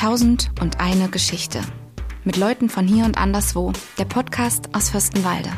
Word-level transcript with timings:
Tausend 0.00 0.50
und 0.62 0.80
eine 0.80 1.10
Geschichte. 1.10 1.60
Mit 2.24 2.38
Leuten 2.38 2.70
von 2.70 2.88
hier 2.88 3.04
und 3.04 3.18
anderswo. 3.18 3.74
Der 3.98 4.06
Podcast 4.06 4.74
aus 4.74 4.88
Fürstenwalde. 4.88 5.50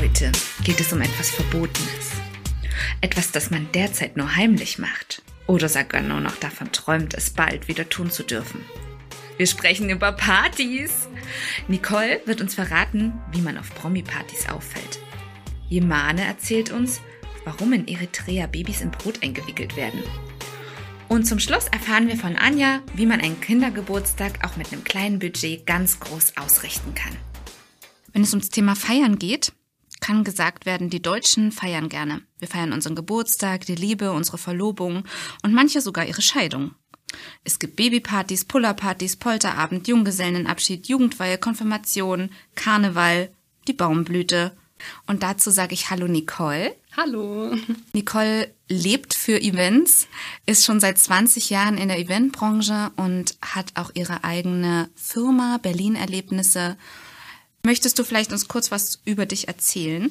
Heute 0.00 0.32
geht 0.64 0.80
es 0.80 0.92
um 0.92 1.00
etwas 1.00 1.30
Verbotenes. 1.30 2.10
Etwas, 3.00 3.30
das 3.30 3.52
man 3.52 3.68
derzeit 3.70 4.16
nur 4.16 4.34
heimlich 4.34 4.80
macht. 4.80 5.22
Oder 5.46 5.68
sogar 5.68 6.02
nur 6.02 6.18
noch 6.18 6.34
davon 6.34 6.72
träumt, 6.72 7.14
es 7.14 7.30
bald 7.30 7.68
wieder 7.68 7.88
tun 7.88 8.10
zu 8.10 8.24
dürfen. 8.24 8.64
Wir 9.36 9.46
sprechen 9.46 9.88
über 9.88 10.10
Partys. 10.10 11.08
Nicole 11.68 12.22
wird 12.26 12.40
uns 12.40 12.56
verraten, 12.56 13.12
wie 13.30 13.40
man 13.40 13.56
auf 13.56 13.72
Promi-Partys 13.72 14.48
auffällt. 14.48 14.98
Jemane 15.68 16.24
erzählt 16.24 16.72
uns, 16.72 17.00
warum 17.44 17.72
in 17.72 17.88
Eritrea 17.88 18.46
Babys 18.46 18.80
in 18.80 18.90
Brot 18.90 19.22
eingewickelt 19.22 19.76
werden. 19.76 20.02
Und 21.08 21.26
zum 21.26 21.38
Schluss 21.38 21.66
erfahren 21.68 22.08
wir 22.08 22.16
von 22.16 22.36
Anja, 22.36 22.80
wie 22.94 23.06
man 23.06 23.20
einen 23.20 23.40
Kindergeburtstag 23.40 24.46
auch 24.46 24.56
mit 24.56 24.72
einem 24.72 24.84
kleinen 24.84 25.18
Budget 25.18 25.66
ganz 25.66 26.00
groß 26.00 26.36
ausrichten 26.36 26.94
kann. 26.94 27.16
Wenn 28.12 28.22
es 28.22 28.32
ums 28.32 28.50
Thema 28.50 28.74
Feiern 28.76 29.18
geht, 29.18 29.52
kann 30.00 30.24
gesagt 30.24 30.66
werden, 30.66 30.90
die 30.90 31.02
Deutschen 31.02 31.52
feiern 31.52 31.88
gerne. 31.88 32.22
Wir 32.38 32.48
feiern 32.48 32.72
unseren 32.72 32.94
Geburtstag, 32.94 33.66
die 33.66 33.74
Liebe, 33.74 34.12
unsere 34.12 34.38
Verlobung 34.38 35.04
und 35.42 35.54
manche 35.54 35.80
sogar 35.80 36.06
ihre 36.06 36.22
Scheidung. 36.22 36.74
Es 37.44 37.58
gibt 37.58 37.76
Babypartys, 37.76 38.44
Pullerpartys, 38.44 39.16
Polterabend, 39.16 39.86
Junggesellenabschied, 39.88 40.86
Jugendweihe, 40.86 41.38
Konfirmation, 41.38 42.30
Karneval, 42.54 43.30
die 43.68 43.74
Baumblüte. 43.74 44.56
Und 45.06 45.22
dazu 45.22 45.50
sage 45.50 45.74
ich 45.74 45.90
Hallo 45.90 46.08
Nicole. 46.08 46.74
Hallo. 46.94 47.56
Nicole 47.94 48.52
lebt 48.68 49.14
für 49.14 49.40
Events, 49.40 50.08
ist 50.44 50.66
schon 50.66 50.78
seit 50.78 50.98
20 50.98 51.48
Jahren 51.48 51.78
in 51.78 51.88
der 51.88 51.98
Eventbranche 51.98 52.90
und 52.96 53.34
hat 53.40 53.72
auch 53.76 53.90
ihre 53.94 54.24
eigene 54.24 54.90
Firma 54.94 55.58
Berlin 55.62 55.94
Erlebnisse. 55.94 56.76
Möchtest 57.64 57.96
du 57.96 58.02
vielleicht 58.02 58.32
uns 58.32 58.48
kurz 58.48 58.72
was 58.72 58.98
über 59.04 59.24
dich 59.24 59.46
erzählen? 59.46 60.10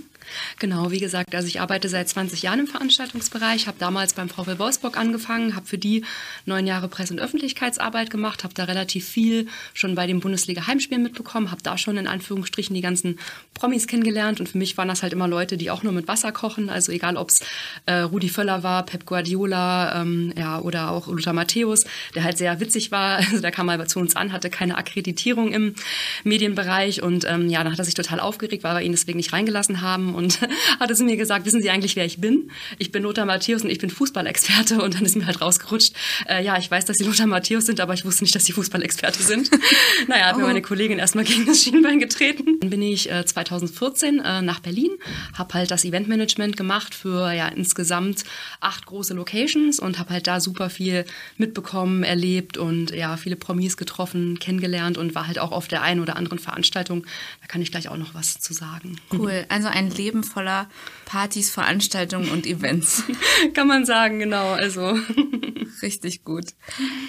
Genau, 0.59 0.91
wie 0.91 0.99
gesagt, 0.99 1.35
also 1.35 1.47
ich 1.47 1.59
arbeite 1.59 1.89
seit 1.89 2.07
20 2.07 2.43
Jahren 2.43 2.59
im 2.59 2.67
Veranstaltungsbereich, 2.67 3.67
habe 3.67 3.77
damals 3.77 4.13
beim 4.13 4.29
VfL 4.29 4.57
Wolfsburg 4.57 4.97
angefangen, 4.97 5.55
habe 5.55 5.65
für 5.65 5.77
die 5.77 6.05
neun 6.45 6.65
Jahre 6.65 6.87
Presse- 6.87 7.13
und 7.13 7.19
Öffentlichkeitsarbeit 7.19 8.09
gemacht, 8.09 8.45
habe 8.45 8.53
da 8.53 8.65
relativ 8.65 9.05
viel 9.05 9.47
schon 9.73 9.95
bei 9.95 10.07
den 10.07 10.21
Bundesliga-Heimspielen 10.21 11.03
mitbekommen, 11.03 11.51
habe 11.51 11.61
da 11.61 11.77
schon 11.77 11.97
in 11.97 12.07
Anführungsstrichen 12.07 12.73
die 12.73 12.81
ganzen 12.81 13.19
Promis 13.53 13.87
kennengelernt 13.87 14.39
und 14.39 14.47
für 14.47 14.57
mich 14.57 14.77
waren 14.77 14.87
das 14.87 15.03
halt 15.03 15.11
immer 15.11 15.27
Leute, 15.27 15.57
die 15.57 15.71
auch 15.71 15.83
nur 15.83 15.91
mit 15.91 16.07
Wasser 16.07 16.31
kochen, 16.31 16.69
also 16.69 16.91
egal 16.91 17.17
ob 17.17 17.29
es 17.29 17.41
äh, 17.85 17.95
Rudi 17.95 18.29
Völler 18.29 18.63
war, 18.63 18.85
Pep 18.85 19.05
Guardiola 19.05 20.01
ähm, 20.01 20.33
ja, 20.37 20.59
oder 20.59 20.91
auch 20.91 21.07
Lothar 21.07 21.33
Matthäus, 21.33 21.85
der 22.15 22.23
halt 22.23 22.37
sehr 22.37 22.59
witzig 22.59 22.91
war, 22.91 23.17
also 23.17 23.41
der 23.41 23.51
kam 23.51 23.65
mal 23.65 23.85
zu 23.87 23.99
uns 23.99 24.15
an, 24.15 24.31
hatte 24.31 24.49
keine 24.49 24.77
Akkreditierung 24.77 25.51
im 25.51 25.75
Medienbereich 26.23 27.01
und 27.01 27.25
ähm, 27.27 27.40
ja, 27.49 27.63
dann 27.63 27.71
hat 27.71 27.79
er 27.79 27.85
sich 27.85 27.93
total 27.93 28.19
aufgeregt, 28.19 28.63
weil 28.63 28.75
wir 28.75 28.81
ihn 28.81 28.91
deswegen 28.91 29.17
nicht 29.17 29.33
reingelassen 29.33 29.81
haben 29.81 30.15
und 30.15 30.39
hatte 30.79 30.95
sie 30.95 31.03
mir 31.03 31.17
gesagt, 31.17 31.45
wissen 31.45 31.61
Sie 31.61 31.69
eigentlich, 31.69 31.95
wer 31.95 32.05
ich 32.05 32.19
bin? 32.19 32.51
Ich 32.77 32.91
bin 32.91 33.03
Lothar 33.03 33.25
Matthäus 33.25 33.63
und 33.63 33.69
ich 33.69 33.79
bin 33.79 33.89
Fußballexperte 33.89 34.81
und 34.81 34.95
dann 34.95 35.05
ist 35.05 35.15
mir 35.15 35.25
halt 35.25 35.41
rausgerutscht, 35.41 35.93
äh, 36.27 36.43
ja, 36.43 36.57
ich 36.57 36.69
weiß, 36.69 36.85
dass 36.85 36.97
Sie 36.97 37.03
Lothar 37.03 37.27
Matthäus 37.27 37.65
sind, 37.65 37.79
aber 37.79 37.93
ich 37.93 38.05
wusste 38.05 38.23
nicht, 38.23 38.35
dass 38.35 38.45
Sie 38.45 38.51
Fußballexperte 38.51 39.21
sind. 39.21 39.49
naja, 40.07 40.25
hat 40.25 40.35
oh. 40.35 40.39
mir 40.39 40.45
meine 40.45 40.61
Kollegin 40.61 40.99
erstmal 40.99 41.23
gegen 41.23 41.45
das 41.45 41.61
Schienbein 41.63 41.99
getreten. 41.99 42.59
Dann 42.59 42.69
bin 42.69 42.81
ich 42.81 43.11
äh, 43.11 43.25
2014 43.25 44.19
äh, 44.19 44.41
nach 44.41 44.59
Berlin, 44.59 44.91
habe 45.37 45.53
halt 45.53 45.71
das 45.71 45.85
Eventmanagement 45.85 46.57
gemacht 46.57 46.95
für 46.95 47.31
ja 47.31 47.47
insgesamt 47.47 48.23
acht 48.59 48.85
große 48.85 49.13
Locations 49.13 49.79
und 49.79 49.99
habe 49.99 50.11
halt 50.11 50.27
da 50.27 50.39
super 50.39 50.69
viel 50.69 51.05
mitbekommen, 51.37 52.03
erlebt 52.03 52.57
und 52.57 52.91
ja, 52.91 53.17
viele 53.17 53.35
Promis 53.35 53.77
getroffen, 53.77 54.39
kennengelernt 54.39 54.97
und 54.97 55.15
war 55.15 55.27
halt 55.27 55.39
auch 55.39 55.51
auf 55.51 55.67
der 55.67 55.81
einen 55.81 56.01
oder 56.01 56.15
anderen 56.15 56.39
Veranstaltung. 56.39 57.05
Da 57.39 57.47
kann 57.47 57.61
ich 57.61 57.71
gleich 57.71 57.89
auch 57.89 57.97
noch 57.97 58.13
was 58.13 58.39
zu 58.39 58.53
sagen. 58.53 58.99
Cool, 59.11 59.45
also 59.49 59.67
ein 59.67 59.89
Leben 59.89 60.23
voller 60.23 60.69
Partys, 61.05 61.49
Veranstaltungen 61.49 62.29
und 62.29 62.45
Events. 62.45 63.03
Kann 63.53 63.67
man 63.67 63.85
sagen, 63.85 64.19
genau. 64.19 64.51
Also 64.51 64.97
richtig 65.81 66.23
gut. 66.23 66.53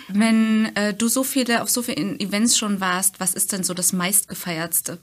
Wenn 0.08 0.74
äh, 0.76 0.94
du 0.94 1.08
so 1.08 1.24
viele 1.24 1.62
auf 1.62 1.70
so 1.70 1.82
vielen 1.82 2.18
Events 2.20 2.56
schon 2.56 2.80
warst, 2.80 3.20
was 3.20 3.34
ist 3.34 3.52
denn 3.52 3.64
so 3.64 3.74
das 3.74 3.92
meistgefeiertste? 3.92 4.98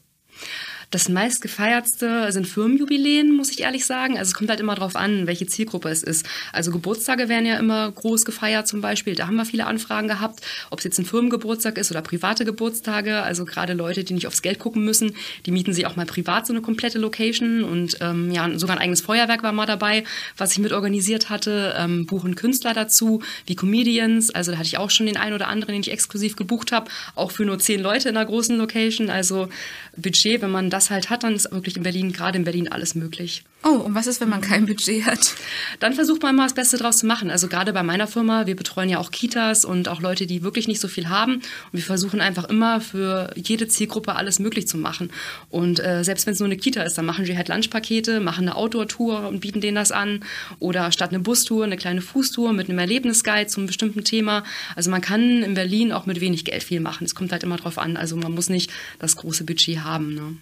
Das 0.91 1.07
meistgefeiertste 1.07 2.31
sind 2.31 2.47
Firmenjubiläen, 2.47 3.31
muss 3.31 3.51
ich 3.51 3.61
ehrlich 3.61 3.85
sagen. 3.85 4.17
Also 4.17 4.29
es 4.29 4.33
kommt 4.33 4.49
halt 4.49 4.59
immer 4.59 4.73
darauf 4.73 4.95
an, 4.95 5.27
welche 5.27 5.45
Zielgruppe 5.45 5.89
es 5.89 6.01
ist. 6.01 6.27
Also 6.51 6.71
Geburtstage 6.71 7.29
werden 7.29 7.45
ja 7.45 7.57
immer 7.57 7.91
groß 7.91 8.25
gefeiert 8.25 8.67
zum 8.67 8.81
Beispiel. 8.81 9.13
Da 9.13 9.27
haben 9.27 9.35
wir 9.35 9.45
viele 9.45 9.67
Anfragen 9.67 10.07
gehabt, 10.07 10.41
ob 10.71 10.79
es 10.79 10.85
jetzt 10.85 10.97
ein 10.97 11.05
Firmengeburtstag 11.05 11.77
ist 11.77 11.91
oder 11.91 12.01
private 12.01 12.43
Geburtstage. 12.43 13.21
Also 13.21 13.45
gerade 13.45 13.73
Leute, 13.73 14.03
die 14.03 14.15
nicht 14.15 14.25
aufs 14.25 14.41
Geld 14.41 14.57
gucken 14.57 14.83
müssen, 14.83 15.15
die 15.45 15.51
mieten 15.51 15.73
sich 15.73 15.85
auch 15.85 15.95
mal 15.95 16.07
privat 16.07 16.47
so 16.47 16.53
eine 16.53 16.61
komplette 16.63 16.97
Location. 16.97 17.63
Und 17.63 17.97
ähm, 18.01 18.31
ja, 18.31 18.49
sogar 18.57 18.75
ein 18.75 18.81
eigenes 18.81 19.01
Feuerwerk 19.01 19.43
war 19.43 19.51
mal 19.51 19.67
dabei, 19.67 20.03
was 20.37 20.53
ich 20.53 20.59
mit 20.59 20.71
organisiert 20.71 21.29
hatte. 21.29 21.75
Ähm, 21.77 22.07
buchen 22.07 22.33
Künstler 22.33 22.73
dazu, 22.73 23.21
wie 23.45 23.55
Comedians. 23.55 24.31
Also 24.31 24.51
da 24.51 24.57
hatte 24.57 24.67
ich 24.67 24.79
auch 24.79 24.89
schon 24.89 25.05
den 25.05 25.17
einen 25.17 25.35
oder 25.35 25.49
anderen, 25.49 25.73
den 25.73 25.81
ich 25.81 25.91
exklusiv 25.91 26.35
gebucht 26.35 26.71
habe. 26.71 26.89
Auch 27.13 27.29
für 27.29 27.45
nur 27.45 27.59
zehn 27.59 27.79
Leute 27.79 28.09
in 28.09 28.17
einer 28.17 28.25
großen 28.25 28.57
Location. 28.57 29.11
Also 29.11 29.49
Budget, 29.95 30.41
wenn 30.41 30.49
man 30.49 30.71
das 30.71 30.78
das 30.79 30.89
halt 30.89 31.09
hat, 31.09 31.23
dann 31.23 31.35
ist 31.35 31.51
wirklich 31.51 31.75
in 31.77 31.83
Berlin, 31.83 32.13
gerade 32.13 32.37
in 32.37 32.45
Berlin, 32.45 32.71
alles 32.71 32.95
möglich. 32.95 33.43
Oh, 33.61 33.71
und 33.71 33.93
was 33.93 34.07
ist, 34.07 34.21
wenn 34.21 34.29
man 34.29 34.39
kein 34.39 34.65
Budget 34.65 35.05
hat? 35.05 35.35
Dann 35.81 35.93
versucht 35.93 36.23
man 36.23 36.33
mal 36.33 36.43
das 36.43 36.53
Beste 36.53 36.77
draus 36.77 36.99
zu 36.99 37.05
machen. 37.05 37.29
Also 37.29 37.49
gerade 37.49 37.73
bei 37.73 37.83
meiner 37.83 38.07
Firma, 38.07 38.47
wir 38.47 38.55
betreuen 38.55 38.87
ja 38.87 38.99
auch 38.99 39.11
Kitas 39.11 39.65
und 39.65 39.89
auch 39.89 39.99
Leute, 39.99 40.25
die 40.25 40.43
wirklich 40.43 40.69
nicht 40.69 40.79
so 40.79 40.87
viel 40.87 41.09
haben. 41.09 41.35
Und 41.35 41.73
wir 41.73 41.81
versuchen 41.83 42.21
einfach 42.21 42.45
immer 42.45 42.79
für 42.79 43.33
jede 43.35 43.67
Zielgruppe 43.67 44.15
alles 44.15 44.39
möglich 44.39 44.69
zu 44.69 44.77
machen. 44.77 45.11
Und 45.49 45.83
äh, 45.83 46.05
selbst 46.05 46.25
wenn 46.25 46.33
es 46.33 46.39
nur 46.39 46.47
eine 46.47 46.55
Kita 46.55 46.83
ist, 46.83 46.97
dann 46.97 47.05
machen 47.05 47.27
wir 47.27 47.35
halt 47.35 47.49
Lunchpakete, 47.49 48.21
machen 48.21 48.47
eine 48.47 48.55
Outdoor-Tour 48.55 49.27
und 49.27 49.41
bieten 49.41 49.59
denen 49.59 49.75
das 49.75 49.91
an. 49.91 50.23
Oder 50.59 50.93
statt 50.93 51.09
eine 51.09 51.19
Bustour, 51.19 51.65
eine 51.65 51.75
kleine 51.75 52.01
Fußtour 52.01 52.53
mit 52.53 52.69
einem 52.69 52.79
Erlebnisguide 52.79 53.47
zum 53.47 53.65
bestimmten 53.65 54.05
Thema. 54.05 54.45
Also 54.77 54.89
man 54.89 55.01
kann 55.01 55.43
in 55.43 55.53
Berlin 55.53 55.91
auch 55.91 56.05
mit 56.05 56.21
wenig 56.21 56.45
Geld 56.45 56.63
viel 56.63 56.79
machen. 56.79 57.03
Es 57.03 57.13
kommt 57.13 57.33
halt 57.33 57.43
immer 57.43 57.57
drauf 57.57 57.77
an. 57.77 57.97
Also 57.97 58.15
man 58.15 58.31
muss 58.31 58.47
nicht 58.47 58.71
das 58.99 59.17
große 59.17 59.43
Budget 59.43 59.83
haben. 59.83 60.13
Ne? 60.13 60.37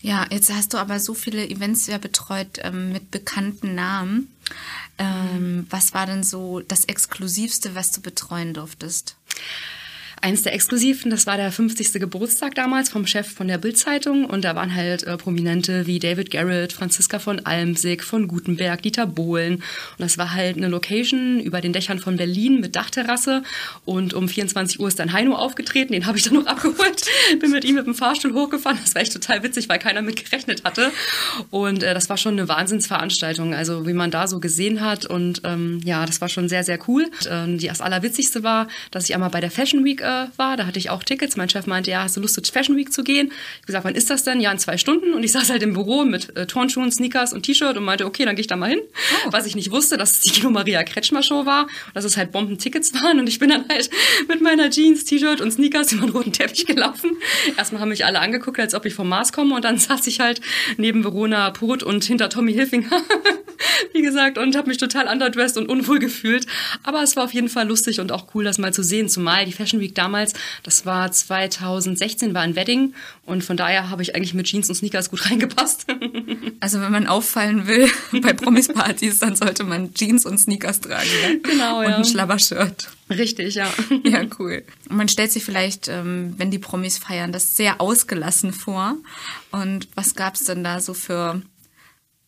Ja, 0.00 0.26
jetzt 0.30 0.52
hast 0.52 0.74
du 0.74 0.78
aber 0.78 1.00
so 1.00 1.14
viele 1.14 1.48
Events 1.48 1.86
ja 1.86 1.98
betreut 1.98 2.60
ähm, 2.62 2.92
mit 2.92 3.10
bekannten 3.10 3.74
Namen. 3.74 4.30
Ähm, 4.98 5.66
was 5.70 5.94
war 5.94 6.06
denn 6.06 6.22
so 6.22 6.60
das 6.60 6.84
Exklusivste, 6.84 7.74
was 7.74 7.92
du 7.92 8.00
betreuen 8.00 8.54
durftest? 8.54 9.16
Eins 10.26 10.42
der 10.42 10.54
Exklusiven, 10.54 11.08
das 11.12 11.28
war 11.28 11.36
der 11.36 11.52
50. 11.52 12.00
Geburtstag 12.00 12.56
damals 12.56 12.88
vom 12.88 13.06
Chef 13.06 13.32
von 13.32 13.46
der 13.46 13.58
Bildzeitung. 13.58 14.24
Und 14.24 14.44
da 14.44 14.56
waren 14.56 14.74
halt 14.74 15.04
äh, 15.04 15.16
Prominente 15.16 15.86
wie 15.86 16.00
David 16.00 16.32
Garrett, 16.32 16.72
Franziska 16.72 17.20
von 17.20 17.46
Almsig, 17.46 18.02
von 18.02 18.26
Gutenberg, 18.26 18.82
Dieter 18.82 19.06
Bohlen. 19.06 19.54
Und 19.54 19.62
das 19.98 20.18
war 20.18 20.34
halt 20.34 20.56
eine 20.56 20.66
Location 20.66 21.38
über 21.38 21.60
den 21.60 21.72
Dächern 21.72 22.00
von 22.00 22.16
Berlin 22.16 22.58
mit 22.60 22.74
Dachterrasse. 22.74 23.44
Und 23.84 24.14
um 24.14 24.28
24 24.28 24.80
Uhr 24.80 24.88
ist 24.88 24.98
dann 24.98 25.12
Heino 25.12 25.36
aufgetreten, 25.36 25.92
den 25.92 26.06
habe 26.06 26.18
ich 26.18 26.24
dann 26.24 26.34
noch 26.34 26.46
abgeholt, 26.46 27.04
bin 27.38 27.52
mit 27.52 27.64
ihm 27.64 27.76
mit 27.76 27.86
dem 27.86 27.94
Fahrstuhl 27.94 28.34
hochgefahren, 28.34 28.78
das 28.82 28.96
war 28.96 29.02
echt 29.02 29.12
total 29.12 29.44
witzig, 29.44 29.68
weil 29.68 29.78
keiner 29.78 30.02
mit 30.02 30.16
gerechnet 30.16 30.64
hatte. 30.64 30.90
Und 31.50 31.84
äh, 31.84 31.94
das 31.94 32.10
war 32.10 32.16
schon 32.16 32.32
eine 32.32 32.48
Wahnsinnsveranstaltung, 32.48 33.54
also 33.54 33.86
wie 33.86 33.92
man 33.92 34.10
da 34.10 34.26
so 34.26 34.40
gesehen 34.40 34.80
hat. 34.80 35.06
Und 35.06 35.42
ähm, 35.44 35.80
ja, 35.84 36.04
das 36.04 36.20
war 36.20 36.28
schon 36.28 36.48
sehr, 36.48 36.64
sehr 36.64 36.80
cool. 36.88 37.04
Und, 37.30 37.54
äh, 37.54 37.56
die 37.58 37.68
das 37.68 37.80
Allerwitzigste 37.80 38.42
war, 38.42 38.66
dass 38.90 39.04
ich 39.04 39.14
einmal 39.14 39.30
bei 39.30 39.40
der 39.40 39.52
Fashion 39.52 39.84
Week 39.84 40.00
äh, 40.00 40.15
war. 40.36 40.56
Da 40.56 40.66
hatte 40.66 40.78
ich 40.78 40.90
auch 40.90 41.02
Tickets. 41.02 41.36
Mein 41.36 41.48
Chef 41.48 41.66
meinte, 41.66 41.90
ja, 41.90 42.02
hast 42.02 42.16
du 42.16 42.20
Lust, 42.20 42.34
zur 42.34 42.44
Fashion 42.44 42.76
Week 42.76 42.92
zu 42.92 43.02
gehen? 43.02 43.28
Ich 43.28 43.32
habe 43.32 43.66
gesagt, 43.66 43.84
wann 43.84 43.94
ist 43.94 44.10
das 44.10 44.24
denn? 44.24 44.40
Ja, 44.40 44.52
in 44.52 44.58
zwei 44.58 44.76
Stunden. 44.78 45.14
Und 45.14 45.22
ich 45.22 45.32
saß 45.36 45.50
halt 45.50 45.62
im 45.62 45.72
Büro 45.72 46.04
mit 46.04 46.36
äh, 46.36 46.46
Turnschuhen, 46.46 46.90
Sneakers 46.90 47.32
und 47.32 47.42
T-Shirt 47.42 47.76
und 47.76 47.84
meinte, 47.84 48.06
okay, 48.06 48.24
dann 48.24 48.36
gehe 48.36 48.40
ich 48.40 48.46
da 48.46 48.56
mal 48.56 48.70
hin. 48.70 48.80
Oh. 49.26 49.32
Was 49.32 49.46
ich 49.46 49.56
nicht 49.56 49.70
wusste, 49.70 49.96
dass 49.96 50.12
es 50.12 50.20
die 50.20 50.30
Kilo 50.30 50.50
Maria 50.50 50.82
Kretschmer 50.84 51.22
Show 51.22 51.46
war 51.46 51.64
und 51.64 51.94
dass 51.94 52.04
es 52.04 52.16
halt 52.16 52.32
Bombentickets 52.32 52.94
waren. 52.94 53.18
Und 53.20 53.28
ich 53.28 53.38
bin 53.38 53.50
dann 53.50 53.68
halt 53.68 53.90
mit 54.28 54.40
meiner 54.40 54.70
Jeans, 54.70 55.04
T-Shirt 55.04 55.40
und 55.40 55.52
Sneakers 55.52 55.92
über 55.92 56.06
den 56.06 56.10
roten 56.10 56.32
Teppich 56.32 56.66
gelaufen. 56.66 57.16
Erstmal 57.56 57.80
haben 57.80 57.88
mich 57.90 58.04
alle 58.04 58.20
angeguckt, 58.20 58.58
als 58.60 58.74
ob 58.74 58.86
ich 58.86 58.94
vom 58.94 59.08
Mars 59.08 59.32
komme. 59.32 59.54
Und 59.54 59.64
dann 59.64 59.78
saß 59.78 60.06
ich 60.06 60.20
halt 60.20 60.40
neben 60.76 61.04
Verona 61.04 61.50
Put 61.50 61.82
und 61.82 62.04
hinter 62.04 62.28
Tommy 62.28 62.52
Hilfinger. 62.52 63.02
Wie 63.92 64.02
gesagt, 64.02 64.38
und 64.38 64.56
habe 64.56 64.68
mich 64.68 64.78
total 64.78 65.08
underdressed 65.08 65.56
und 65.56 65.68
unwohl 65.68 65.98
gefühlt. 65.98 66.46
Aber 66.82 67.02
es 67.02 67.16
war 67.16 67.24
auf 67.24 67.34
jeden 67.34 67.48
Fall 67.48 67.66
lustig 67.66 68.00
und 68.00 68.12
auch 68.12 68.34
cool, 68.34 68.44
das 68.44 68.58
mal 68.58 68.72
zu 68.72 68.82
sehen. 68.82 69.08
Zumal 69.08 69.44
die 69.44 69.52
Fashion 69.52 69.80
Week 69.80 69.94
damals, 69.98 70.32
das 70.62 70.86
war 70.86 71.10
2016, 71.10 72.34
war 72.34 72.42
ein 72.42 72.56
Wedding 72.56 72.94
und 73.24 73.42
von 73.44 73.56
daher 73.56 73.90
habe 73.90 74.02
ich 74.02 74.14
eigentlich 74.14 74.34
mit 74.34 74.46
Jeans 74.46 74.68
und 74.68 74.74
Sneakers 74.74 75.10
gut 75.10 75.30
reingepasst. 75.30 75.86
Also 76.60 76.80
wenn 76.80 76.92
man 76.92 77.06
auffallen 77.06 77.66
will 77.66 77.88
bei 78.22 78.32
Promis-Partys, 78.32 79.18
dann 79.18 79.36
sollte 79.36 79.64
man 79.64 79.94
Jeans 79.94 80.26
und 80.26 80.38
Sneakers 80.38 80.80
tragen. 80.80 81.08
Ne? 81.22 81.40
Genau, 81.40 81.80
und 81.80 81.88
ja. 81.88 81.96
ein 81.96 82.04
Schlabbershirt. 82.04 82.88
Richtig, 83.08 83.54
ja. 83.54 83.72
Ja, 84.04 84.24
cool. 84.38 84.64
Und 84.88 84.96
man 84.96 85.08
stellt 85.08 85.30
sich 85.30 85.44
vielleicht, 85.44 85.88
ähm, 85.88 86.34
wenn 86.38 86.50
die 86.50 86.58
Promis 86.58 86.98
feiern, 86.98 87.30
das 87.30 87.56
sehr 87.56 87.80
ausgelassen 87.80 88.52
vor. 88.52 88.96
Und 89.52 89.88
was 89.94 90.14
gab 90.14 90.34
es 90.34 90.44
denn 90.44 90.64
da 90.64 90.80
so 90.80 90.92
für 90.92 91.40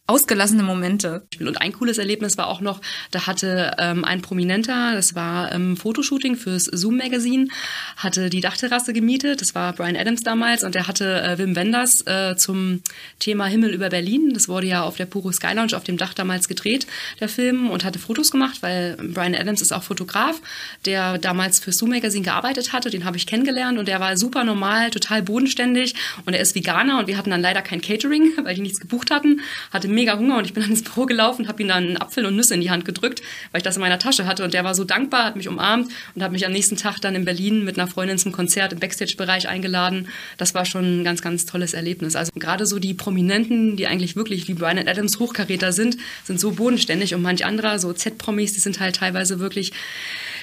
ausgelassene 0.08 0.62
Momente. 0.62 1.22
Und 1.38 1.60
ein 1.60 1.72
cooles 1.72 1.99
Erlebnis 1.99 2.38
war 2.38 2.49
auch 2.49 2.62
noch, 2.62 2.81
da 3.10 3.26
hatte 3.26 3.76
ähm, 3.78 4.06
ein 4.06 4.22
Prominenter, 4.22 4.94
das 4.94 5.14
war 5.14 5.52
ähm, 5.52 5.76
Fotoshooting 5.76 6.34
fürs 6.37 6.64
Zoom 6.64 6.96
Magazine, 6.96 7.49
hatte 7.96 8.31
die 8.31 8.40
Dachterrasse 8.40 8.94
gemietet, 8.94 9.43
das 9.43 9.55
war 9.55 9.75
Brian 9.75 9.96
Adams 9.96 10.22
damals 10.22 10.64
und 10.64 10.75
der 10.75 10.88
hatte 10.88 11.22
äh, 11.22 11.37
Wim 11.37 11.55
Wenders 11.55 12.06
äh, 12.06 12.37
zum 12.37 12.81
Thema 13.19 13.44
Himmel 13.46 13.75
über 13.75 13.90
Berlin, 13.90 14.32
das 14.32 14.49
wurde 14.49 14.66
ja 14.66 14.82
auf 14.82 14.96
der 14.96 15.05
Puro 15.05 15.31
Sky 15.31 15.52
Lounge 15.55 15.76
auf 15.76 15.84
dem 15.84 15.99
Dach 15.99 16.14
damals 16.14 16.49
gedreht, 16.49 16.87
der 17.20 17.28
Film, 17.28 17.69
und 17.69 17.84
hatte 17.84 17.99
Fotos 17.99 18.31
gemacht, 18.31 18.62
weil 18.62 18.96
Brian 18.96 19.34
Adams 19.34 19.61
ist 19.61 19.72
auch 19.72 19.82
Fotograf, 19.82 20.40
der 20.87 21.19
damals 21.19 21.61
fürs 21.61 21.76
Zoom 21.76 21.90
Magazine 21.90 22.25
gearbeitet 22.25 22.72
hatte, 22.72 22.88
den 22.88 23.04
habe 23.04 23.19
ich 23.19 23.26
kennengelernt 23.26 23.78
und 23.78 23.88
der 23.88 24.00
war 24.00 24.16
super 24.16 24.43
normal, 24.44 24.88
total 24.90 25.22
bodenständig 25.22 25.94
und 26.25 26.32
er 26.32 26.40
ist 26.40 26.54
Veganer 26.54 26.99
und 26.99 27.08
wir 27.08 27.19
hatten 27.19 27.28
dann 27.28 27.43
leider 27.43 27.61
kein 27.61 27.82
Catering, 27.82 28.32
weil 28.43 28.54
die 28.54 28.62
nichts 28.62 28.81
gebucht 28.81 29.11
hatten, 29.11 29.43
hatte 29.70 29.98
mega 29.99 30.17
Hunger 30.17 30.39
und 30.39 30.45
ich 30.45 30.55
bin 30.55 30.62
dann 30.62 30.71
ins 30.71 30.85
Büro 30.85 31.06
gelaufen, 31.06 31.49
habe 31.49 31.61
ihm 31.61 31.69
dann 31.69 31.85
einen 31.85 31.97
Apfel 31.97 32.25
und 32.25 32.37
Nüsse 32.37 32.55
in 32.55 32.61
die 32.61 32.71
Hand 32.71 32.85
gedrückt, 32.85 33.21
weil 33.50 33.59
ich 33.59 33.65
das 33.65 33.75
in 33.77 33.81
meiner 33.81 33.99
Tasche 33.99 34.27
hatte 34.27 34.45
und 34.45 34.55
der 34.55 34.62
war 34.62 34.77
so 34.77 34.85
dankbar, 34.85 35.25
hat 35.25 35.35
mich 35.35 35.49
umarmt 35.49 35.91
und 36.15 36.23
hat 36.23 36.31
mich 36.31 36.47
am 36.47 36.53
nächsten 36.53 36.77
Tag 36.77 37.00
dann 37.00 37.17
in 37.17 37.25
Berlin 37.25 37.65
mit 37.65 37.79
einer 37.79 37.89
Freundin 37.89 38.17
zum 38.17 38.31
Konzert 38.31 38.73
im 38.73 38.79
Backstage-Bereich 38.79 39.49
eingeladen. 39.49 40.09
Das 40.37 40.55
war 40.55 40.65
schon 40.65 41.00
ein 41.00 41.05
ganz, 41.05 41.21
ganz 41.21 41.47
tolles 41.47 41.75
Erlebnis. 41.75 42.15
Also 42.15 42.31
gerade 42.37 42.65
so 42.65 42.79
die 42.79 42.95
Prominenten, 42.95 43.77
die 43.77 43.89
eigentlich 43.89 44.15
wirklich 44.15 44.47
wie 44.47 44.55
Brian 44.55 44.79
Adams 44.79 45.19
Hochkaräter 45.19 45.73
sind, 45.73 45.97
sind 46.25 46.39
so 46.39 46.53
bodenständig 46.53 47.17
und 47.17 47.23
manch 47.23 47.45
anderer, 47.45 47.81
so 47.81 47.93
Z-Promis, 47.93 48.53
die 48.53 48.61
sind 48.61 48.79
halt 48.79 48.97
teilweise 48.97 49.41
wirklich 49.41 49.73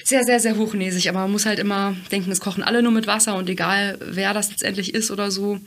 sehr, 0.04 0.24
sehr, 0.24 0.38
sehr 0.38 0.56
hochnäsig. 0.56 1.08
Aber 1.08 1.20
man 1.20 1.32
muss 1.32 1.46
halt 1.46 1.58
immer 1.58 1.96
denken, 2.12 2.30
es 2.30 2.40
kochen 2.40 2.62
alle 2.62 2.82
nur 2.82 2.92
mit 2.92 3.06
Wasser 3.06 3.36
und 3.36 3.48
egal 3.48 3.98
wer 4.00 4.34
das 4.34 4.50
letztendlich 4.50 4.94
ist 4.94 5.10
oder 5.10 5.30
so, 5.30 5.60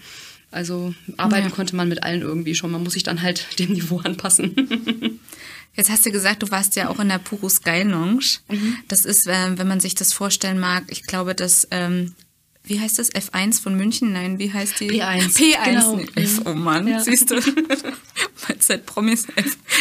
also 0.52 0.94
arbeiten 1.18 1.50
ja. 1.50 1.56
konnte 1.56 1.76
man 1.76 1.90
mit 1.90 2.04
allen 2.04 2.22
irgendwie 2.22 2.56
schon. 2.56 2.72
Man 2.72 2.84
muss 2.84 2.94
sich 2.94 3.04
dann 3.04 3.22
halt 3.22 3.48
dem 3.60 3.74
Niveau 3.74 4.00
anpassen. 4.00 5.20
Jetzt 5.76 5.90
hast 5.90 6.06
du 6.06 6.12
gesagt, 6.12 6.44
du 6.44 6.52
warst 6.52 6.76
ja 6.76 6.90
auch 6.90 7.00
in 7.00 7.10
der 7.10 7.20
Puro 7.20 7.48
Sky 7.48 7.84
Lounge. 7.84 8.40
Mhm. 8.50 8.78
Das 8.88 9.06
ist, 9.06 9.28
äh, 9.28 9.58
wenn 9.58 9.68
man 9.68 9.80
sich 9.80 9.96
das 9.96 10.14
vorstellen 10.14 10.60
mag, 10.60 10.86
ich 10.90 11.04
glaube, 11.04 11.36
dass 11.36 11.68
ähm, 11.72 12.14
wie 12.70 12.80
heißt 12.80 13.00
das? 13.00 13.12
F1 13.12 13.62
von 13.62 13.76
München? 13.76 14.14
Nein, 14.14 14.38
wie 14.38 14.54
heißt 14.54 14.80
die? 14.80 14.92
P1. 14.92 15.36
P1. 15.36 15.66
Genau. 15.66 16.00
F, 16.16 16.42
oh 16.46 16.54
Mann, 16.54 16.88
ja. 16.88 17.00
siehst 17.00 17.32
du? 17.32 17.36
Mein 18.48 18.60
Z-Promis. 18.60 19.26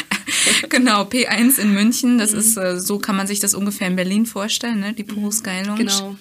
genau, 0.71 1.03
P1 1.03 1.59
in 1.59 1.75
München. 1.75 2.19
Das 2.19 2.33
mhm. 2.33 2.39
ist, 2.39 2.57
äh, 2.57 2.81
so 2.81 2.99
kann 2.99 3.17
man 3.17 3.27
sich 3.27 3.41
das 3.41 3.55
ungefähr 3.55 3.89
in 3.89 3.97
Berlin 3.97 4.25
vorstellen, 4.25 4.81
ne? 4.81 4.95
Die 4.95 5.05
Puro 5.05 5.31
Sky 5.31 5.63
Lounge. 5.67 5.85
Genau. 5.85 6.17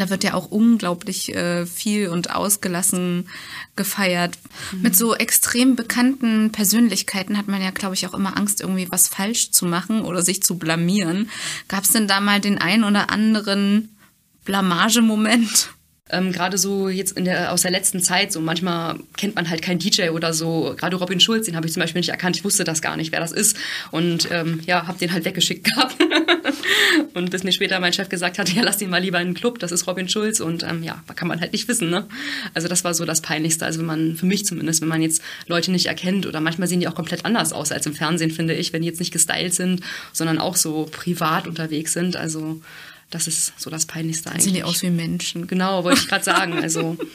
Da 0.00 0.10
wird 0.10 0.24
ja 0.24 0.34
auch 0.34 0.50
unglaublich 0.50 1.34
äh, 1.34 1.66
viel 1.66 2.08
und 2.08 2.34
ausgelassen 2.34 3.28
gefeiert. 3.76 4.38
Mhm. 4.72 4.82
Mit 4.82 4.96
so 4.96 5.14
extrem 5.14 5.76
bekannten 5.76 6.52
Persönlichkeiten 6.52 7.38
hat 7.38 7.48
man 7.48 7.62
ja, 7.62 7.70
glaube 7.70 7.94
ich, 7.94 8.06
auch 8.06 8.14
immer 8.14 8.36
Angst, 8.36 8.60
irgendwie 8.60 8.90
was 8.90 9.08
falsch 9.08 9.50
zu 9.50 9.66
machen 9.66 10.02
oder 10.02 10.22
sich 10.22 10.42
zu 10.42 10.58
blamieren. 10.58 11.30
Gab 11.68 11.84
es 11.84 11.90
denn 11.90 12.08
da 12.08 12.20
mal 12.20 12.40
den 12.40 12.58
ein 12.58 12.84
oder 12.84 13.10
anderen 13.10 13.96
Blamagemoment? 14.44 15.70
Ähm, 16.14 16.32
gerade 16.32 16.58
so 16.58 16.88
jetzt 16.88 17.16
in 17.16 17.24
der, 17.24 17.52
aus 17.52 17.62
der 17.62 17.70
letzten 17.70 18.00
Zeit, 18.00 18.32
so 18.32 18.40
manchmal 18.40 18.96
kennt 19.16 19.34
man 19.34 19.50
halt 19.50 19.62
keinen 19.62 19.78
DJ 19.78 20.10
oder 20.10 20.32
so. 20.32 20.74
Gerade 20.76 20.96
Robin 20.96 21.20
Schulz, 21.20 21.46
den 21.46 21.56
habe 21.56 21.66
ich 21.66 21.72
zum 21.72 21.80
Beispiel 21.80 22.00
nicht 22.00 22.10
erkannt. 22.10 22.36
Ich 22.36 22.44
wusste 22.44 22.64
das 22.64 22.82
gar 22.82 22.96
nicht, 22.96 23.12
wer 23.12 23.20
das 23.20 23.32
ist. 23.32 23.56
Und 23.90 24.28
ähm, 24.30 24.60
ja, 24.66 24.86
habe 24.86 24.98
den 24.98 25.12
halt 25.12 25.24
weggeschickt 25.24 25.64
gehabt. 25.64 25.96
und 27.14 27.30
bis 27.30 27.42
mir 27.42 27.52
später 27.52 27.80
mein 27.80 27.92
Chef 27.92 28.08
gesagt 28.08 28.38
hat, 28.38 28.48
ja, 28.54 28.62
lass 28.62 28.80
ihn 28.80 28.90
mal 28.90 29.02
lieber 29.02 29.20
in 29.20 29.28
den 29.28 29.34
Club, 29.34 29.58
das 29.58 29.72
ist 29.72 29.86
Robin 29.86 30.08
Schulz. 30.08 30.40
Und 30.40 30.62
ähm, 30.62 30.82
ja, 30.82 31.02
kann 31.16 31.28
man 31.28 31.40
halt 31.40 31.52
nicht 31.52 31.66
wissen. 31.68 31.90
Ne? 31.90 32.06
Also 32.54 32.68
das 32.68 32.84
war 32.84 32.94
so 32.94 33.04
das 33.04 33.20
Peinlichste. 33.20 33.66
Also 33.66 33.80
wenn 33.80 33.86
man, 33.86 34.16
für 34.16 34.26
mich 34.26 34.46
zumindest, 34.46 34.80
wenn 34.80 34.88
man 34.88 35.02
jetzt 35.02 35.22
Leute 35.48 35.72
nicht 35.72 35.86
erkennt 35.86 36.26
oder 36.26 36.40
manchmal 36.40 36.68
sehen 36.68 36.80
die 36.80 36.88
auch 36.88 36.94
komplett 36.94 37.24
anders 37.24 37.52
aus 37.52 37.72
als 37.72 37.86
im 37.86 37.94
Fernsehen, 37.94 38.30
finde 38.30 38.54
ich, 38.54 38.72
wenn 38.72 38.82
die 38.82 38.88
jetzt 38.88 39.00
nicht 39.00 39.12
gestylt 39.12 39.54
sind, 39.54 39.80
sondern 40.12 40.38
auch 40.38 40.56
so 40.56 40.88
privat 40.90 41.46
unterwegs 41.46 41.92
sind. 41.92 42.16
Also 42.16 42.60
das 43.14 43.28
ist 43.28 43.52
so 43.58 43.70
das 43.70 43.86
Peinlichste 43.86 44.30
eigentlich. 44.30 44.44
Sehen 44.44 44.54
die 44.54 44.64
aus 44.64 44.82
wie 44.82 44.90
Menschen. 44.90 45.46
Genau, 45.46 45.84
wollte 45.84 46.00
ich 46.00 46.08
gerade 46.08 46.24
sagen. 46.24 46.54
Also 46.54 46.96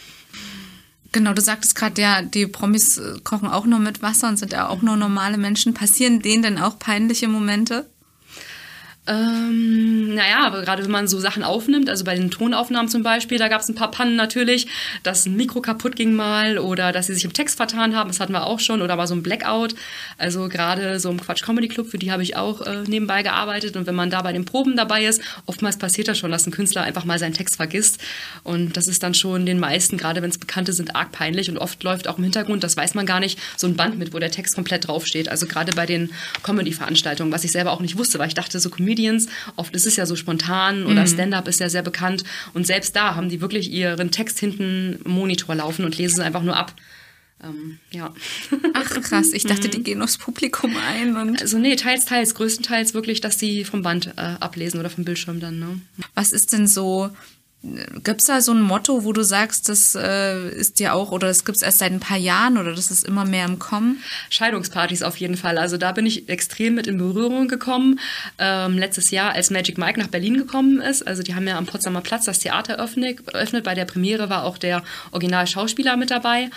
Genau, 1.11 1.33
du 1.33 1.41
sagtest 1.41 1.75
gerade, 1.75 1.99
ja, 2.01 2.21
die 2.21 2.45
Promis 2.45 2.97
äh, 2.97 3.19
kochen 3.23 3.47
auch 3.47 3.65
nur 3.65 3.79
mit 3.79 4.01
Wasser 4.01 4.29
und 4.29 4.37
sind 4.37 4.53
ja 4.53 4.69
auch 4.69 4.81
nur 4.81 4.95
normale 4.95 5.37
Menschen. 5.37 5.73
Passieren 5.73 6.21
denen 6.21 6.43
denn 6.43 6.59
auch 6.59 6.77
peinliche 6.77 7.27
Momente? 7.27 7.89
Ähm, 9.09 10.13
naja, 10.13 10.45
aber 10.45 10.61
gerade 10.61 10.83
wenn 10.83 10.91
man 10.91 11.07
so 11.07 11.19
Sachen 11.19 11.43
aufnimmt, 11.43 11.89
also 11.89 12.03
bei 12.03 12.15
den 12.15 12.29
Tonaufnahmen 12.29 12.89
zum 12.89 13.01
Beispiel, 13.01 13.39
da 13.39 13.47
gab 13.47 13.61
es 13.61 13.67
ein 13.67 13.73
paar 13.73 13.89
Pannen 13.89 14.15
natürlich, 14.15 14.67
dass 15.01 15.25
ein 15.25 15.35
Mikro 15.35 15.61
kaputt 15.61 15.95
ging 15.95 16.13
mal 16.13 16.59
oder 16.59 16.91
dass 16.91 17.07
sie 17.07 17.15
sich 17.15 17.25
im 17.25 17.33
Text 17.33 17.57
vertan 17.57 17.95
haben, 17.95 18.09
das 18.09 18.19
hatten 18.19 18.33
wir 18.33 18.45
auch 18.45 18.59
schon, 18.59 18.83
oder 18.83 18.99
war 18.99 19.07
so 19.07 19.15
ein 19.15 19.23
Blackout. 19.23 19.73
Also 20.19 20.47
gerade 20.47 20.99
so 20.99 21.09
im 21.09 21.19
Quatsch 21.19 21.41
Comedy 21.41 21.67
Club, 21.67 21.87
für 21.87 21.97
die 21.97 22.11
habe 22.11 22.21
ich 22.21 22.35
auch 22.35 22.61
äh, 22.61 22.83
nebenbei 22.85 23.23
gearbeitet 23.23 23.75
und 23.75 23.87
wenn 23.87 23.95
man 23.95 24.11
da 24.11 24.21
bei 24.21 24.31
den 24.31 24.45
Proben 24.45 24.77
dabei 24.77 25.05
ist, 25.05 25.23
oftmals 25.47 25.79
passiert 25.79 26.07
das 26.07 26.19
schon, 26.19 26.29
dass 26.29 26.45
ein 26.45 26.51
Künstler 26.51 26.83
einfach 26.83 27.03
mal 27.03 27.17
seinen 27.17 27.33
Text 27.33 27.55
vergisst 27.55 27.99
und 28.43 28.77
das 28.77 28.87
ist 28.87 29.01
dann 29.01 29.15
schon 29.15 29.47
den 29.47 29.59
meisten, 29.59 29.97
gerade 29.97 30.21
wenn 30.21 30.29
es 30.29 30.37
Bekannte 30.37 30.71
sind, 30.71 30.95
arg 30.95 31.11
peinlich 31.11 31.49
und 31.49 31.57
oft 31.57 31.81
läuft 31.83 32.07
auch 32.07 32.19
im 32.19 32.25
Hintergrund, 32.25 32.63
das 32.63 32.77
weiß 32.77 32.93
man 32.93 33.07
gar 33.07 33.19
nicht, 33.19 33.39
so 33.57 33.65
ein 33.65 33.75
Band 33.75 33.97
mit, 33.97 34.13
wo 34.13 34.19
der 34.19 34.29
Text 34.29 34.53
komplett 34.53 34.87
draufsteht. 34.87 35.29
Also 35.29 35.47
gerade 35.47 35.71
bei 35.71 35.87
den 35.87 36.11
Comedy-Veranstaltungen, 36.43 37.31
was 37.31 37.43
ich 37.43 37.51
selber 37.51 37.71
auch 37.71 37.79
nicht 37.79 37.97
wusste, 37.97 38.19
weil 38.19 38.27
ich 38.27 38.35
dachte, 38.35 38.59
so 38.59 38.69
Comedy 38.69 38.98
Comedians, 38.99 39.27
oft 39.55 39.75
ist 39.75 39.85
es 39.85 39.95
ja 39.95 40.05
so 40.05 40.15
spontan 40.15 40.85
oder 40.85 41.01
mhm. 41.01 41.07
Stand-up 41.07 41.47
ist 41.47 41.59
ja 41.59 41.69
sehr 41.69 41.81
bekannt 41.81 42.23
und 42.53 42.67
selbst 42.67 42.95
da 42.95 43.15
haben 43.15 43.29
die 43.29 43.41
wirklich 43.41 43.71
ihren 43.71 44.11
Text 44.11 44.39
hinten 44.39 44.99
im 45.05 45.11
Monitor 45.11 45.55
laufen 45.55 45.85
und 45.85 45.97
lesen 45.97 46.19
es 46.19 46.25
einfach 46.25 46.43
nur 46.43 46.55
ab. 46.55 46.73
Ähm, 47.41 47.79
ja. 47.91 48.13
Ach 48.73 48.89
krass, 49.01 49.31
ich 49.31 49.43
dachte, 49.43 49.69
die 49.69 49.79
mhm. 49.79 49.83
gehen 49.83 50.01
aufs 50.01 50.17
Publikum 50.17 50.75
ein 50.75 51.15
und. 51.15 51.41
Also 51.41 51.57
nee, 51.57 51.75
teils, 51.77 52.03
teils, 52.05 52.35
größtenteils 52.35 52.93
wirklich, 52.93 53.21
dass 53.21 53.39
sie 53.39 53.63
vom 53.63 53.81
Band 53.81 54.07
äh, 54.17 54.35
ablesen 54.39 54.79
oder 54.79 54.89
vom 54.89 55.05
Bildschirm 55.05 55.39
dann. 55.39 55.59
Ne? 55.59 55.79
Was 56.15 56.33
ist 56.33 56.51
denn 56.51 56.67
so 56.67 57.09
Gibt 57.61 58.21
es 58.21 58.27
da 58.27 58.39
so 58.39 58.53
ein 58.53 58.61
Motto, 58.61 59.03
wo 59.03 59.11
du 59.11 59.21
sagst, 59.21 59.67
das 59.67 59.93
äh, 59.93 60.49
ist 60.49 60.79
dir 60.79 60.93
auch, 60.93 61.11
oder 61.11 61.27
das 61.27 61.43
gibt 61.43 61.57
es 61.57 61.61
erst 61.61 61.79
seit 61.79 61.91
ein 61.91 61.99
paar 61.99 62.17
Jahren 62.17 62.57
oder 62.57 62.73
das 62.73 62.89
ist 62.89 63.05
immer 63.05 63.25
mehr 63.25 63.43
im 63.43 63.59
Kommen? 63.59 64.01
Scheidungspartys 64.29 65.03
auf 65.03 65.17
jeden 65.17 65.35
Fall. 65.35 65.57
Also 65.57 65.75
da 65.75 65.91
bin 65.91 66.05
ich 66.05 66.29
extrem 66.29 66.75
mit 66.75 66.87
in 66.87 66.97
Berührung 66.97 67.49
gekommen. 67.49 67.99
Ähm, 68.37 68.77
letztes 68.77 69.11
Jahr, 69.11 69.33
als 69.33 69.51
Magic 69.51 69.77
Mike 69.77 69.99
nach 69.99 70.07
Berlin 70.07 70.37
gekommen 70.37 70.79
ist. 70.79 71.05
Also 71.05 71.21
die 71.21 71.35
haben 71.35 71.47
ja 71.47 71.57
am 71.57 71.65
Potsdamer 71.65 71.99
Platz 71.99 72.23
das 72.23 72.39
Theater 72.39 72.75
eröffnet. 72.75 73.63
Bei 73.65 73.75
der 73.75 73.85
Premiere 73.85 74.29
war 74.29 74.45
auch 74.45 74.57
der 74.57 74.81
Originalschauspieler 75.11 75.97
mit 75.97 76.11
dabei. 76.11 76.49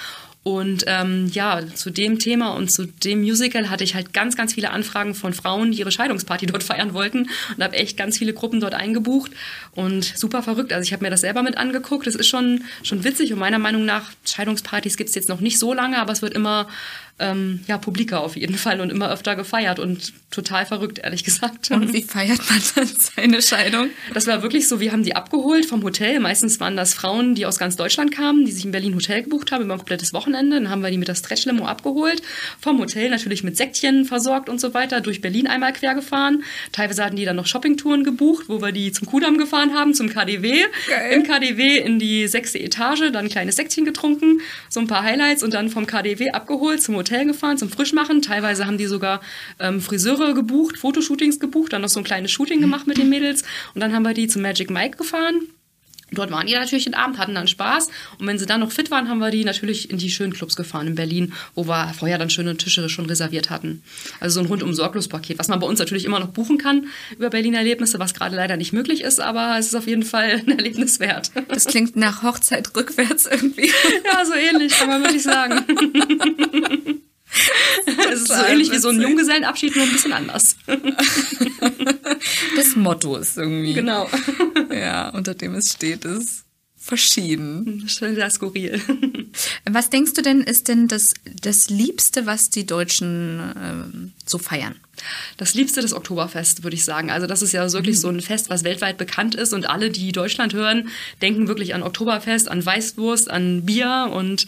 Und 0.44 0.84
ähm, 0.88 1.30
ja, 1.32 1.60
zu 1.72 1.90
dem 1.90 2.18
Thema 2.18 2.54
und 2.56 2.68
zu 2.68 2.86
dem 2.86 3.20
Musical 3.20 3.70
hatte 3.70 3.84
ich 3.84 3.94
halt 3.94 4.12
ganz, 4.12 4.36
ganz 4.36 4.54
viele 4.54 4.70
Anfragen 4.70 5.14
von 5.14 5.34
Frauen, 5.34 5.70
die 5.70 5.78
ihre 5.78 5.92
Scheidungsparty 5.92 6.46
dort 6.46 6.64
feiern 6.64 6.94
wollten 6.94 7.28
und 7.56 7.62
habe 7.62 7.76
echt 7.76 7.96
ganz 7.96 8.18
viele 8.18 8.32
Gruppen 8.32 8.58
dort 8.58 8.74
eingebucht 8.74 9.30
und 9.74 10.04
super 10.04 10.42
verrückt. 10.42 10.72
Also 10.72 10.84
ich 10.84 10.92
habe 10.92 11.04
mir 11.04 11.10
das 11.10 11.20
selber 11.20 11.44
mit 11.44 11.56
angeguckt. 11.56 12.08
Es 12.08 12.16
ist 12.16 12.26
schon, 12.26 12.64
schon 12.82 13.04
witzig 13.04 13.32
und 13.32 13.38
meiner 13.38 13.60
Meinung 13.60 13.84
nach, 13.84 14.10
Scheidungspartys 14.24 14.96
gibt 14.96 15.10
es 15.10 15.14
jetzt 15.14 15.28
noch 15.28 15.40
nicht 15.40 15.60
so 15.60 15.74
lange, 15.74 15.98
aber 15.98 16.12
es 16.12 16.22
wird 16.22 16.34
immer 16.34 16.66
ähm, 17.22 17.60
ja, 17.68 17.78
publiker 17.78 18.20
auf 18.20 18.36
jeden 18.36 18.56
Fall 18.56 18.80
und 18.80 18.90
immer 18.90 19.10
öfter 19.10 19.36
gefeiert 19.36 19.78
und 19.78 20.12
total 20.30 20.66
verrückt, 20.66 20.98
ehrlich 20.98 21.24
gesagt. 21.24 21.70
Und 21.70 21.92
wie 21.92 22.02
feiert 22.02 22.40
man 22.50 22.60
dann 22.74 22.88
seine 22.98 23.40
Scheidung? 23.40 23.90
Das 24.12 24.26
war 24.26 24.42
wirklich 24.42 24.66
so, 24.66 24.80
wir 24.80 24.92
haben 24.92 25.04
die 25.04 25.14
abgeholt 25.14 25.66
vom 25.66 25.82
Hotel. 25.84 26.18
Meistens 26.20 26.58
waren 26.58 26.76
das 26.76 26.94
Frauen, 26.94 27.34
die 27.34 27.46
aus 27.46 27.58
ganz 27.58 27.76
Deutschland 27.76 28.12
kamen, 28.12 28.44
die 28.44 28.52
sich 28.52 28.64
in 28.64 28.72
Berlin 28.72 28.94
Hotel 28.94 29.22
gebucht 29.22 29.52
haben 29.52 29.62
über 29.62 29.74
ein 29.74 29.78
komplettes 29.78 30.12
Wochenende. 30.12 30.56
Dann 30.56 30.68
haben 30.68 30.82
wir 30.82 30.90
die 30.90 30.98
mit 30.98 31.08
der 31.08 31.14
Stretch-Limo 31.14 31.66
abgeholt, 31.66 32.22
vom 32.60 32.78
Hotel 32.78 33.10
natürlich 33.10 33.44
mit 33.44 33.56
Säckchen 33.56 34.04
versorgt 34.04 34.48
und 34.48 34.60
so 34.60 34.74
weiter, 34.74 35.00
durch 35.00 35.20
Berlin 35.20 35.46
einmal 35.46 35.72
quer 35.72 35.94
gefahren. 35.94 36.42
Teilweise 36.72 37.04
hatten 37.04 37.16
die 37.16 37.24
dann 37.24 37.36
noch 37.36 37.46
Shoppingtouren 37.46 38.02
gebucht, 38.02 38.46
wo 38.48 38.60
wir 38.60 38.72
die 38.72 38.90
zum 38.90 39.06
Kudamm 39.06 39.38
gefahren 39.38 39.74
haben, 39.74 39.94
zum 39.94 40.08
KDW. 40.08 40.64
Geil. 40.88 41.12
Im 41.12 41.22
KDW 41.22 41.78
in 41.78 41.98
die 42.00 42.26
sechste 42.26 42.58
Etage, 42.58 43.12
dann 43.12 43.26
ein 43.26 43.28
kleines 43.28 43.56
Säckchen 43.56 43.84
getrunken, 43.84 44.40
so 44.68 44.80
ein 44.80 44.88
paar 44.88 45.04
Highlights 45.04 45.42
und 45.42 45.54
dann 45.54 45.68
vom 45.68 45.86
KDW 45.86 46.30
abgeholt 46.30 46.82
zum 46.82 46.96
Hotel 46.96 47.11
Hotel 47.12 47.26
gefahren 47.26 47.58
zum 47.58 47.68
Frischmachen. 47.68 48.22
Teilweise 48.22 48.66
haben 48.66 48.78
die 48.78 48.86
sogar 48.86 49.20
ähm, 49.58 49.80
Friseure 49.80 50.32
gebucht, 50.32 50.78
Fotoshootings 50.78 51.40
gebucht, 51.40 51.72
dann 51.74 51.82
noch 51.82 51.88
so 51.88 52.00
ein 52.00 52.04
kleines 52.04 52.30
Shooting 52.30 52.60
gemacht 52.60 52.86
mit 52.86 52.96
den 52.96 53.10
Mädels. 53.10 53.42
Und 53.74 53.82
dann 53.82 53.94
haben 53.94 54.02
wir 54.02 54.14
die 54.14 54.28
zum 54.28 54.40
Magic 54.40 54.70
Mike 54.70 54.96
gefahren. 54.96 55.42
Dort 56.10 56.30
waren 56.30 56.46
die 56.46 56.52
natürlich 56.52 56.84
den 56.84 56.94
Abend, 56.94 57.18
hatten 57.18 57.34
dann 57.34 57.48
Spaß. 57.48 57.88
Und 58.18 58.26
wenn 58.26 58.38
sie 58.38 58.46
dann 58.46 58.60
noch 58.60 58.70
fit 58.70 58.90
waren, 58.90 59.08
haben 59.08 59.18
wir 59.18 59.30
die 59.30 59.44
natürlich 59.44 59.90
in 59.90 59.98
die 59.98 60.10
schönen 60.10 60.32
Clubs 60.32 60.56
gefahren 60.56 60.86
in 60.86 60.94
Berlin, 60.94 61.32
wo 61.54 61.66
wir 61.66 61.92
vorher 61.98 62.18
dann 62.18 62.28
schöne 62.28 62.56
Tische 62.56 62.88
schon 62.88 63.06
reserviert 63.06 63.48
hatten. 63.50 63.82
Also 64.20 64.34
so 64.34 64.40
ein 64.40 64.46
rundum 64.46 64.74
sorglos 64.74 65.08
Paket, 65.08 65.38
was 65.38 65.48
man 65.48 65.60
bei 65.60 65.66
uns 65.66 65.78
natürlich 65.78 66.04
immer 66.04 66.20
noch 66.20 66.28
buchen 66.28 66.58
kann 66.58 66.86
über 67.16 67.30
Berliner 67.30 67.58
Erlebnisse, 67.58 67.98
was 67.98 68.12
gerade 68.12 68.36
leider 68.36 68.58
nicht 68.58 68.72
möglich 68.72 69.02
ist, 69.02 69.20
aber 69.20 69.56
es 69.58 69.66
ist 69.66 69.74
auf 69.74 69.86
jeden 69.86 70.02
Fall 70.02 70.42
ein 70.46 70.48
Erlebnis 70.58 71.00
wert. 71.00 71.30
Das 71.48 71.64
klingt 71.64 71.96
nach 71.96 72.22
Hochzeit 72.22 72.76
rückwärts 72.76 73.26
irgendwie. 73.26 73.70
Ja, 74.04 74.24
so 74.24 74.34
ähnlich, 74.34 74.72
kann 74.78 74.88
man 74.88 75.02
wirklich 75.02 75.22
sagen. 75.22 75.64
Es 78.12 78.22
ist 78.22 78.28
so 78.28 78.34
ähnlich 78.44 78.70
wie 78.70 78.78
so 78.78 78.88
ein 78.88 79.00
Junggesellenabschied, 79.00 79.76
nur 79.76 79.84
ein 79.84 79.92
bisschen 79.92 80.12
anders. 80.12 80.56
Das 82.56 82.76
Motto 82.76 83.16
ist 83.16 83.36
irgendwie. 83.36 83.74
Genau. 83.74 84.08
Ja, 84.70 85.08
unter 85.10 85.34
dem 85.34 85.54
es 85.54 85.72
steht, 85.72 86.04
ist 86.04 86.44
verschieden. 86.76 87.88
Schon 87.88 88.14
sehr 88.14 88.30
skurril. 88.30 88.80
Was 89.70 89.90
denkst 89.90 90.14
du 90.14 90.22
denn, 90.22 90.40
ist 90.42 90.68
denn 90.68 90.88
das, 90.88 91.14
das 91.24 91.70
Liebste, 91.70 92.26
was 92.26 92.50
die 92.50 92.66
Deutschen 92.66 93.40
ähm, 93.60 94.12
so 94.26 94.38
feiern? 94.38 94.76
Das 95.36 95.54
Liebste 95.54 95.80
das 95.80 95.92
Oktoberfest, 95.92 96.62
würde 96.62 96.74
ich 96.74 96.84
sagen. 96.84 97.10
Also 97.10 97.26
das 97.26 97.42
ist 97.42 97.52
ja 97.52 97.70
wirklich 97.72 97.96
mhm. 97.96 98.00
so 98.00 98.08
ein 98.08 98.20
Fest, 98.20 98.50
was 98.50 98.64
weltweit 98.64 98.98
bekannt 98.98 99.34
ist 99.34 99.52
und 99.52 99.68
alle, 99.68 99.90
die 99.90 100.12
Deutschland 100.12 100.54
hören, 100.54 100.88
denken 101.20 101.48
wirklich 101.48 101.74
an 101.74 101.82
Oktoberfest, 101.82 102.48
an 102.48 102.64
Weißwurst, 102.64 103.30
an 103.30 103.64
Bier 103.64 104.10
und 104.12 104.46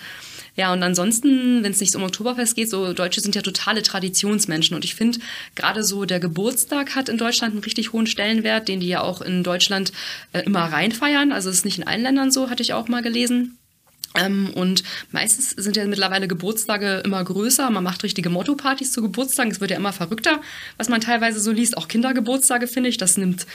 ja, 0.57 0.73
und 0.73 0.83
ansonsten, 0.85 1.65
wenn 1.65 1.73
es 1.73 1.81
nicht 1.81 1.97
um 1.97 2.05
Oktoberfest 2.05 2.55
geht, 2.55 2.71
so 2.71 2.93
Deutsche 2.93 3.21
sind 3.21 3.35
ja 3.35 3.43
totale 3.43 3.83
Traditionsmenschen. 3.83 4.77
Und 4.77 4.85
ich 4.85 4.95
finde, 4.95 5.19
gerade 5.57 5.83
so 5.83 6.05
der 6.05 6.21
Geburtstag 6.21 6.95
hat 6.95 7.09
in 7.09 7.19
Deutschland 7.19 7.55
einen 7.55 7.65
richtig 7.65 7.93
hohen 7.93 8.07
Stellenwert, 8.07 8.69
den 8.69 8.79
die 8.79 8.87
ja 8.87 9.01
auch 9.01 9.21
in 9.21 9.43
Deutschland 9.43 9.93
äh, 10.33 10.43
immer 10.43 10.61
reinfeiern. 10.61 11.33
Also 11.33 11.51
es 11.51 11.57
ist 11.57 11.65
nicht 11.65 11.79
in 11.79 11.87
allen 11.87 12.03
Ländern 12.03 12.31
so, 12.31 12.51
hatte 12.51 12.63
ich 12.63 12.73
auch 12.73 12.87
mal 12.87 13.03
gelesen. 13.03 13.59
Ähm, 14.17 14.51
und 14.55 14.85
meistens 15.11 15.51
sind 15.51 15.77
ja 15.77 15.85
mittlerweile 15.87 16.29
Geburtstage 16.29 17.03
immer 17.05 17.23
größer. 17.25 17.69
Man 17.71 17.83
macht 17.83 18.05
richtige 18.05 18.31
Motto-Partys 18.31 18.93
zu 18.93 19.03
Geburtstagen. 19.03 19.51
Es 19.51 19.61
wird 19.61 19.73
ja 19.73 19.77
immer 19.77 19.93
verrückter, 19.93 20.41
was 20.77 20.89
man 20.89 21.01
teilweise 21.01 21.41
so 21.41 21.51
liest. 21.51 21.77
Auch 21.77 21.89
Kindergeburtstage, 21.89 22.69
finde 22.69 22.91
ich. 22.91 22.97
Das 22.97 23.17
nimmt 23.17 23.47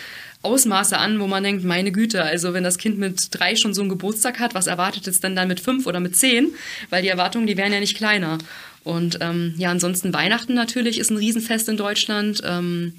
Ausmaße 0.41 0.97
an, 0.97 1.19
wo 1.19 1.27
man 1.27 1.43
denkt, 1.43 1.63
meine 1.63 1.91
Güte, 1.91 2.23
also 2.23 2.53
wenn 2.53 2.63
das 2.63 2.77
Kind 2.77 2.97
mit 2.97 3.27
drei 3.31 3.55
schon 3.55 3.73
so 3.73 3.81
einen 3.81 3.89
Geburtstag 3.89 4.39
hat, 4.39 4.53
was 4.53 4.67
erwartet 4.67 5.07
es 5.07 5.19
denn 5.19 5.35
dann 5.35 5.47
mit 5.47 5.59
fünf 5.59 5.85
oder 5.85 5.99
mit 5.99 6.15
zehn? 6.15 6.53
Weil 6.89 7.01
die 7.03 7.09
Erwartungen, 7.09 7.47
die 7.47 7.57
wären 7.57 7.73
ja 7.73 7.79
nicht 7.79 7.97
kleiner. 7.97 8.37
Und 8.83 9.19
ähm, 9.21 9.53
ja, 9.57 9.71
ansonsten 9.71 10.13
Weihnachten 10.13 10.53
natürlich 10.53 10.99
ist 10.99 11.09
ein 11.09 11.17
Riesenfest 11.17 11.69
in 11.69 11.77
Deutschland. 11.77 12.41
Ähm, 12.45 12.93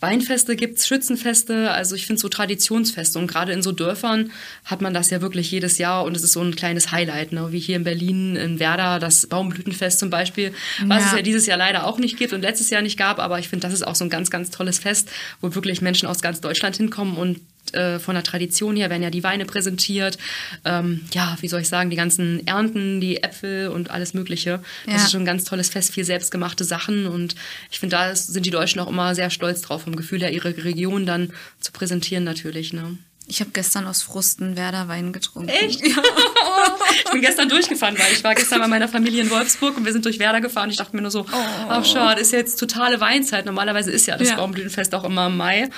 Weinfeste 0.00 0.54
gibt's, 0.54 0.86
Schützenfeste, 0.86 1.72
also 1.72 1.96
ich 1.96 2.06
finde 2.06 2.20
so 2.20 2.28
Traditionsfeste 2.28 3.18
und 3.18 3.26
gerade 3.26 3.52
in 3.52 3.62
so 3.62 3.72
Dörfern 3.72 4.30
hat 4.64 4.80
man 4.80 4.94
das 4.94 5.10
ja 5.10 5.20
wirklich 5.20 5.50
jedes 5.50 5.78
Jahr 5.78 6.04
und 6.04 6.16
es 6.16 6.22
ist 6.22 6.32
so 6.32 6.40
ein 6.40 6.54
kleines 6.54 6.92
Highlight, 6.92 7.32
ne? 7.32 7.48
wie 7.50 7.58
hier 7.58 7.74
in 7.74 7.82
Berlin, 7.82 8.36
in 8.36 8.60
Werder, 8.60 9.00
das 9.00 9.26
Baumblütenfest 9.26 9.98
zum 9.98 10.08
Beispiel, 10.08 10.52
was 10.86 11.02
ja. 11.02 11.06
es 11.06 11.16
ja 11.16 11.22
dieses 11.22 11.46
Jahr 11.46 11.58
leider 11.58 11.84
auch 11.84 11.98
nicht 11.98 12.16
gibt 12.16 12.32
und 12.32 12.42
letztes 12.42 12.70
Jahr 12.70 12.82
nicht 12.82 12.96
gab, 12.96 13.18
aber 13.18 13.40
ich 13.40 13.48
finde, 13.48 13.66
das 13.66 13.74
ist 13.74 13.84
auch 13.84 13.96
so 13.96 14.04
ein 14.04 14.10
ganz, 14.10 14.30
ganz 14.30 14.50
tolles 14.50 14.78
Fest, 14.78 15.10
wo 15.40 15.54
wirklich 15.56 15.82
Menschen 15.82 16.06
aus 16.06 16.22
ganz 16.22 16.40
Deutschland 16.40 16.76
hinkommen 16.76 17.16
und 17.16 17.40
äh, 17.74 17.98
von 17.98 18.14
der 18.14 18.24
Tradition 18.24 18.76
her 18.76 18.90
werden 18.90 19.02
ja 19.02 19.10
die 19.10 19.22
Weine 19.22 19.44
präsentiert. 19.44 20.18
Ähm, 20.64 21.02
ja, 21.12 21.36
wie 21.40 21.48
soll 21.48 21.60
ich 21.60 21.68
sagen, 21.68 21.90
die 21.90 21.96
ganzen 21.96 22.46
Ernten, 22.46 23.00
die 23.00 23.22
Äpfel 23.22 23.68
und 23.68 23.90
alles 23.90 24.14
Mögliche. 24.14 24.60
Das 24.86 24.94
ja. 24.94 25.04
ist 25.04 25.12
schon 25.12 25.22
ein 25.22 25.26
ganz 25.26 25.44
tolles 25.44 25.68
Fest, 25.68 25.92
viel 25.92 26.04
selbstgemachte 26.04 26.64
Sachen. 26.64 27.06
Und 27.06 27.34
ich 27.70 27.78
finde, 27.78 27.96
da 27.96 28.14
sind 28.14 28.46
die 28.46 28.50
Deutschen 28.50 28.80
auch 28.80 28.88
immer 28.88 29.14
sehr 29.14 29.30
stolz 29.30 29.62
drauf, 29.62 29.82
vom 29.82 29.96
Gefühl 29.96 30.20
her, 30.20 30.32
ihre 30.32 30.56
Region 30.64 31.06
dann 31.06 31.32
zu 31.60 31.72
präsentieren 31.72 32.24
natürlich. 32.24 32.72
Ne? 32.72 32.98
Ich 33.30 33.40
habe 33.40 33.50
gestern 33.50 33.86
aus 33.86 34.00
Frusten 34.02 34.56
Werder 34.56 34.88
Wein 34.88 35.12
getrunken. 35.12 35.50
Echt? 35.50 35.86
Ja. 35.86 35.96
ich 37.04 37.10
bin 37.10 37.20
gestern 37.20 37.50
durchgefahren, 37.50 37.98
weil 37.98 38.12
ich 38.12 38.24
war 38.24 38.34
gestern 38.34 38.60
bei 38.60 38.68
meiner 38.68 38.88
Familie 38.88 39.22
in 39.22 39.30
Wolfsburg 39.30 39.76
und 39.76 39.84
wir 39.84 39.92
sind 39.92 40.06
durch 40.06 40.18
Werder 40.18 40.40
gefahren. 40.40 40.70
Ich 40.70 40.76
dachte 40.76 40.96
mir 40.96 41.02
nur 41.02 41.10
so, 41.10 41.26
oh, 41.30 41.70
oh 41.70 41.84
schade, 41.84 42.22
ist 42.22 42.32
jetzt 42.32 42.56
totale 42.56 43.00
Weinzeit. 43.00 43.44
Normalerweise 43.44 43.90
ist 43.90 44.06
ja 44.06 44.16
das 44.16 44.30
ja. 44.30 44.36
Baumblütenfest 44.36 44.94
auch 44.94 45.04
immer 45.04 45.26
im 45.26 45.36
Mai. 45.36 45.68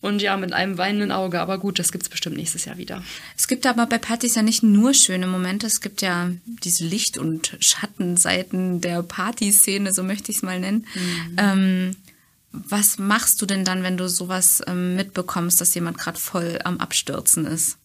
Und 0.00 0.22
ja, 0.22 0.36
mit 0.38 0.52
einem 0.52 0.78
weinenden 0.78 1.12
Auge. 1.12 1.40
Aber 1.40 1.58
gut, 1.58 1.78
das 1.78 1.92
gibt's 1.92 2.08
bestimmt 2.08 2.36
nächstes 2.36 2.64
Jahr 2.64 2.78
wieder. 2.78 3.02
Es 3.36 3.48
gibt 3.48 3.66
aber 3.66 3.86
bei 3.86 3.98
Partys 3.98 4.34
ja 4.34 4.42
nicht 4.42 4.62
nur 4.62 4.94
schöne 4.94 5.26
Momente. 5.26 5.66
Es 5.66 5.82
gibt 5.82 6.00
ja 6.00 6.30
diese 6.44 6.84
Licht- 6.84 7.18
und 7.18 7.56
Schattenseiten 7.60 8.80
der 8.80 9.02
Partyszene, 9.02 9.92
so 9.92 10.02
möchte 10.02 10.30
ich 10.30 10.38
es 10.38 10.42
mal 10.42 10.58
nennen. 10.58 10.86
Mhm. 10.94 11.36
Ähm, 11.36 11.96
was 12.52 12.98
machst 12.98 13.40
du 13.42 13.46
denn 13.46 13.64
dann, 13.64 13.82
wenn 13.82 13.96
du 13.96 14.08
sowas 14.08 14.62
ähm, 14.66 14.96
mitbekommst, 14.96 15.60
dass 15.60 15.74
jemand 15.74 15.98
gerade 15.98 16.18
voll 16.18 16.58
am 16.64 16.78
Abstürzen 16.78 17.46
ist? 17.46 17.76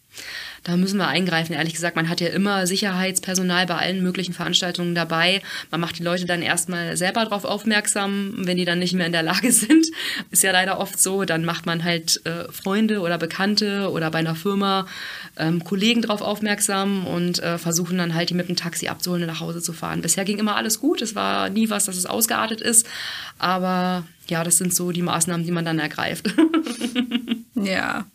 Da 0.65 0.77
müssen 0.77 0.97
wir 0.97 1.07
eingreifen. 1.07 1.53
Ehrlich 1.53 1.75
gesagt, 1.75 1.95
man 1.95 2.09
hat 2.09 2.21
ja 2.21 2.27
immer 2.29 2.65
Sicherheitspersonal 2.65 3.67
bei 3.67 3.75
allen 3.75 4.01
möglichen 4.01 4.33
Veranstaltungen 4.33 4.95
dabei. 4.95 5.43
Man 5.69 5.79
macht 5.79 5.99
die 5.99 6.03
Leute 6.03 6.25
dann 6.25 6.41
erstmal 6.41 6.97
selber 6.97 7.23
darauf 7.23 7.45
aufmerksam, 7.45 8.33
wenn 8.35 8.57
die 8.57 8.65
dann 8.65 8.79
nicht 8.79 8.93
mehr 8.93 9.05
in 9.05 9.11
der 9.11 9.21
Lage 9.21 9.51
sind. 9.51 9.85
Ist 10.31 10.41
ja 10.41 10.51
leider 10.51 10.79
oft 10.79 10.99
so. 10.99 11.23
Dann 11.23 11.45
macht 11.45 11.67
man 11.67 11.83
halt 11.83 12.19
äh, 12.25 12.51
Freunde 12.51 13.01
oder 13.01 13.19
Bekannte 13.19 13.91
oder 13.91 14.09
bei 14.09 14.17
einer 14.17 14.33
Firma 14.33 14.87
ähm, 15.37 15.63
Kollegen 15.63 16.01
darauf 16.01 16.21
aufmerksam 16.21 17.05
und 17.05 17.43
äh, 17.43 17.59
versuchen 17.59 17.99
dann 17.99 18.15
halt 18.15 18.31
die 18.31 18.33
mit 18.33 18.49
dem 18.49 18.55
Taxi 18.55 18.87
abzuholen 18.87 19.21
und 19.21 19.29
nach 19.29 19.41
Hause 19.41 19.61
zu 19.61 19.71
fahren. 19.71 20.01
Bisher 20.01 20.25
ging 20.25 20.39
immer 20.39 20.55
alles 20.55 20.79
gut. 20.79 21.03
Es 21.03 21.13
war 21.13 21.49
nie 21.49 21.69
was, 21.69 21.85
dass 21.85 21.95
es 21.95 22.07
ausgeartet 22.07 22.61
ist. 22.61 22.87
Aber 23.37 24.03
ja, 24.27 24.43
das 24.43 24.57
sind 24.57 24.73
so 24.73 24.91
die 24.91 25.03
Maßnahmen, 25.03 25.45
die 25.45 25.51
man 25.51 25.63
dann 25.65 25.77
ergreift. 25.77 26.33
ja 27.53 28.07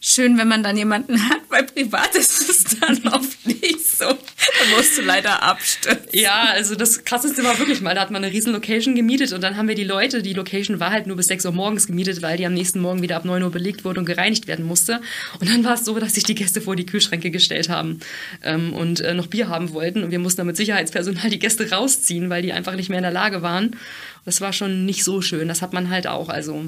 schön, 0.00 0.38
wenn 0.38 0.48
man 0.48 0.62
dann 0.62 0.76
jemanden 0.76 1.28
hat, 1.28 1.40
weil 1.48 1.64
privat 1.64 2.14
ist 2.14 2.48
es 2.48 2.78
dann 2.78 2.98
oft 3.12 3.46
nicht 3.46 3.86
so. 3.86 4.06
Da 4.06 4.76
musst 4.76 4.96
du 4.96 5.02
leider 5.02 5.42
abstürzen. 5.42 6.06
Ja, 6.12 6.50
also 6.52 6.74
das 6.74 7.04
krasseste 7.04 7.42
war 7.42 7.58
wirklich 7.58 7.80
mal, 7.80 7.94
da 7.94 8.02
hat 8.02 8.10
man 8.10 8.22
eine 8.22 8.32
riesen 8.32 8.52
Location 8.52 8.94
gemietet 8.94 9.32
und 9.32 9.42
dann 9.42 9.56
haben 9.56 9.68
wir 9.68 9.74
die 9.74 9.84
Leute, 9.84 10.22
die 10.22 10.34
Location 10.34 10.80
war 10.80 10.90
halt 10.90 11.06
nur 11.06 11.16
bis 11.16 11.26
6 11.26 11.46
Uhr 11.46 11.52
morgens 11.52 11.86
gemietet, 11.86 12.22
weil 12.22 12.36
die 12.36 12.46
am 12.46 12.54
nächsten 12.54 12.80
Morgen 12.80 13.02
wieder 13.02 13.16
ab 13.16 13.24
9 13.24 13.42
Uhr 13.42 13.50
belegt 13.50 13.84
wurde 13.84 14.00
und 14.00 14.06
gereinigt 14.06 14.46
werden 14.46 14.64
musste. 14.64 15.00
Und 15.40 15.48
dann 15.48 15.64
war 15.64 15.74
es 15.74 15.84
so, 15.84 15.98
dass 15.98 16.14
sich 16.14 16.24
die 16.24 16.34
Gäste 16.34 16.60
vor 16.60 16.76
die 16.76 16.86
Kühlschränke 16.86 17.30
gestellt 17.30 17.68
haben 17.68 18.00
ähm, 18.42 18.72
und 18.72 19.00
äh, 19.00 19.14
noch 19.14 19.26
Bier 19.26 19.48
haben 19.48 19.72
wollten 19.72 20.04
und 20.04 20.10
wir 20.10 20.18
mussten 20.18 20.38
dann 20.38 20.46
mit 20.46 20.56
Sicherheitspersonal 20.56 21.30
die 21.30 21.38
Gäste 21.38 21.70
rausziehen, 21.70 22.30
weil 22.30 22.42
die 22.42 22.52
einfach 22.52 22.76
nicht 22.76 22.88
mehr 22.88 22.98
in 22.98 23.04
der 23.04 23.12
Lage 23.12 23.42
waren. 23.42 23.76
Das 24.24 24.40
war 24.40 24.52
schon 24.52 24.84
nicht 24.84 25.04
so 25.04 25.22
schön. 25.22 25.48
Das 25.48 25.62
hat 25.62 25.72
man 25.72 25.90
halt 25.90 26.06
auch, 26.06 26.28
also 26.28 26.66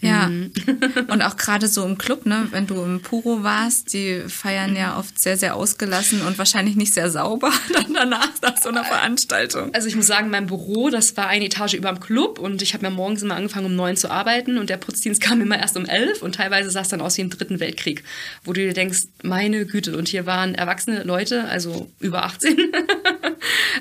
ja. 0.00 0.28
Mhm. 0.28 0.52
Und 1.08 1.22
auch 1.22 1.36
gerade 1.36 1.68
so 1.68 1.84
im 1.84 1.98
Club, 1.98 2.24
ne, 2.24 2.48
wenn 2.50 2.66
du 2.66 2.82
im 2.82 3.00
Puro 3.00 3.42
warst, 3.42 3.92
die 3.92 4.22
feiern 4.28 4.74
ja 4.74 4.98
oft 4.98 5.20
sehr, 5.20 5.36
sehr 5.36 5.56
ausgelassen 5.56 6.22
und 6.22 6.38
wahrscheinlich 6.38 6.76
nicht 6.76 6.94
sehr 6.94 7.10
sauber 7.10 7.52
dann 7.72 7.92
danach 7.92 8.30
nach 8.42 8.56
so 8.56 8.70
einer 8.70 8.84
Veranstaltung. 8.84 9.74
Also 9.74 9.88
ich 9.88 9.96
muss 9.96 10.06
sagen, 10.06 10.30
mein 10.30 10.46
Büro, 10.46 10.88
das 10.88 11.16
war 11.16 11.26
eine 11.26 11.44
Etage 11.44 11.74
über 11.74 11.90
dem 11.90 12.00
Club 12.00 12.38
und 12.38 12.62
ich 12.62 12.72
habe 12.72 12.84
ja 12.84 12.90
morgens 12.90 13.22
immer 13.22 13.36
angefangen 13.36 13.66
um 13.66 13.76
neun 13.76 13.96
zu 13.96 14.10
arbeiten 14.10 14.58
und 14.58 14.70
der 14.70 14.78
Putzdienst 14.78 15.20
kam 15.20 15.40
immer 15.40 15.58
erst 15.58 15.76
um 15.76 15.84
elf 15.84 16.22
und 16.22 16.36
teilweise 16.36 16.70
sah 16.70 16.80
es 16.80 16.88
dann 16.88 17.00
aus 17.00 17.18
wie 17.18 17.22
im 17.22 17.30
dritten 17.30 17.60
Weltkrieg, 17.60 18.02
wo 18.44 18.52
du 18.52 18.60
dir 18.60 18.72
denkst, 18.72 19.02
meine 19.22 19.66
Güte, 19.66 19.96
und 19.96 20.08
hier 20.08 20.24
waren 20.24 20.54
erwachsene 20.54 21.02
Leute, 21.02 21.44
also 21.44 21.90
über 22.00 22.24
18. 22.24 22.56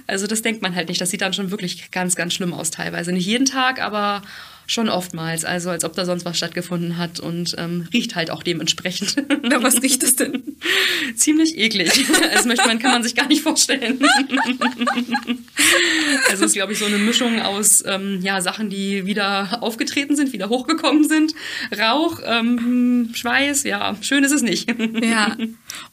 also 0.07 0.27
das 0.27 0.41
denkt 0.41 0.61
man 0.61 0.75
halt 0.75 0.89
nicht. 0.89 0.99
Das 0.99 1.09
sieht 1.09 1.21
dann 1.21 1.33
schon 1.33 1.51
wirklich 1.51 1.91
ganz, 1.91 2.15
ganz 2.15 2.33
schlimm 2.33 2.53
aus 2.53 2.71
teilweise. 2.71 3.11
Nicht 3.11 3.25
jeden 3.25 3.45
Tag, 3.45 3.81
aber 3.81 4.21
Schon 4.69 4.87
oftmals, 4.87 5.45
also 5.45 5.71
als 5.71 5.83
ob 5.83 5.95
da 5.95 6.05
sonst 6.05 6.25
was 6.25 6.37
stattgefunden 6.37 6.97
hat 6.97 7.19
und 7.19 7.55
ähm, 7.57 7.87
riecht 7.91 8.13
halt 8.13 8.29
auch 8.29 8.43
dementsprechend. 8.43 9.15
Na, 9.41 9.63
was 9.63 9.81
riecht 9.81 10.03
es 10.03 10.15
denn? 10.15 10.43
Ziemlich 11.15 11.57
eklig. 11.57 12.05
Das 12.31 12.45
möchte 12.45 12.67
man, 12.67 12.77
kann 12.77 12.91
man 12.91 13.01
sich 13.01 13.15
gar 13.15 13.27
nicht 13.27 13.41
vorstellen. 13.41 13.99
also 16.29 16.43
es 16.45 16.51
ist, 16.51 16.53
glaube 16.53 16.73
ich, 16.73 16.77
so 16.77 16.85
eine 16.85 16.99
Mischung 16.99 17.41
aus 17.41 17.83
ähm, 17.87 18.19
ja, 18.21 18.41
Sachen, 18.41 18.69
die 18.69 19.07
wieder 19.07 19.57
aufgetreten 19.63 20.15
sind, 20.15 20.33
wieder 20.33 20.49
hochgekommen 20.49 21.09
sind. 21.09 21.33
Rauch, 21.75 22.19
ähm, 22.23 23.09
Schweiß, 23.15 23.63
ja, 23.63 23.95
schön 24.01 24.23
ist 24.23 24.33
es 24.33 24.43
nicht. 24.43 24.69
Ja. 25.01 25.35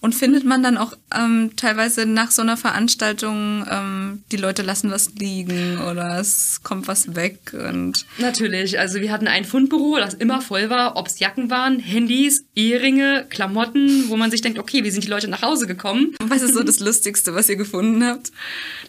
Und 0.02 0.14
findet 0.14 0.44
man 0.44 0.62
dann 0.62 0.76
auch 0.76 0.92
ähm, 1.18 1.52
teilweise 1.56 2.04
nach 2.04 2.30
so 2.30 2.42
einer 2.42 2.58
Veranstaltung, 2.58 3.64
ähm, 3.70 4.22
die 4.32 4.36
Leute 4.36 4.60
lassen 4.60 4.90
was 4.90 5.14
liegen 5.14 5.78
oder 5.78 6.20
es 6.20 6.60
kommt 6.62 6.88
was 6.88 7.16
weg 7.16 7.54
und. 7.54 8.04
Natürlich 8.18 8.65
natürlich. 8.66 8.78
Also 8.80 9.00
wir 9.00 9.12
hatten 9.12 9.28
ein 9.28 9.44
Fundbüro, 9.44 9.96
das 9.98 10.14
immer 10.14 10.40
voll 10.40 10.70
war, 10.70 10.96
ob 10.96 11.06
es 11.06 11.18
Jacken 11.18 11.50
waren, 11.50 11.78
Handys, 11.78 12.44
Eheringe, 12.54 13.26
Klamotten, 13.28 14.08
wo 14.08 14.16
man 14.16 14.30
sich 14.30 14.40
denkt, 14.40 14.58
okay, 14.58 14.84
wie 14.84 14.90
sind 14.90 15.04
die 15.04 15.08
Leute 15.08 15.28
nach 15.28 15.42
Hause 15.42 15.66
gekommen? 15.66 16.14
Was 16.20 16.42
ist 16.42 16.54
so 16.54 16.62
das 16.62 16.80
Lustigste, 16.80 17.34
was 17.34 17.48
ihr 17.48 17.56
gefunden 17.56 18.04
habt? 18.04 18.32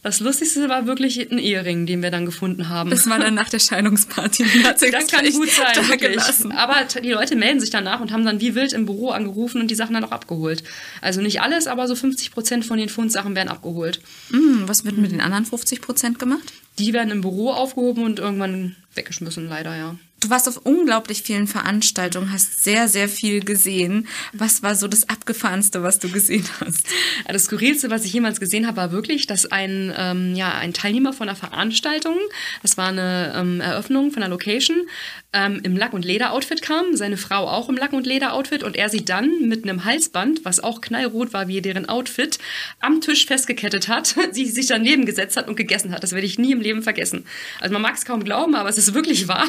Das 0.03 0.19
Lustigste 0.19 0.69
war 0.69 0.87
wirklich 0.87 1.19
ein 1.31 1.37
Ehering, 1.37 1.85
den 1.85 2.01
wir 2.01 2.11
dann 2.11 2.25
gefunden 2.25 2.69
haben. 2.69 2.89
Das 2.89 3.07
war 3.09 3.19
dann 3.19 3.35
nach 3.35 3.49
der 3.49 3.59
Scheidungsparty. 3.59 4.45
das 4.63 5.07
kann 5.07 5.25
gut 5.31 5.49
sein, 5.49 5.87
wirklich. 5.87 6.21
Aber 6.55 6.75
die 7.01 7.11
Leute 7.11 7.35
melden 7.35 7.59
sich 7.59 7.69
danach 7.69 7.99
und 7.99 8.11
haben 8.11 8.25
dann 8.25 8.39
wie 8.39 8.55
wild 8.55 8.73
im 8.73 8.85
Büro 8.85 9.09
angerufen 9.09 9.61
und 9.61 9.69
die 9.69 9.75
Sachen 9.75 9.93
dann 9.93 10.03
auch 10.03 10.11
abgeholt. 10.11 10.63
Also 11.01 11.21
nicht 11.21 11.41
alles, 11.41 11.67
aber 11.67 11.87
so 11.87 11.95
50 11.95 12.31
Prozent 12.31 12.65
von 12.65 12.77
den 12.77 12.89
Fundsachen 12.89 13.35
werden 13.35 13.49
abgeholt. 13.49 14.01
Mm, 14.29 14.67
was 14.67 14.85
wird 14.85 14.97
mit 14.97 15.11
den 15.11 15.21
anderen 15.21 15.45
50 15.45 15.81
Prozent 15.81 16.19
gemacht? 16.19 16.53
Die 16.79 16.93
werden 16.93 17.11
im 17.11 17.21
Büro 17.21 17.51
aufgehoben 17.51 18.03
und 18.03 18.19
irgendwann 18.19 18.75
weggeschmissen, 18.93 19.47
leider, 19.47 19.75
ja. 19.75 19.95
Du 20.19 20.31
warst 20.31 20.47
auf 20.47 20.57
unglaublich 20.63 21.21
vielen 21.21 21.45
Veranstaltungen, 21.45 22.31
hast 22.31 22.63
sehr, 22.63 22.87
sehr 22.87 23.07
viel 23.07 23.45
gesehen. 23.45 24.07
Was 24.33 24.63
war 24.63 24.73
so 24.73 24.87
das 24.87 25.07
Abgefahrenste, 25.09 25.83
was 25.83 25.99
du 25.99 26.09
gesehen 26.09 26.43
hast? 26.59 26.87
Das 27.27 27.43
Skurrilste, 27.43 27.91
was 27.91 28.03
ich 28.03 28.13
jemals 28.13 28.39
gesehen 28.39 28.65
habe, 28.65 28.77
war 28.77 28.91
wirklich, 28.91 29.27
dass 29.27 29.45
ein, 29.45 29.93
ähm, 29.95 30.33
ja, 30.33 30.55
ein 30.55 30.73
Teilnehmer 30.73 31.13
von 31.13 31.29
einer 31.29 31.37
Veranstaltung, 31.37 32.17
das 32.63 32.77
war 32.77 32.87
eine 32.87 33.31
ähm, 33.35 33.61
Eröffnung 33.61 34.11
von 34.11 34.23
einer 34.23 34.31
Location, 34.31 34.87
ähm, 35.33 35.59
im 35.63 35.77
Lack- 35.77 35.93
und 35.93 36.03
Leder-Outfit 36.03 36.63
kam, 36.63 36.95
seine 36.95 37.17
Frau 37.17 37.47
auch 37.47 37.69
im 37.69 37.77
Lack- 37.77 37.93
und 37.93 38.07
Leder-Outfit 38.07 38.63
und 38.63 38.75
er 38.75 38.89
sie 38.89 39.05
dann 39.05 39.47
mit 39.47 39.63
einem 39.65 39.85
Halsband, 39.85 40.45
was 40.45 40.59
auch 40.59 40.81
knallrot 40.81 41.33
war 41.33 41.47
wie 41.47 41.61
deren 41.61 41.87
Outfit, 41.89 42.39
am 42.79 43.01
Tisch 43.01 43.27
festgekettet 43.27 43.87
hat, 43.87 44.15
sie 44.31 44.47
sich 44.47 44.65
daneben 44.65 45.05
gesetzt 45.05 45.37
hat 45.37 45.47
und 45.47 45.57
gegessen 45.57 45.91
hat. 45.91 46.01
Das 46.01 46.13
werde 46.13 46.25
ich 46.25 46.39
nie 46.39 46.53
im 46.53 46.61
Leben 46.61 46.81
vergessen. 46.81 47.25
Also 47.59 47.71
man 47.73 47.83
mag 47.83 47.95
es 47.95 48.05
kaum 48.05 48.23
glauben, 48.23 48.55
aber 48.55 48.69
es 48.69 48.79
ist 48.79 48.95
wirklich 48.95 49.27
wahr. 49.27 49.47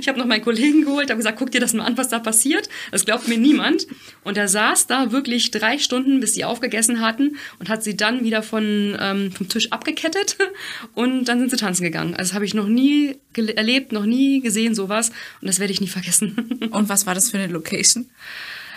Ich 0.00 0.08
habe 0.08 0.18
noch 0.18 0.26
meinen 0.26 0.42
Kollegen 0.42 0.84
geholt, 0.84 1.10
habe 1.10 1.18
gesagt, 1.18 1.38
guck 1.38 1.50
dir 1.50 1.60
das 1.60 1.72
mal 1.72 1.84
an, 1.84 1.96
was 1.96 2.08
da 2.08 2.18
passiert. 2.18 2.68
Das 2.90 3.04
glaubt 3.04 3.28
mir 3.28 3.38
niemand. 3.38 3.86
Und 4.24 4.36
er 4.36 4.48
saß 4.48 4.86
da 4.86 5.12
wirklich 5.12 5.50
drei 5.50 5.78
Stunden, 5.78 6.20
bis 6.20 6.34
sie 6.34 6.44
aufgegessen 6.44 7.00
hatten 7.00 7.36
und 7.58 7.68
hat 7.68 7.82
sie 7.82 7.96
dann 7.96 8.24
wieder 8.24 8.42
von, 8.42 8.96
ähm, 9.00 9.32
vom 9.32 9.48
Tisch 9.48 9.72
abgekettet 9.72 10.36
und 10.94 11.26
dann 11.26 11.40
sind 11.40 11.50
sie 11.50 11.56
tanzen 11.56 11.84
gegangen. 11.84 12.14
Also 12.14 12.30
das 12.30 12.34
habe 12.34 12.44
ich 12.44 12.54
noch 12.54 12.68
nie 12.68 13.16
erlebt, 13.36 13.92
noch 13.92 14.04
nie 14.04 14.40
gesehen, 14.40 14.74
sowas 14.74 15.10
und 15.40 15.48
das 15.48 15.58
werde 15.58 15.72
ich 15.72 15.80
nie 15.80 15.88
vergessen. 15.88 16.60
Und 16.70 16.88
was 16.88 17.06
war 17.06 17.14
das 17.14 17.30
für 17.30 17.38
eine 17.38 17.52
Location? 17.52 18.08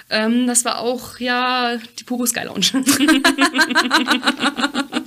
Ähm, 0.09 0.47
das 0.47 0.65
war 0.65 0.79
auch, 0.79 1.19
ja, 1.19 1.77
die 1.99 2.03
Puro 2.03 2.25
Sky 2.25 2.45
Lounge. 2.45 2.65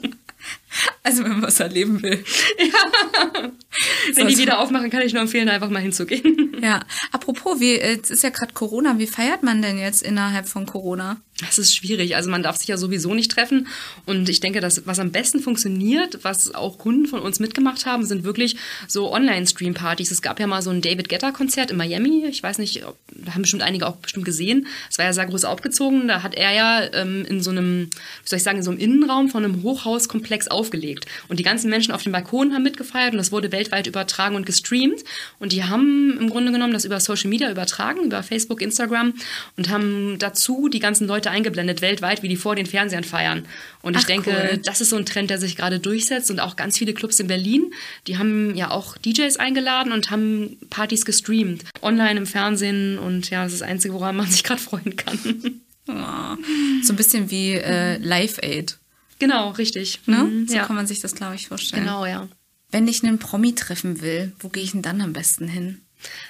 Also 1.03 1.25
wenn 1.25 1.33
man 1.33 1.43
was 1.43 1.61
erleben 1.61 2.03
will. 2.03 2.25
Ja. 2.59 3.51
Wenn 4.15 4.29
die 4.29 4.39
wieder 4.39 4.59
aufmachen, 4.59 4.91
kann 4.91 5.03
ich 5.03 5.13
nur 5.13 5.23
empfehlen, 5.23 5.49
einfach 5.49 5.71
mal 5.71 5.83
hinzugehen. 5.83 6.45
Ja. 6.59 6.85
Apropos, 7.13 7.61
wie, 7.61 7.79
es 7.79 8.11
ist 8.11 8.25
ja 8.25 8.31
gerade 8.31 8.53
Corona. 8.53 8.99
Wie 8.99 9.07
feiert 9.07 9.45
man 9.45 9.63
denn 9.63 9.79
jetzt 9.79 10.03
innerhalb 10.03 10.49
von 10.49 10.67
Corona? 10.67 11.19
Das 11.41 11.57
ist 11.57 11.73
schwierig. 11.73 12.17
Also 12.17 12.31
man 12.31 12.43
darf 12.43 12.57
sich 12.57 12.67
ja 12.67 12.77
sowieso 12.77 13.15
nicht 13.15 13.31
treffen. 13.31 13.69
Und 14.07 14.29
ich 14.29 14.41
denke, 14.41 14.61
dass 14.61 14.85
was 14.87 14.99
am 14.99 15.13
besten 15.13 15.39
funktioniert, 15.39 16.19
was 16.25 16.53
auch 16.53 16.79
Kunden 16.79 17.07
von 17.07 17.21
uns 17.21 17.39
mitgemacht 17.39 17.87
haben, 17.87 18.05
sind 18.05 18.25
wirklich 18.25 18.57
so 18.89 19.13
Online-Stream-Partys. 19.13 20.11
Es 20.11 20.21
gab 20.21 20.41
ja 20.41 20.49
mal 20.49 20.63
so 20.63 20.71
ein 20.71 20.81
David 20.81 21.09
Guetta-Konzert 21.09 21.71
in 21.71 21.77
Miami. 21.77 22.25
Ich 22.27 22.43
weiß 22.43 22.59
nicht, 22.59 22.83
da 23.13 23.35
haben 23.35 23.43
bestimmt 23.43 23.63
einige 23.63 23.87
auch 23.87 23.97
bestimmt 23.97 24.25
gesehen. 24.25 24.67
Es 24.91 24.99
war 24.99 25.05
ja 25.05 25.13
sehr 25.13 25.27
groß 25.27 25.45
aufgezogen. 25.45 26.09
Da 26.09 26.25
hat 26.25 26.35
er 26.35 26.53
ja 26.53 26.93
ähm, 26.93 27.25
in 27.25 27.41
so 27.41 27.51
einem, 27.51 27.89
wie 28.25 28.29
soll 28.29 28.39
ich 28.39 28.43
sagen, 28.43 28.59
in 28.59 28.65
so 28.65 28.73
einem 28.73 28.81
Innenraum 28.81 29.29
von 29.29 29.45
einem 29.45 29.63
Hochhauskomplex 29.63 30.49
aufgelegt. 30.49 30.88
Und 31.29 31.39
die 31.39 31.43
ganzen 31.43 31.71
Menschen 31.71 31.93
auf 31.93 32.03
dem 32.03 32.13
Balkon 32.13 32.53
haben 32.53 32.63
mitgefeiert 32.63 33.13
und 33.13 33.19
das 33.19 33.33
wurde 33.33 33.53
weltweit 33.53 33.87
übertragen 33.87 34.37
und 34.37 34.47
gestreamt. 34.47 35.05
Und 35.39 35.53
die 35.53 35.65
haben 35.65 36.17
im 36.19 36.31
Grunde 36.31 36.53
genommen 36.53 36.73
das 36.73 36.85
über 36.85 37.01
Social 37.01 37.31
Media 37.31 37.51
übertragen, 37.51 38.05
über 38.05 38.23
Facebook, 38.23 38.63
Instagram 38.63 39.15
und 39.57 39.69
haben 39.69 40.17
dazu 40.19 40.69
die 40.69 40.79
ganzen 40.79 41.07
Leute 41.07 41.31
eingeblendet 41.31 41.83
weltweit, 41.83 42.23
wie 42.23 42.29
die 42.29 42.37
vor 42.37 42.57
den 42.57 42.67
Fernsehern 42.67 43.05
feiern. 43.05 43.47
Und 43.83 43.97
ich 43.97 44.03
Ach, 44.03 44.07
denke, 44.07 44.31
cool. 44.31 44.61
das 44.65 44.81
ist 44.81 44.91
so 44.91 44.97
ein 44.97 45.07
Trend, 45.07 45.31
der 45.31 45.39
sich 45.39 45.57
gerade 45.57 45.79
durchsetzt 45.79 46.31
und 46.31 46.41
auch 46.41 46.57
ganz 46.57 46.79
viele 46.79 46.95
Clubs 46.95 47.21
in 47.21 47.27
Berlin, 47.27 47.73
die 48.07 48.19
haben 48.19 48.55
ja 48.55 48.71
auch 48.71 48.97
DJs 48.99 49.37
eingeladen 49.37 49.93
und 49.93 50.11
haben 50.11 50.57
Partys 50.71 51.05
gestreamt, 51.05 51.65
online 51.83 52.19
im 52.19 52.27
Fernsehen 52.27 52.99
und 52.99 53.31
ja, 53.31 53.45
das 53.45 53.53
ist 53.53 53.63
das 53.63 53.69
Einzige, 53.69 53.95
woran 53.95 54.17
man 54.17 54.27
sich 54.27 54.45
gerade 54.45 54.61
freuen 54.61 54.97
kann. 54.97 55.19
Oh, 55.91 56.37
so 56.83 56.93
ein 56.93 56.97
bisschen 56.97 57.31
wie 57.31 57.53
äh, 57.55 57.97
Live 57.97 58.39
Aid. 58.43 58.77
Genau, 59.19 59.51
richtig. 59.51 60.01
Ne? 60.07 60.25
Mhm, 60.25 60.49
so 60.49 60.57
ja. 60.57 60.65
kann 60.65 60.77
man 60.77 60.87
sich 60.87 61.01
das, 61.01 61.15
glaube 61.15 61.35
ich, 61.35 61.49
vorstellen. 61.49 61.85
Genau, 61.85 62.07
ja. 62.07 62.29
Wenn 62.71 62.87
ich 62.87 63.03
einen 63.03 63.19
Promi 63.19 63.55
treffen 63.55 64.01
will, 64.01 64.33
wo 64.41 64.49
gehe 64.49 64.63
ich 64.63 64.73
denn 64.73 64.83
dann 64.83 65.01
am 65.01 65.13
besten 65.13 65.49
hin? 65.49 65.83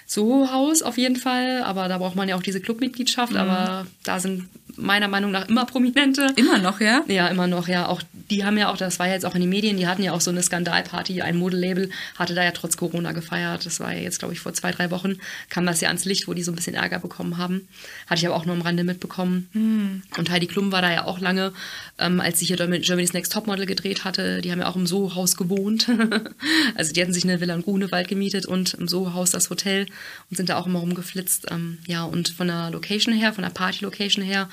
Soho-Haus 0.07 0.83
auf 0.83 0.97
jeden 0.99 1.17
Fall, 1.17 1.63
aber 1.63 1.89
da 1.89 1.99
braucht 1.99 2.17
man 2.17 2.29
ja 2.29 2.37
auch 2.37 2.43
diese 2.43 2.61
Clubmitgliedschaft, 2.61 3.33
mhm. 3.33 3.39
aber 3.39 3.87
da 4.05 4.21
sind 4.21 4.49
meiner 4.79 5.09
Meinung 5.09 5.31
nach 5.31 5.49
immer 5.49 5.67
Prominente. 5.67 6.29
Immer 6.37 6.59
noch, 6.59 6.81
ja? 6.81 7.03
Ja, 7.09 7.29
immer 7.29 7.47
noch, 7.47 7.69
ja. 7.69 7.89
Auch 7.89 8.03
die 8.31 8.45
haben 8.45 8.57
ja 8.57 8.71
auch, 8.71 8.77
das 8.77 8.99
war 8.99 9.07
ja 9.07 9.15
jetzt 9.15 9.27
auch 9.27 9.35
in 9.35 9.41
den 9.41 9.51
Medien, 9.51 9.77
die 9.77 9.87
hatten 9.87 10.03
ja 10.03 10.13
auch 10.13 10.21
so 10.21 10.31
eine 10.31 10.43
Skandalparty. 10.43 11.23
Ein 11.23 11.37
Modelabel 11.37 11.91
hatte 12.17 12.35
da 12.35 12.45
ja 12.45 12.53
trotz 12.53 12.77
Corona 12.77 13.13
gefeiert. 13.13 13.67
Das 13.67 13.81
war 13.81 13.93
ja 13.93 14.01
jetzt, 14.01 14.19
glaube 14.19 14.35
ich, 14.35 14.41
vor 14.41 14.53
zwei, 14.53 14.71
drei 14.71 14.91
Wochen 14.91 15.17
kam 15.49 15.67
das 15.67 15.81
ja 15.81 15.89
ans 15.89 16.05
Licht, 16.05 16.29
wo 16.29 16.35
die 16.35 16.43
so 16.43 16.53
ein 16.53 16.57
bisschen 16.57 16.75
Ärger 16.75 16.99
bekommen 17.01 17.39
haben. 17.39 17.69
Hatte 18.07 18.21
ich 18.21 18.27
aber 18.27 18.37
auch 18.37 18.45
nur 18.45 18.55
am 18.55 18.63
Rande 18.63 18.85
mitbekommen. 18.85 19.49
Mhm. 19.53 20.03
Und 20.17 20.31
Heidi 20.31 20.47
Klum 20.47 20.73
war 20.73 20.83
da 20.83 20.93
ja 20.93 21.05
auch 21.05 21.21
lange, 21.21 21.53
ähm, 21.99 22.21
als 22.21 22.39
sie 22.39 22.47
hier 22.47 22.57
Germany's 22.57 23.13
Next 23.13 23.33
Topmodel 23.33 23.67
gedreht 23.67 24.05
hatte. 24.05 24.41
Die 24.43 24.53
haben 24.53 24.61
ja 24.61 24.69
auch 24.69 24.77
im 24.77 24.87
Soho-Haus 24.87 25.37
gewohnt. 25.37 25.89
also 26.75 26.93
die 26.93 27.01
hatten 27.01 27.13
sich 27.13 27.25
eine 27.25 27.41
Villa 27.41 27.55
in 27.55 27.63
Grunewald 27.63 28.09
gemietet 28.09 28.47
und 28.47 28.75
im 28.75 28.89
Soho-Haus 28.89 29.31
das 29.31 29.51
Hotel 29.59 29.87
und 30.31 30.37
sind 30.37 30.49
da 30.49 30.57
auch 30.57 30.67
immer 30.67 30.79
rumgeflitzt. 30.79 31.47
Ähm, 31.51 31.79
ja, 31.87 32.05
und 32.05 32.29
von 32.29 32.47
der 32.47 32.71
Location 32.71 33.15
her, 33.15 33.33
von 33.33 33.43
der 33.43 33.51
Party-Location 33.51 34.25
her, 34.25 34.49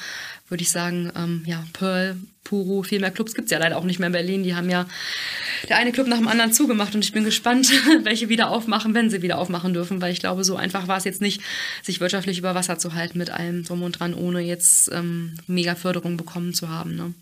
würde 0.50 0.64
ich 0.64 0.72
sagen, 0.72 1.12
ähm, 1.16 1.44
ja, 1.46 1.64
Pearl, 1.74 2.18
Puro, 2.44 2.84
viel 2.84 3.00
mehr 3.00 3.12
Clubs 3.12 3.34
gibt 3.34 3.46
es 3.46 3.52
ja 3.52 3.58
leider 3.58 3.78
auch 3.78 3.84
nicht 3.84 4.00
mehr 4.00 4.08
in 4.08 4.14
Berlin. 4.14 4.44
Die 4.44 4.56
haben 4.56 4.70
ja 4.70 4.86
der 5.68 5.78
eine 5.78 5.92
Club 5.92 6.08
nach 6.08 6.18
dem 6.18 6.28
anderen 6.28 6.54
zugemacht 6.54 6.94
und 6.94 7.04
ich 7.04 7.12
bin 7.12 7.24
gespannt, 7.24 7.72
welche 8.04 8.30
wieder 8.30 8.50
aufmachen, 8.50 8.94
wenn 8.94 9.10
sie 9.10 9.22
wieder 9.22 9.38
aufmachen 9.38 9.74
dürfen, 9.74 10.02
weil 10.02 10.14
ich 10.14 10.20
glaube, 10.20 10.44
so 10.44 10.56
einfach 10.56 10.88
war 10.88 10.98
es 10.98 11.04
jetzt 11.04 11.22
nicht, 11.22 11.42
sich 11.82 12.00
wirtschaftlich 12.00 12.38
über 12.38 12.56
Wasser 12.56 12.78
zu 12.78 12.94
halten 12.94 13.18
mit 13.18 13.32
allem 13.32 13.64
drum 13.64 13.84
und 13.84 14.00
dran, 14.00 14.14
ohne 14.14 14.42
jetzt 14.42 14.92
ähm, 14.92 15.36
mega 15.48 15.76
Förderung 15.76 16.18
bekommen 16.18 16.54
zu 16.54 16.70
haben. 16.70 16.96
Ne? 16.96 17.14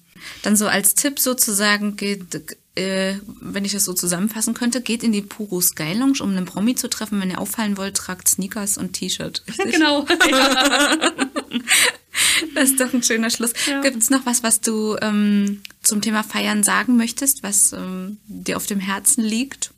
Dann 0.41 0.55
so 0.55 0.67
als 0.67 0.95
Tipp 0.95 1.19
sozusagen 1.19 1.95
geht, 1.95 2.41
äh, 2.75 3.15
wenn 3.39 3.65
ich 3.65 3.73
das 3.73 3.86
so 3.86 3.93
zusammenfassen 3.93 4.53
könnte, 4.53 4.81
geht 4.81 5.03
in 5.03 5.12
die 5.12 5.21
Puro 5.21 5.62
Sky 5.62 5.93
Lounge, 5.93 6.21
um 6.21 6.29
einen 6.29 6.45
Promi 6.45 6.75
zu 6.75 6.89
treffen. 6.89 7.21
Wenn 7.21 7.29
ihr 7.29 7.39
auffallen 7.39 7.77
wollt, 7.77 7.95
tragt 7.95 8.27
Sneakers 8.27 8.77
und 8.77 8.93
T-Shirt. 8.93 9.43
Genau. 9.71 10.05
Das 12.53 12.69
ist 12.69 12.79
doch 12.79 12.93
ein 12.93 13.01
schöner 13.01 13.31
Schluss. 13.31 13.53
Ja. 13.67 13.81
Gibt 13.81 13.97
es 13.97 14.12
noch 14.12 14.25
was, 14.25 14.43
was 14.43 14.62
du 14.62 14.95
ähm, 15.01 15.63
zum 15.81 16.01
Thema 16.01 16.23
Feiern 16.23 16.63
sagen 16.63 16.95
möchtest, 16.95 17.41
was 17.41 17.73
ähm, 17.73 18.17
dir 18.27 18.57
auf 18.57 18.67
dem 18.67 18.79
Herzen 18.79 19.23
liegt? 19.23 19.72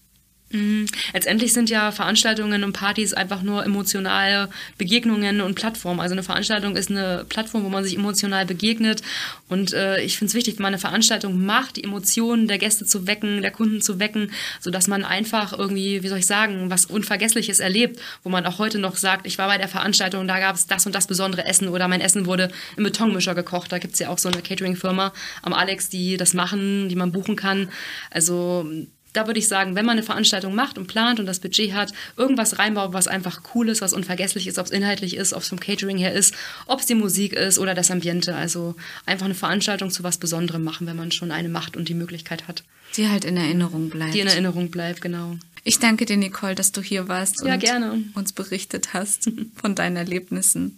Mhm. 0.55 0.85
Letztendlich 1.13 1.51
sind 1.51 1.69
ja 1.69 1.91
Veranstaltungen 1.91 2.63
und 2.63 2.71
Partys 2.71 3.13
einfach 3.13 3.41
nur 3.41 3.65
emotionale 3.65 4.49
Begegnungen 4.77 5.41
und 5.41 5.55
Plattformen. 5.55 5.99
Also 5.99 6.13
eine 6.13 6.23
Veranstaltung 6.23 6.77
ist 6.77 6.89
eine 6.89 7.25
Plattform, 7.27 7.65
wo 7.65 7.69
man 7.69 7.83
sich 7.83 7.97
emotional 7.97 8.45
begegnet. 8.45 9.01
Und 9.49 9.73
äh, 9.73 10.01
ich 10.01 10.17
finde 10.17 10.29
es 10.29 10.33
wichtig, 10.33 10.55
wenn 10.55 10.63
man 10.63 10.73
eine 10.73 10.79
Veranstaltung 10.79 11.45
macht, 11.45 11.75
die 11.75 11.83
Emotionen 11.83 12.47
der 12.47 12.57
Gäste 12.57 12.85
zu 12.85 13.05
wecken, 13.05 13.41
der 13.41 13.51
Kunden 13.51 13.81
zu 13.81 13.99
wecken, 13.99 14.31
sodass 14.61 14.87
man 14.87 15.03
einfach 15.03 15.51
irgendwie, 15.51 16.03
wie 16.03 16.07
soll 16.07 16.19
ich 16.19 16.25
sagen, 16.25 16.69
was 16.69 16.85
Unvergessliches 16.85 17.59
erlebt, 17.59 17.99
wo 18.23 18.29
man 18.29 18.45
auch 18.45 18.57
heute 18.57 18.79
noch 18.79 18.95
sagt, 18.95 19.27
ich 19.27 19.37
war 19.37 19.47
bei 19.47 19.57
der 19.57 19.67
Veranstaltung, 19.67 20.25
da 20.27 20.39
gab 20.39 20.55
es 20.55 20.67
das 20.67 20.85
und 20.85 20.95
das 20.95 21.07
besondere 21.07 21.45
Essen 21.45 21.67
oder 21.67 21.89
mein 21.89 22.01
Essen 22.01 22.25
wurde 22.25 22.49
im 22.77 22.85
Betonmischer 22.85 23.35
gekocht. 23.35 23.73
Da 23.73 23.79
gibt 23.79 23.95
es 23.95 23.99
ja 23.99 24.09
auch 24.09 24.19
so 24.19 24.29
eine 24.29 24.41
Catering-Firma 24.41 25.11
am 25.41 25.53
Alex, 25.53 25.89
die 25.89 26.15
das 26.15 26.33
machen, 26.33 26.87
die 26.87 26.95
man 26.95 27.11
buchen 27.11 27.35
kann. 27.35 27.69
Also 28.09 28.69
da 29.15 29.27
würde 29.27 29.39
ich 29.39 29.47
sagen, 29.47 29.75
wenn 29.75 29.85
man 29.85 29.97
eine 29.97 30.03
Veranstaltung 30.03 30.55
macht 30.55 30.77
und 30.77 30.87
plant 30.87 31.19
und 31.19 31.25
das 31.25 31.39
Budget 31.39 31.73
hat, 31.73 31.93
irgendwas 32.17 32.59
reinbauen, 32.59 32.93
was 32.93 33.07
einfach 33.07 33.41
cool 33.53 33.69
ist, 33.69 33.81
was 33.81 33.93
unvergesslich 33.93 34.47
ist, 34.47 34.57
ob 34.57 34.65
es 34.65 34.71
inhaltlich 34.71 35.15
ist, 35.15 35.33
ob 35.33 35.41
es 35.41 35.49
vom 35.49 35.59
Catering 35.59 35.97
her 35.97 36.13
ist, 36.13 36.33
ob 36.65 36.79
es 36.79 36.85
die 36.85 36.95
Musik 36.95 37.33
ist 37.33 37.59
oder 37.59 37.73
das 37.73 37.91
Ambiente. 37.91 38.35
Also 38.35 38.75
einfach 39.05 39.25
eine 39.25 39.35
Veranstaltung 39.35 39.89
zu 39.89 40.03
was 40.03 40.17
Besonderem 40.17 40.63
machen, 40.63 40.87
wenn 40.87 40.95
man 40.95 41.11
schon 41.11 41.31
eine 41.31 41.49
macht 41.49 41.77
und 41.77 41.89
die 41.89 41.93
Möglichkeit 41.93 42.47
hat. 42.47 42.63
Die 42.97 43.07
halt 43.09 43.25
in 43.25 43.37
Erinnerung 43.37 43.89
bleibt. 43.89 44.13
Die 44.13 44.19
in 44.19 44.27
Erinnerung 44.27 44.69
bleibt, 44.71 45.01
genau. 45.01 45.37
Ich 45.63 45.79
danke 45.79 46.05
dir, 46.05 46.17
Nicole, 46.17 46.55
dass 46.55 46.71
du 46.71 46.81
hier 46.81 47.07
warst 47.07 47.43
ja, 47.43 47.53
und 47.53 47.59
gerne. 47.59 48.03
uns 48.13 48.33
berichtet 48.33 48.93
hast 48.93 49.31
von 49.55 49.73
deinen 49.75 49.95
Erlebnissen. 49.95 50.77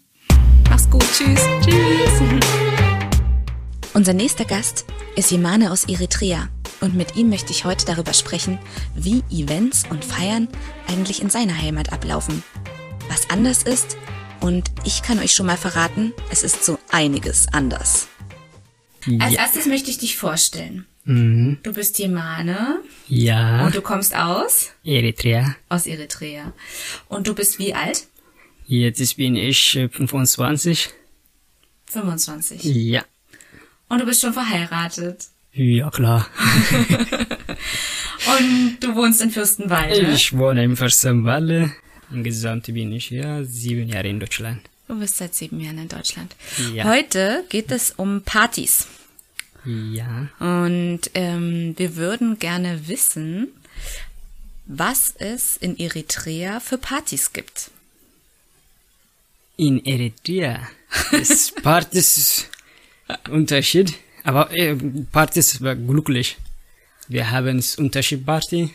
Mach's 0.70 0.90
gut. 0.90 1.06
Tschüss. 1.12 1.42
Tschüss. 1.66 2.87
Unser 3.98 4.14
nächster 4.14 4.46
Gast 4.46 4.86
ist 5.16 5.32
Imane 5.32 5.72
aus 5.72 5.86
Eritrea 5.86 6.50
und 6.82 6.94
mit 6.94 7.16
ihm 7.16 7.30
möchte 7.30 7.52
ich 7.52 7.66
heute 7.66 7.84
darüber 7.84 8.14
sprechen, 8.14 8.60
wie 8.94 9.24
Events 9.32 9.86
und 9.90 10.06
Feiern 10.06 10.50
eigentlich 10.88 11.20
in 11.20 11.32
seiner 11.32 11.60
Heimat 11.60 11.92
ablaufen, 11.92 12.44
was 13.10 13.28
anders 13.32 13.64
ist 13.64 13.98
und 14.40 14.70
ich 14.86 15.02
kann 15.02 15.18
euch 15.18 15.34
schon 15.34 15.48
mal 15.48 15.58
verraten, 15.58 16.14
es 16.30 16.44
ist 16.44 16.64
so 16.64 16.78
einiges 16.92 17.48
anders. 17.52 18.08
Ja. 19.08 19.26
Als 19.26 19.34
erstes 19.34 19.66
möchte 19.66 19.90
ich 19.90 19.98
dich 19.98 20.16
vorstellen. 20.16 20.86
Mhm. 21.06 21.58
Du 21.64 21.74
bist 21.74 21.98
Jemane. 21.98 22.82
Ja. 23.08 23.66
Und 23.66 23.74
du 23.74 23.82
kommst 23.82 24.16
aus? 24.16 24.74
Eritrea. 24.84 25.56
Aus 25.70 25.88
Eritrea. 25.88 26.54
Und 27.10 27.26
du 27.26 27.34
bist 27.34 27.58
wie 27.58 27.74
alt? 27.74 28.06
Jetzt 28.68 29.18
bin 29.18 29.36
ich 29.36 29.72
25. 29.72 30.90
25? 31.88 32.64
Ja. 32.64 33.04
Und 33.90 34.00
du 34.00 34.06
bist 34.06 34.22
schon 34.22 34.34
verheiratet? 34.34 35.28
Ja, 35.54 35.90
klar. 35.90 36.28
Und 38.28 38.78
du 38.80 38.96
wohnst 38.96 39.22
in 39.22 39.32
Fürstenwalde? 39.32 40.12
Ich 40.12 40.38
wohne 40.38 40.64
in 40.64 40.76
Fürstenwalde. 40.76 41.72
Insgesamt 42.12 42.66
bin 42.68 42.92
ich 42.92 43.10
ja 43.10 43.44
sieben 43.44 43.90
Jahre 43.90 44.08
in 44.08 44.20
Deutschland. 44.20 44.62
Du 44.88 45.00
bist 45.00 45.18
seit 45.18 45.36
sieben 45.36 45.60
Jahren 45.60 45.80
in 45.80 45.88
Deutschland. 45.88 46.36
Ja. 46.74 46.86
Heute 46.86 47.44
geht 47.50 47.72
es 47.72 47.92
um 47.92 48.22
Partys. 48.22 48.88
Ja. 49.66 50.30
Und 50.40 51.02
ähm, 51.14 51.74
wir 51.78 51.96
würden 51.98 52.40
gerne 52.40 52.88
wissen, 52.88 53.50
was 54.66 55.14
es 55.18 55.58
in 55.58 55.78
Eritrea 55.78 56.60
für 56.60 56.78
Partys 56.78 57.34
gibt. 57.34 57.72
In 59.58 59.84
Eritrea 59.86 60.70
ist 61.12 61.62
Partys 61.64 62.46
Unterschied. 63.30 63.94
Aber 64.24 64.52
äh, 64.56 64.76
Partys 65.12 65.62
war 65.62 65.76
glücklich. 65.76 66.38
Wir 67.08 67.32
haben 67.32 67.64
Unterschied 67.78 68.26
Party, 68.26 68.70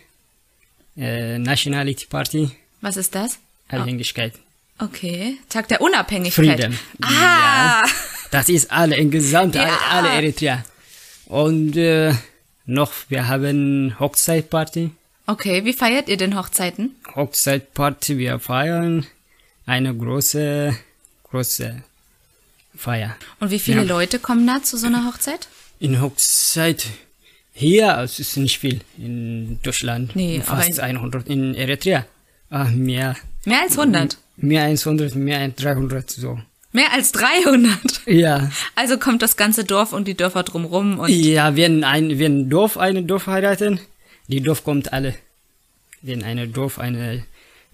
äh, 0.97 1.39
Nationality 1.39 2.07
Party. 2.07 2.51
Was 2.81 2.97
ist 2.97 3.15
das? 3.15 3.39
Abhängigkeit. 3.69 4.33
Oh. 4.37 4.85
Okay, 4.87 5.39
Tag 5.49 5.69
der 5.69 5.81
Unabhängigkeit. 5.81 6.59
Frieden. 6.61 6.79
Ah! 7.03 7.11
Ja, 7.11 7.83
das 8.31 8.49
ist 8.49 8.73
alle 8.73 8.97
in 8.97 9.11
Gesamt, 9.11 9.55
ja. 9.55 9.65
alle, 9.65 10.09
alle 10.09 10.09
Eritrea. 10.09 10.65
Und 11.27 11.77
äh, 11.77 12.15
noch, 12.67 12.93
wir 13.09 13.29
haben 13.29 13.99
Hochzeitparty. 14.01 14.91
Okay, 15.27 15.65
wie 15.65 15.73
feiert 15.73 16.09
ihr 16.09 16.17
denn 16.17 16.37
Hochzeiten? 16.37 16.97
Hochzeitparty, 17.15 18.19
wir 18.19 18.39
feiern 18.41 19.07
eine 19.67 19.95
große, 19.95 20.77
große 21.31 21.85
Feier. 22.77 23.17
Und 23.41 23.51
wie 23.51 23.59
viele 23.59 23.83
Ja. 23.83 23.89
Leute 23.89 24.19
kommen 24.19 24.47
da 24.47 24.63
zu 24.63 24.77
so 24.77 24.87
einer 24.87 25.07
Hochzeit? 25.07 25.49
In 25.79 26.01
Hochzeit 26.01 26.87
hier 27.53 27.99
es 27.99 28.19
ist 28.19 28.37
nicht 28.37 28.59
viel 28.59 28.81
in 28.97 29.59
Deutschland. 29.63 30.17
Nee, 30.17 30.43
aber 30.47 30.63
fast 30.63 30.79
in- 30.79 30.85
100 30.85 31.29
in 31.29 31.55
Eritrea. 31.55 32.07
Ah, 32.51 32.65
mehr 32.65 33.17
Mehr 33.45 33.63
als 33.63 33.77
100. 33.77 34.17
mehr 34.37 34.65
als 34.65 34.87
100, 34.87 35.15
mehr 35.15 35.39
als 35.41 35.57
300 35.57 36.11
so. 36.11 36.39
Mehr 36.73 36.93
als 36.93 37.13
300. 37.13 38.03
Ja. 38.07 38.51
Also 38.75 38.97
kommt 38.99 39.21
das 39.21 39.37
ganze 39.37 39.65
Dorf 39.65 39.93
und 39.93 40.09
die 40.09 40.15
Dörfer 40.17 40.43
drumrum 40.43 40.99
und 40.99 41.11
Ja, 41.11 41.55
wenn 41.57 41.85
ein 41.85 42.19
wenn 42.19 42.49
Dorf 42.49 42.79
eine 42.79 43.03
Dorf 43.03 43.27
heiraten, 43.27 43.81
die 44.29 44.41
Dorf 44.41 44.65
kommt 44.65 44.93
alle. 44.93 45.15
Wenn 46.01 46.23
eine 46.25 46.49
Dorf 46.49 46.79
eine 46.79 47.25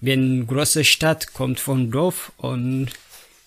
wenn 0.01 0.47
große 0.47 0.83
Stadt 0.85 1.33
kommt 1.33 1.59
von 1.59 1.91
Dorf 1.91 2.31
und 2.37 2.87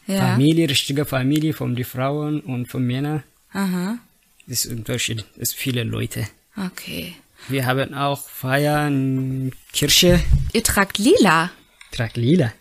ja. 0.07 0.19
Familie, 0.19 0.69
richtige 0.69 1.05
Familie 1.05 1.53
von 1.53 1.75
die 1.77 1.85
Frauen 1.85 2.41
und 2.41 2.67
von 2.67 2.85
Männern. 2.85 3.23
Aha. 3.53 3.99
Das 4.47 4.65
ist 4.65 4.73
Unterschied. 4.73 5.25
Das 5.37 5.51
ist 5.51 5.55
viele 5.55 5.85
Leute. 5.85 6.27
Okay. 6.57 7.15
Wir 7.49 7.67
haben 7.67 7.95
auch 7.95 8.29
Feiern, 8.29 9.53
Kirche, 9.73 10.21
Ihr 10.53 10.63
tragt 10.63 10.99
lila. 10.99 11.51
tragt 11.91 12.17
lila. 12.17 12.53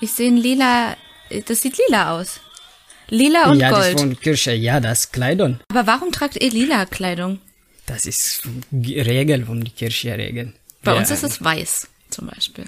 Ich 0.00 0.12
sehe 0.12 0.28
ein 0.28 0.36
lila, 0.36 0.96
das 1.46 1.60
sieht 1.60 1.76
lila 1.78 2.12
aus. 2.18 2.40
Lila 3.08 3.50
und 3.50 3.58
ja, 3.60 3.70
das 3.70 3.86
Gold. 3.86 4.00
von 4.00 4.20
Kirche, 4.20 4.52
ja, 4.52 4.80
das 4.80 5.12
Kleidung. 5.12 5.60
Aber 5.68 5.86
warum 5.86 6.10
tragt 6.12 6.36
ihr 6.42 6.50
lila 6.50 6.86
Kleidung? 6.86 7.40
Das 7.86 8.06
ist 8.06 8.42
Regel 8.72 9.44
von 9.44 9.60
der 9.62 9.72
Kirche 9.72 10.16
Regel. 10.16 10.54
Bei 10.82 10.92
wir, 10.92 10.98
uns 10.98 11.10
ist 11.10 11.22
es 11.22 11.42
weiß, 11.44 11.88
zum 12.08 12.28
Beispiel. 12.28 12.64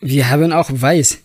Wir 0.00 0.28
haben 0.30 0.52
auch 0.52 0.70
weiß. 0.70 1.18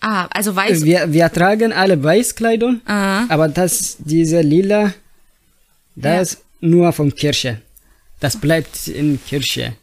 Ah, 0.00 0.26
also 0.30 0.56
weiß. 0.56 0.84
Wir, 0.84 1.12
wir 1.12 1.30
tragen 1.30 1.72
alle 1.72 2.02
Weißkleidung, 2.02 2.80
Ah. 2.86 3.26
aber 3.28 3.48
das, 3.48 3.96
diese 3.98 4.40
lila, 4.40 4.94
das 5.94 6.38
nur 6.60 6.92
von 6.92 7.14
Kirche. 7.14 7.60
Das 8.20 8.38
bleibt 8.40 8.86
in 8.88 9.18
Kirche. 9.24 9.74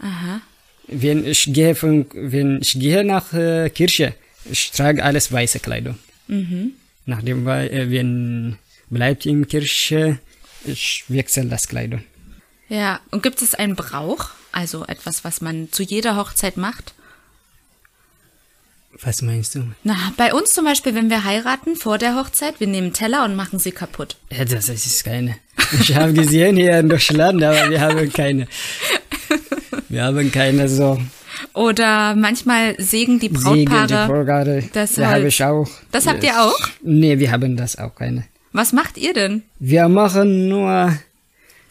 Aha. 0.00 0.40
Wenn 0.86 1.24
ich 1.26 1.52
gehe 1.52 1.74
von, 1.74 2.06
wenn 2.14 2.60
ich 2.60 2.78
gehe 2.78 3.04
nach 3.04 3.32
äh, 3.32 3.70
Kirche, 3.70 4.14
ich 4.50 4.70
trage 4.72 5.02
alles 5.04 5.30
weiße 5.32 5.60
Kleidung. 5.60 5.98
Mhm. 6.26 6.72
Nachdem, 7.06 7.46
äh, 7.48 7.90
wenn 7.90 8.56
bleibt 8.88 9.26
in 9.26 9.46
Kirche, 9.46 10.18
ich 10.64 11.04
wechsle 11.08 11.46
das 11.46 11.68
Kleidung. 11.68 12.02
Ja. 12.68 13.00
Und 13.10 13.22
gibt 13.22 13.40
es 13.42 13.54
einen 13.54 13.76
Brauch? 13.76 14.30
Also 14.52 14.84
etwas, 14.86 15.22
was 15.24 15.40
man 15.40 15.70
zu 15.70 15.82
jeder 15.82 16.16
Hochzeit 16.16 16.56
macht? 16.56 16.94
Was 19.02 19.22
meinst 19.22 19.54
du? 19.54 19.62
Na, 19.82 19.96
bei 20.18 20.34
uns 20.34 20.52
zum 20.52 20.66
Beispiel, 20.66 20.94
wenn 20.94 21.08
wir 21.08 21.24
heiraten 21.24 21.74
vor 21.74 21.96
der 21.96 22.16
Hochzeit, 22.16 22.60
wir 22.60 22.66
nehmen 22.66 22.92
Teller 22.92 23.24
und 23.24 23.34
machen 23.34 23.58
sie 23.58 23.72
kaputt. 23.72 24.16
Ja, 24.30 24.44
das 24.44 24.68
ist 24.68 25.04
keine. 25.04 25.36
Ich 25.80 25.94
habe 25.94 26.12
gesehen 26.12 26.56
hier 26.56 26.78
in 26.78 26.88
Deutschland, 26.88 27.42
aber 27.42 27.70
wir 27.70 27.80
haben 27.80 28.12
keine. 28.12 28.46
Wir 29.88 30.04
haben 30.04 30.30
keine 30.30 30.68
so 30.68 31.00
Oder 31.54 32.14
manchmal 32.14 32.74
sägen 32.78 33.18
die 33.20 33.28
Brautpaare. 33.30 33.86
die 33.86 34.06
Vorgabe. 34.06 34.64
das 34.72 34.96
Holz. 34.98 35.06
habe 35.06 35.28
ich 35.28 35.42
auch. 35.44 35.68
Das 35.92 36.06
habt 36.06 36.22
ihr 36.22 36.40
auch? 36.42 36.58
Nee, 36.82 37.18
wir 37.18 37.30
haben 37.30 37.56
das 37.56 37.76
auch 37.78 37.94
keine. 37.94 38.24
Was 38.52 38.72
macht 38.72 38.98
ihr 38.98 39.14
denn? 39.14 39.42
Wir 39.58 39.88
machen 39.88 40.48
nur 40.48 40.92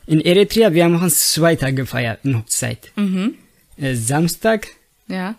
in 0.07 0.21
Eritrea, 0.21 0.73
wir 0.73 0.87
machen 0.89 1.09
zwei 1.11 1.55
Tage 1.55 1.85
Feier 1.85 2.17
in 2.23 2.37
Hochzeit. 2.37 2.91
Mhm. 2.95 3.35
Äh, 3.77 3.95
Samstag 3.95 4.67
Ja. 5.07 5.35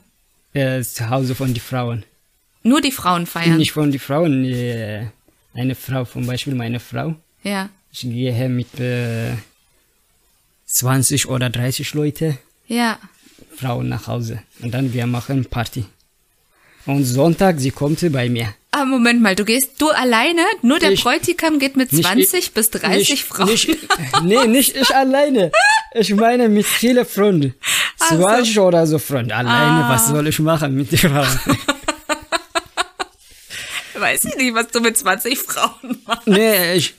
Äh, 0.52 0.82
zu 0.82 1.08
Hause 1.10 1.34
von 1.34 1.52
den 1.54 1.60
Frauen. 1.60 2.04
Nur 2.62 2.80
die 2.80 2.92
Frauen 2.92 3.26
feiern. 3.26 3.56
Nicht 3.56 3.72
von 3.72 3.90
den 3.90 4.00
Frauen, 4.00 4.44
äh, 4.44 5.06
eine 5.54 5.74
Frau, 5.74 6.04
zum 6.04 6.26
Beispiel 6.26 6.54
meine 6.54 6.80
Frau. 6.80 7.14
Ja. 7.42 7.68
Ich 7.92 8.00
gehe 8.02 8.48
mit 8.48 8.78
äh, 8.78 9.32
20 10.66 11.28
oder 11.28 11.50
30 11.50 11.94
Leute, 11.94 12.38
Ja. 12.68 12.98
Frauen 13.56 13.88
nach 13.88 14.06
Hause. 14.06 14.42
Und 14.62 14.72
dann 14.72 14.92
wir 14.92 15.06
machen 15.06 15.44
Party. 15.46 15.84
Und 16.86 17.04
Sonntag, 17.04 17.58
sie 17.60 17.70
kommt 17.70 18.00
bei 18.12 18.28
mir. 18.28 18.54
Ah, 18.70 18.84
Moment 18.84 19.20
mal, 19.20 19.34
du 19.34 19.44
gehst 19.44 19.72
du 19.82 19.88
alleine? 19.90 20.42
Nur 20.62 20.78
der 20.78 20.92
Ich- 20.92 21.02
Bräutigam 21.02 21.58
geht 21.58 21.76
mit 21.76 21.92
Nicht 21.92 22.04
20 22.06 22.38
ich- 22.38 22.52
bis 22.52 22.70
30 22.70 23.10
nicht, 23.10 23.24
Frauen. 23.24 23.48
Nicht, 23.48 23.68
nee, 24.22 24.46
nicht 24.46 24.76
ich 24.76 24.94
alleine. 24.94 25.50
Ich 25.94 26.14
meine 26.14 26.48
mit 26.48 26.66
vielen 26.66 27.04
Freunden. 27.04 27.54
Ach 28.00 28.10
so. 28.10 28.22
20 28.22 28.58
oder 28.60 28.86
so 28.86 28.98
Freunde. 28.98 29.34
Alleine, 29.34 29.84
Ah. 29.84 29.90
was 29.90 30.08
soll 30.08 30.26
ich 30.28 30.38
machen 30.38 30.74
mit 30.74 30.88
Frauen? 30.98 31.26
Weiß 33.98 34.24
ich 34.24 34.36
nicht, 34.36 34.54
was 34.54 34.68
du 34.68 34.80
mit 34.80 34.96
20 34.96 35.38
Frauen 35.38 35.98
machst. 36.06 36.26
nee, 36.26 36.74
ich, 36.74 36.94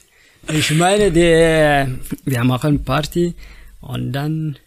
ich 0.48 0.72
meine, 0.72 1.10
die, 1.12 1.88
wir 2.26 2.44
machen 2.44 2.84
Party 2.84 3.34
und 3.82 4.12
dann 4.14 4.58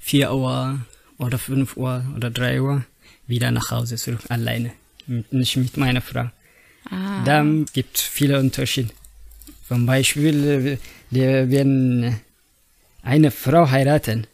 4 0.00 0.32
Uhr 0.32 0.78
oder 1.18 1.38
5 1.38 1.76
Uhr 1.76 2.04
oder 2.16 2.30
3 2.30 2.60
Uhr 2.60 2.84
wieder 3.26 3.50
nach 3.50 3.70
Hause 3.70 3.96
zurück. 3.96 4.20
Alleine. 4.28 4.72
Mit, 5.06 5.32
nicht 5.32 5.56
mit 5.56 5.76
meiner 5.76 6.00
Frau. 6.02 6.30
Ah. 6.90 7.24
Dann 7.24 7.66
gibt 7.72 7.96
es 7.96 8.02
viele 8.02 8.38
Unterschiede. 8.38 8.90
Zum 9.66 9.84
Beispiel, 9.86 10.78
äh, 11.12 11.50
wenn 11.50 12.20
eine 13.02 13.30
Frau 13.30 13.70
heiraten, 13.70 14.26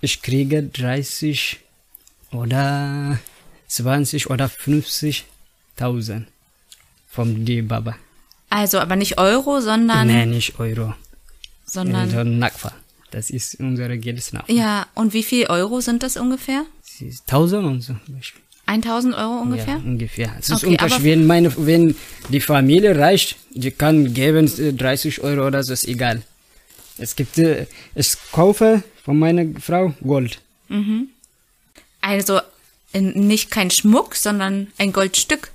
ich 0.00 0.22
kriege 0.22 0.62
30 0.62 1.58
oder 2.32 3.18
20 3.68 4.30
oder 4.30 4.46
50.000 4.46 6.24
vom 7.08 7.44
die 7.44 7.62
Baba. 7.62 7.96
Also, 8.48 8.78
aber 8.80 8.96
nicht 8.96 9.18
Euro, 9.18 9.60
sondern, 9.60 10.06
Nee, 10.08 10.26
nicht 10.26 10.58
Euro. 10.58 10.94
sondern, 11.64 12.04
Unser 12.04 12.24
Nakfa. 12.24 12.72
Das 13.10 13.30
ist 13.30 13.56
unsere 13.58 13.98
Geldnachfa. 13.98 14.52
ja, 14.52 14.86
und 14.94 15.12
wie 15.14 15.22
viel 15.24 15.46
Euro 15.46 15.80
sind 15.80 16.02
das 16.02 16.16
ungefähr? 16.16 16.64
1000 17.00 17.64
und 17.64 17.80
so. 17.82 17.94
zum 18.06 18.14
Beispiel. 18.16 18.42
1000 18.66 19.14
Euro 19.16 19.40
ungefähr? 19.42 19.74
Ja, 19.74 19.82
ungefähr. 19.84 20.32
Es 20.38 20.48
ist 20.48 20.62
Okay, 20.64 20.76
aber- 20.76 20.84
Unterschied. 20.84 21.04
Wenn, 21.04 21.26
meine, 21.26 21.52
wenn 21.66 21.96
die 22.28 22.40
Familie 22.40 22.96
reicht, 22.96 23.36
die 23.50 23.72
kann 23.72 24.14
geben 24.14 24.46
äh, 24.58 24.72
30 24.72 25.22
Euro 25.22 25.46
oder 25.48 25.62
so, 25.64 25.72
ist 25.72 25.88
egal. 25.88 26.22
Es 26.98 27.16
gibt, 27.16 27.38
äh, 27.38 27.66
ich 27.94 28.14
kaufe 28.32 28.82
von 29.04 29.18
meiner 29.18 29.46
Frau 29.60 29.94
Gold. 30.02 30.40
Also, 32.00 32.40
in, 32.92 33.26
nicht 33.26 33.50
kein 33.50 33.70
Schmuck, 33.70 34.14
sondern 34.16 34.68
ein 34.78 34.92
Goldstück 34.92 35.50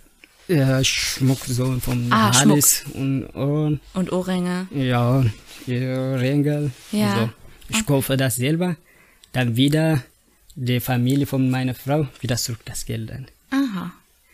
Ja, 0.47 0.83
Schmuck 0.83 1.39
so 1.45 1.79
vom 1.79 2.11
Ah, 2.11 2.33
Hals 2.33 2.83
und 2.93 3.25
Ohren. 3.35 3.79
und 3.93 4.11
Ohrringe. 4.11 4.67
Ja, 4.71 5.25
ja, 5.65 6.15
Ringe. 6.15 6.71
Ja. 6.91 7.15
So. 7.15 7.29
Ich 7.77 7.85
kaufe 7.85 8.15
das 8.17 8.35
selber. 8.35 8.75
Dann 9.31 9.55
wieder 9.55 10.03
die 10.55 10.79
Familie 10.79 11.25
von 11.25 11.49
meiner 11.49 11.73
Frau 11.75 12.07
wieder 12.21 12.37
zurück 12.37 12.59
das 12.65 12.85
Geld 12.85 13.09
dann. 13.09 13.25
Aha, 13.51 13.91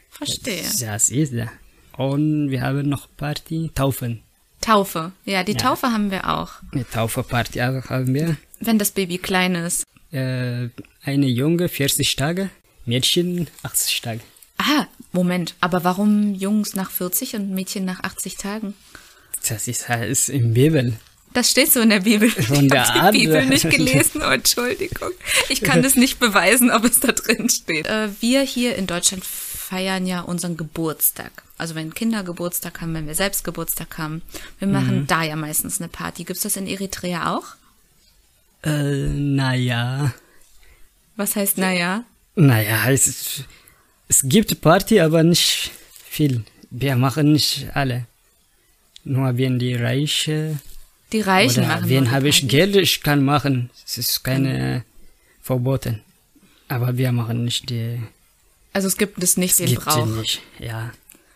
verstehe. 0.09 0.63
Das 0.81 1.09
ist 1.09 1.33
da. 1.33 1.49
Und 1.97 2.51
wir 2.51 2.61
haben 2.61 2.89
noch 2.89 3.07
Party, 3.17 3.71
Taufen. 3.73 4.21
Taufe. 4.61 5.11
Ja, 5.25 5.43
die 5.43 5.55
Taufe 5.55 5.87
haben 5.87 6.11
wir 6.11 6.29
auch. 6.29 6.51
Eine 6.71 6.87
Taufe-Party 6.87 7.59
haben 7.59 8.13
wir. 8.13 8.37
Wenn 8.59 8.77
das 8.79 8.91
Baby 8.91 9.17
klein 9.17 9.55
ist. 9.55 9.83
Äh, 10.11 10.69
eine 11.03 11.27
Junge 11.27 11.67
40 11.67 12.15
Tage, 12.15 12.49
Mädchen 12.85 13.47
80 13.63 14.01
Tage. 14.01 14.19
Ah, 14.57 14.85
Moment. 15.11 15.55
Aber 15.59 15.83
warum 15.83 16.35
Jungs 16.35 16.75
nach 16.75 16.91
40 16.91 17.35
und 17.35 17.49
Mädchen 17.51 17.85
nach 17.85 18.03
80 18.03 18.37
Tagen? 18.37 18.75
Das 19.47 19.67
ist 19.67 19.89
ist 19.89 20.29
im 20.29 20.53
Bibel. 20.53 20.99
Das 21.33 21.49
steht 21.49 21.71
so 21.71 21.79
in 21.79 21.89
der 21.89 22.01
Bibel. 22.01 22.29
Von 22.29 22.65
ich 22.67 22.73
habe 22.73 23.17
die. 23.17 23.25
Bibel 23.25 23.45
nicht 23.45 23.69
gelesen. 23.69 24.21
Oh, 24.23 24.29
Entschuldigung. 24.29 25.11
Ich 25.49 25.61
kann 25.61 25.81
das 25.81 25.95
nicht 25.95 26.19
beweisen, 26.19 26.71
ob 26.71 26.83
es 26.83 26.99
da 26.99 27.11
drin 27.11 27.49
steht. 27.49 27.87
Äh, 27.87 28.09
wir 28.19 28.41
hier 28.41 28.75
in 28.75 28.85
Deutschland 28.85 29.23
feiern 29.71 30.05
ja 30.05 30.19
unseren 30.19 30.57
Geburtstag. 30.57 31.31
Also 31.57 31.75
wenn 31.75 31.93
Kinder 31.93 32.23
Geburtstag 32.23 32.81
haben, 32.81 32.93
wenn 32.93 33.07
wir 33.07 33.15
selbst 33.15 33.45
Geburtstag 33.45 33.97
haben. 33.97 34.21
Wir 34.59 34.67
machen 34.67 35.07
da 35.07 35.23
ja 35.23 35.37
meistens 35.37 35.79
eine 35.79 35.87
Party. 35.87 36.25
Gibt's 36.25 36.41
das 36.43 36.57
in 36.57 36.67
Eritrea 36.67 37.33
auch? 37.33 37.55
Äh, 38.63 39.07
naja. 39.07 40.13
Was 41.15 41.37
heißt 41.37 41.57
naja? 41.57 42.03
Naja, 42.35 42.91
es, 42.91 43.45
es 44.09 44.23
gibt 44.25 44.59
Party, 44.59 44.99
aber 44.99 45.23
nicht 45.23 45.71
viel. 46.03 46.43
Wir 46.69 46.97
machen 46.97 47.31
nicht 47.31 47.67
alle. 47.73 48.07
Nur 49.05 49.37
wenn 49.37 49.57
die 49.57 49.75
Reiche 49.75 50.59
Die 51.13 51.21
Reichen 51.21 51.63
oder 51.63 51.75
machen 51.75 51.89
wenn 51.89 52.11
habe 52.11 52.27
ich. 52.27 52.45
Geld, 52.49 52.75
ich 52.75 53.01
kann 53.01 53.23
machen. 53.23 53.69
Es 53.87 53.97
ist 53.97 54.21
keine 54.21 54.83
verboten. 55.41 56.01
Aber 56.67 56.97
wir 56.97 57.13
machen 57.13 57.45
nicht 57.45 57.69
die. 57.69 58.01
Also 58.73 58.87
es 58.87 58.97
gibt 58.97 59.21
es 59.23 59.37
nicht 59.37 59.51
Es 59.51 59.57
den 59.57 59.67
gibt 59.67 59.83
Brauch. 59.85 60.05
sie 60.05 60.11
nicht. 60.13 60.41
Ja, 60.59 60.91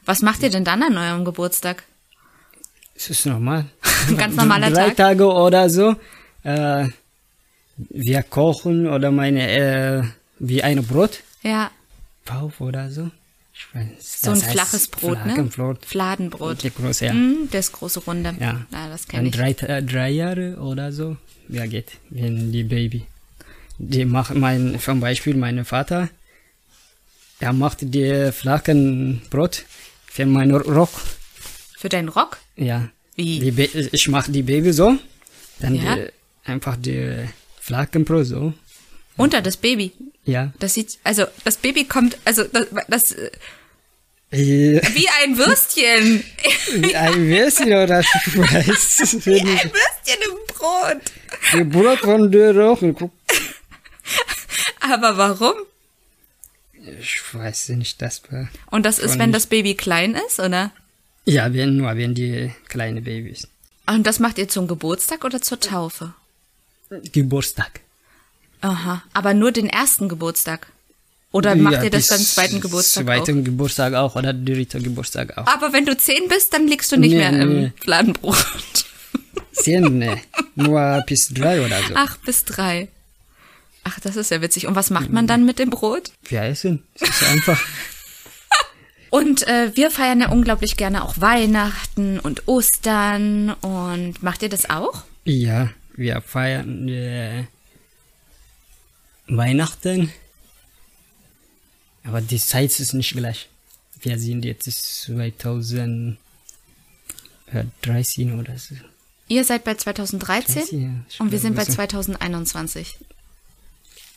Was 0.06 0.22
macht 0.22 0.44
ihr 0.44 0.50
denn 0.50 0.64
dann 0.64 0.84
an 0.84 0.98
eurem 0.98 1.26
Geburtstag? 1.26 1.84
es 2.98 3.10
ist 3.10 3.26
normal. 3.26 3.66
Ein 4.08 4.18
ganz 4.18 4.36
normaler 4.36 4.70
Drei 4.72 4.88
Tag? 4.88 4.96
Tage 4.98 5.26
oder 5.32 5.70
so. 5.70 5.96
Äh, 6.44 6.88
wir 7.78 8.24
kochen 8.24 8.88
oder 8.88 9.12
meine 9.12 9.50
äh, 9.52 10.04
wie 10.40 10.64
ein 10.64 10.86
Brot. 10.86 11.20
Ja. 11.42 11.72
Pauf 12.24 12.62
oder 12.62 12.90
so. 12.90 13.12
Ich 13.54 13.68
weiß, 13.74 14.22
So 14.22 14.32
ein 14.32 14.38
flaches 14.42 14.88
Brot, 14.88 15.26
ne? 15.26 15.34
Fladenbrot. 15.34 15.86
Fladenbrot. 15.86 16.64
Die 16.64 16.72
große, 16.74 17.06
ja. 17.06 17.14
Mm, 17.14 17.50
das 17.52 17.72
große 17.72 18.02
Runde. 18.02 18.34
Ja. 18.40 18.66
ja 18.72 18.90
das 18.90 19.08
kenne 19.08 19.28
ich. 19.30 19.36
drei, 19.36 19.54
drei 19.54 20.10
Jahre 20.10 20.58
oder 20.58 20.92
so, 20.92 21.16
ja 21.48 21.66
geht, 21.66 21.92
wenn 22.10 22.52
die 22.52 22.64
Baby. 22.64 23.06
Die 23.78 24.06
macht 24.06 24.36
mein, 24.36 24.80
zum 24.80 25.00
Beispiel 25.00 25.36
mein 25.36 25.64
Vater, 25.66 26.10
er 27.40 27.54
macht 27.54 27.80
die 27.82 28.32
flachen 28.32 29.22
Brot 29.30 29.64
für 30.08 30.26
meinen 30.26 30.56
Rock, 30.56 30.90
Für 31.78 31.90
deinen 31.90 32.10
Rock? 32.10 32.38
ja. 32.56 32.90
Wie? 33.18 33.40
Ich 33.94 34.10
mache 34.10 34.30
die 34.32 34.44
Baby 34.44 34.74
so, 34.74 34.98
dann 35.60 35.76
Ja. 35.76 35.96
die, 35.96 36.08
einfach 36.44 36.76
die 36.78 37.30
flachen 37.62 38.04
Brot 38.04 38.26
so, 38.26 38.54
Unter 39.18 39.42
das 39.42 39.56
Baby. 39.58 39.94
ja. 40.26 40.52
Das 40.60 40.74
sieht, 40.74 40.98
also 41.04 41.26
das 41.46 41.56
Baby 41.58 41.86
kommt, 41.86 42.18
also 42.26 42.44
das, 42.44 42.68
das 42.90 43.12
äh, 44.32 44.82
wie 44.94 45.08
ein 45.24 45.38
Würstchen. 45.38 46.24
Wie 46.82 46.96
ein 46.96 47.28
Würstchen 47.30 47.68
oder 47.74 48.00
ich 48.26 48.38
weiß 48.38 49.00
es 49.02 49.26
wie 49.26 49.40
ein 49.40 49.48
Würstchen 49.48 50.22
im 50.28 50.38
Brot. 50.54 51.02
Die 51.54 51.64
Brot 51.64 52.00
von 52.00 52.30
der 52.32 52.54
Rock, 52.54 52.80
guck, 52.98 53.12
Aber 54.82 55.16
warum? 55.18 55.54
Ich 57.00 57.22
weiß 57.34 57.70
nicht, 57.70 58.02
das 58.02 58.22
war. 58.32 58.48
Und 58.72 58.86
das 58.86 59.00
ist, 59.00 59.18
wenn 59.20 59.32
das 59.32 59.48
Baby 59.48 59.76
klein 59.76 60.16
ist, 60.28 60.40
oder? 60.40 60.72
Ja, 61.26 61.54
wenn, 61.54 61.78
nur 61.78 61.96
wenn 61.98 62.14
die 62.14 62.52
kleine 62.68 63.02
Babys. 63.02 63.48
Und 63.88 64.06
das 64.06 64.20
macht 64.20 64.38
ihr 64.38 64.48
zum 64.48 64.68
Geburtstag 64.68 65.24
oder 65.24 65.42
zur 65.42 65.60
Taufe? 65.60 66.14
Geburtstag. 67.12 67.82
Aha. 68.62 69.04
Aber 69.14 69.34
nur 69.34 69.52
den 69.52 69.68
ersten 69.68 70.10
Geburtstag. 70.10 70.68
Oder 71.32 71.56
macht 71.56 71.74
Ja, 71.76 71.84
ihr 71.84 71.90
das 71.90 72.08
dann 72.08 72.20
zweiten 72.20 72.62
Geburtstag 72.62 73.04
Zweiten 73.06 73.44
Geburtstag 73.44 73.94
auch 73.94 74.16
oder 74.16 74.34
dritten 74.34 74.82
Geburtstag 74.84 75.38
auch. 75.38 75.46
auch? 75.46 75.54
Aber 75.54 75.74
wenn 75.74 75.86
du 75.86 75.98
zehn 75.98 76.30
bist, 76.30 76.54
dann 76.54 76.68
liegst 76.68 76.92
du 76.92 76.98
nicht 76.98 77.12
Nee, 77.12 77.18
mehr 77.18 77.34
im 77.42 77.60
nee. 77.64 77.72
Fladenbrot. 77.82 78.38
Zehn, 79.52 79.98
ne. 79.98 80.22
Nur 80.56 81.04
bis 81.08 81.30
drei 81.30 81.66
oder 81.66 81.78
so. 81.80 81.94
Ach, 81.96 82.18
bis 82.20 82.46
drei. 82.46 82.88
Ach, 83.88 84.00
das 84.00 84.16
ist 84.16 84.32
ja 84.32 84.42
witzig. 84.42 84.66
Und 84.68 84.76
was 84.76 84.90
macht 84.90 85.12
man 85.12 85.28
dann 85.28 85.46
mit 85.46 85.60
dem 85.60 85.70
Brot? 85.70 86.12
Wir 86.24 86.42
essen. 86.42 86.84
Es 86.96 87.08
ist 87.08 87.24
einfach. 87.24 87.62
Und 89.12 89.48
äh, 89.48 89.72
wir 89.76 89.92
feiern 89.92 90.20
ja 90.20 90.30
unglaublich 90.30 90.76
gerne 90.76 91.06
auch 91.06 91.22
Weihnachten 91.22 92.20
und 92.20 92.50
Ostern. 92.50 93.52
Und 93.54 94.22
macht 94.22 94.42
ihr 94.42 94.50
das 94.50 94.70
auch? 94.70 95.04
Ja, 95.24 95.70
wir 95.96 96.20
feiern 96.20 96.90
äh, 96.90 97.46
Weihnachten. 99.28 100.12
Aber 102.04 102.20
die 102.20 102.40
Zeit 102.40 102.78
ist 102.78 102.94
nicht 102.94 103.16
gleich. 103.16 103.48
Wir 104.02 104.20
sind 104.20 104.44
jetzt 104.44 104.66
2013 105.04 106.18
oder 108.38 108.58
so. 108.58 108.76
Ihr 109.28 109.46
seid 109.46 109.64
bei 109.64 109.76
2013 109.76 110.56
13, 110.64 110.82
ja, 110.82 110.90
und 111.20 111.32
wir 111.32 111.40
sind 111.40 111.56
bei 111.56 111.64
glaube 111.64 111.72
so. 111.72 111.76
2021. 111.78 112.98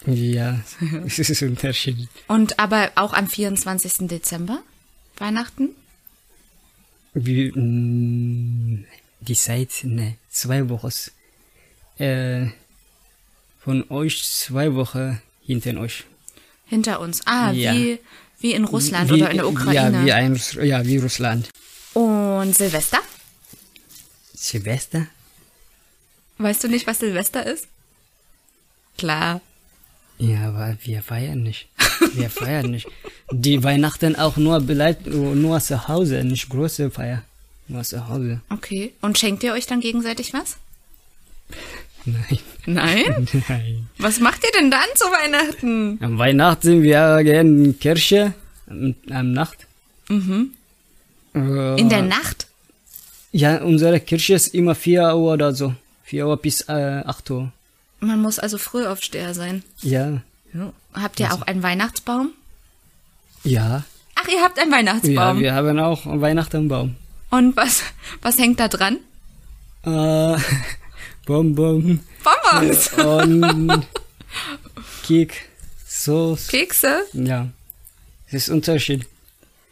Ja, 0.06 0.60
es 1.06 1.18
ist 1.18 1.42
unterschiedlich. 1.42 2.08
Und 2.28 2.58
aber 2.58 2.92
auch 2.94 3.12
am 3.12 3.28
24. 3.28 4.08
Dezember? 4.08 4.62
Weihnachten? 5.18 5.70
Wie, 7.14 7.50
mh, 7.52 8.84
die 9.20 9.34
Zeit, 9.34 9.70
ne, 9.82 10.16
zwei 10.30 10.68
Wochen. 10.68 10.90
Äh, 11.98 12.46
von 13.60 13.84
euch 13.90 14.22
zwei 14.24 14.74
Wochen 14.74 15.20
hinter 15.44 15.78
euch. 15.80 16.04
Hinter 16.66 17.00
uns. 17.00 17.26
Ah, 17.26 17.50
Ja. 17.50 17.74
wie, 17.74 17.98
wie 18.40 18.52
in 18.52 18.64
Russland 18.64 19.10
Wie- 19.10 19.14
oder 19.14 19.30
in 19.30 19.38
der 19.38 19.48
Ukraine. 19.48 19.98
Ja, 19.98 20.04
wie, 20.04 20.12
ein, 20.12 20.40
ja, 20.62 20.86
wie 20.86 20.98
Russland. 20.98 21.50
Und 21.94 22.54
Silvester? 22.54 23.00
Silvester? 24.34 25.06
Weißt 26.38 26.62
du 26.62 26.68
nicht, 26.68 26.86
was 26.86 27.00
Silvester 27.00 27.44
ist? 27.44 27.66
Klar. 28.96 29.40
Ja, 30.18 30.48
aber 30.48 30.76
wir 30.82 31.02
feiern 31.02 31.42
nicht. 31.42 31.68
Wir 32.14 32.30
feiern 32.30 32.70
nicht. 32.70 32.86
Die 33.32 33.62
Weihnachten 33.64 34.14
auch 34.16 34.36
nur 34.36 34.60
bleibt 34.60 35.06
nur 35.06 35.60
zu 35.60 35.88
Hause, 35.88 36.22
nicht 36.24 36.48
große 36.48 36.90
Feier. 36.90 37.22
Nur 37.66 37.82
zu 37.82 38.08
Hause. 38.08 38.40
Okay. 38.50 38.92
Und 39.02 39.18
schenkt 39.18 39.42
ihr 39.42 39.52
euch 39.52 39.66
dann 39.66 39.80
gegenseitig 39.80 40.32
was? 40.32 40.56
Nein. 42.04 42.38
Nein? 42.66 43.28
Nein. 43.48 43.88
Was 43.98 44.20
macht 44.20 44.42
ihr 44.44 44.50
denn 44.58 44.70
dann 44.70 44.88
zu 44.94 45.04
Weihnachten? 45.06 45.98
Am 46.00 46.18
Weihnachten 46.18 46.82
wir 46.82 47.22
gehen 47.24 47.64
in 47.64 47.72
die 47.72 47.78
Kirche 47.78 48.32
am, 48.68 48.94
am 49.10 49.32
Nacht. 49.32 49.66
Mhm. 50.08 50.52
Äh, 51.34 51.80
In 51.80 51.88
der 51.88 52.02
Nacht? 52.02 52.46
Ja, 53.32 53.58
unsere 53.62 54.00
Kirche 54.00 54.34
ist 54.34 54.54
immer 54.54 54.74
4 54.74 55.02
Uhr 55.16 55.34
oder 55.34 55.54
so. 55.54 55.74
4 56.04 56.26
Uhr 56.26 56.36
bis 56.38 56.62
äh, 56.68 57.02
8 57.04 57.30
Uhr. 57.30 57.52
Man 58.00 58.20
muss 58.22 58.38
also 58.38 58.58
Frühaufsteher 58.58 59.34
sein. 59.34 59.62
Ja. 59.80 60.20
Habt 60.94 61.20
ihr 61.20 61.32
auch 61.32 61.42
einen 61.42 61.62
Weihnachtsbaum? 61.62 62.30
Ja. 63.44 63.84
Ach, 64.14 64.28
ihr 64.28 64.42
habt 64.42 64.58
einen 64.58 64.70
Ja, 64.72 64.76
Weihnachtsbaum. 64.78 65.40
wir 65.40 65.54
haben 65.54 65.78
auch 65.78 66.06
einen 66.06 66.20
Weihnachtenbaum. 66.20 66.96
Und 67.30 67.56
was, 67.56 67.82
was 68.22 68.38
hängt 68.38 68.58
da 68.60 68.68
dran? 68.68 68.98
Äh, 69.84 70.36
Bonbon 71.26 72.00
Bonbons, 72.24 72.88
und 72.94 73.86
Kek, 75.06 75.48
Sauce. 75.86 76.48
Kekse, 76.48 77.02
Ja. 77.12 77.48
Es 78.28 78.34
ist 78.34 78.48
Unterschied. 78.50 79.06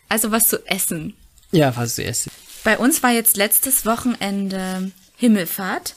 also 0.09 0.31
was 0.31 0.49
zu 0.49 0.65
essen. 0.67 1.15
Ja, 1.53 1.75
was 1.77 1.97
zu 1.97 2.05
essen. 2.05 2.31
Bei 2.65 2.79
uns 2.79 3.03
war 3.03 3.11
jetzt 3.11 3.37
letztes 3.37 3.85
Wochenende 3.87 4.91
Himmelfahrt. 5.17 5.95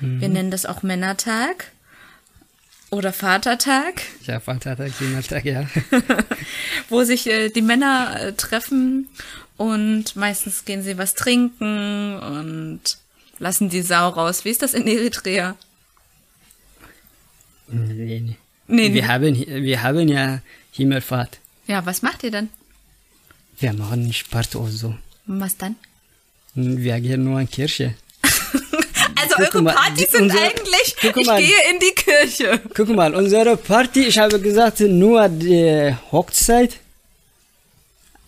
Wir 0.00 0.28
nennen 0.28 0.50
das 0.50 0.64
auch 0.64 0.82
Männertag 0.82 1.72
oder 2.90 3.12
Vatertag, 3.12 4.02
Ja, 4.26 4.40
Vatertag, 4.40 4.96
Kindertag, 4.96 5.44
ja. 5.44 5.66
wo 6.88 7.02
sich 7.04 7.26
äh, 7.26 7.48
die 7.50 7.62
Männer 7.62 8.16
äh, 8.20 8.32
treffen 8.32 9.08
und 9.56 10.14
meistens 10.16 10.64
gehen 10.64 10.82
sie 10.82 10.96
was 10.98 11.14
trinken 11.14 12.16
und 12.18 12.80
lassen 13.38 13.68
die 13.68 13.82
Sau 13.82 14.08
raus. 14.08 14.44
Wie 14.44 14.50
ist 14.50 14.62
das 14.62 14.72
in 14.72 14.86
Eritrea? 14.86 15.56
nee, 17.66 18.20
nee. 18.20 18.36
Nee. 18.68 18.92
Wir 18.92 19.08
haben, 19.08 19.34
wir 19.34 19.82
haben 19.82 20.08
ja 20.08 20.40
Himmelfahrt. 20.72 21.38
Ja, 21.66 21.84
was 21.86 22.02
macht 22.02 22.22
ihr 22.22 22.30
dann? 22.30 22.48
Wir 23.58 23.72
machen 23.72 24.06
nicht 24.06 24.30
Party 24.30 24.56
oder 24.58 24.70
so. 24.70 24.94
Was 25.26 25.56
dann? 25.56 25.76
Wir 26.54 27.00
gehen 27.00 27.24
nur 27.24 27.40
in 27.40 27.46
die 27.46 27.52
Kirche. 27.52 27.94
Also 29.22 29.34
eure 29.38 29.62
mal, 29.62 29.74
Partys 29.74 30.10
sind 30.12 30.22
unsere- 30.22 30.42
eigentlich, 30.44 30.96
ich 31.16 31.26
mal. 31.26 31.40
gehe 31.40 31.56
in 31.72 31.78
die 31.80 31.94
Kirche. 31.94 32.60
Guck 32.74 32.88
mal, 32.90 33.14
unsere 33.14 33.56
Party, 33.56 34.04
ich 34.04 34.18
habe 34.18 34.38
gesagt, 34.40 34.80
nur 34.80 35.28
die 35.28 35.94
Hochzeit, 36.12 36.76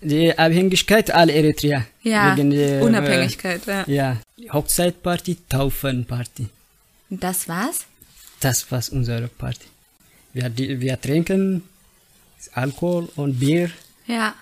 die 0.00 0.36
Abhängigkeit 0.36 1.10
aller 1.10 1.34
Eritrea. 1.34 1.84
Ja, 2.02 2.34
der, 2.34 2.82
Unabhängigkeit, 2.82 3.60
ja. 3.66 3.82
Äh, 3.82 3.92
ja, 3.94 4.16
Hochzeitparty, 4.52 5.36
Taufenparty. 5.48 6.46
Das 7.10 7.48
war's? 7.48 7.80
Das 8.40 8.70
war 8.70 8.82
unsere 8.92 9.28
Party. 9.28 9.66
Wir, 10.32 10.48
die- 10.48 10.80
wir 10.80 10.98
trinken 11.00 11.62
Alkohol 12.54 13.08
und 13.16 13.38
Bier, 13.38 13.70
Ja, 14.06 14.34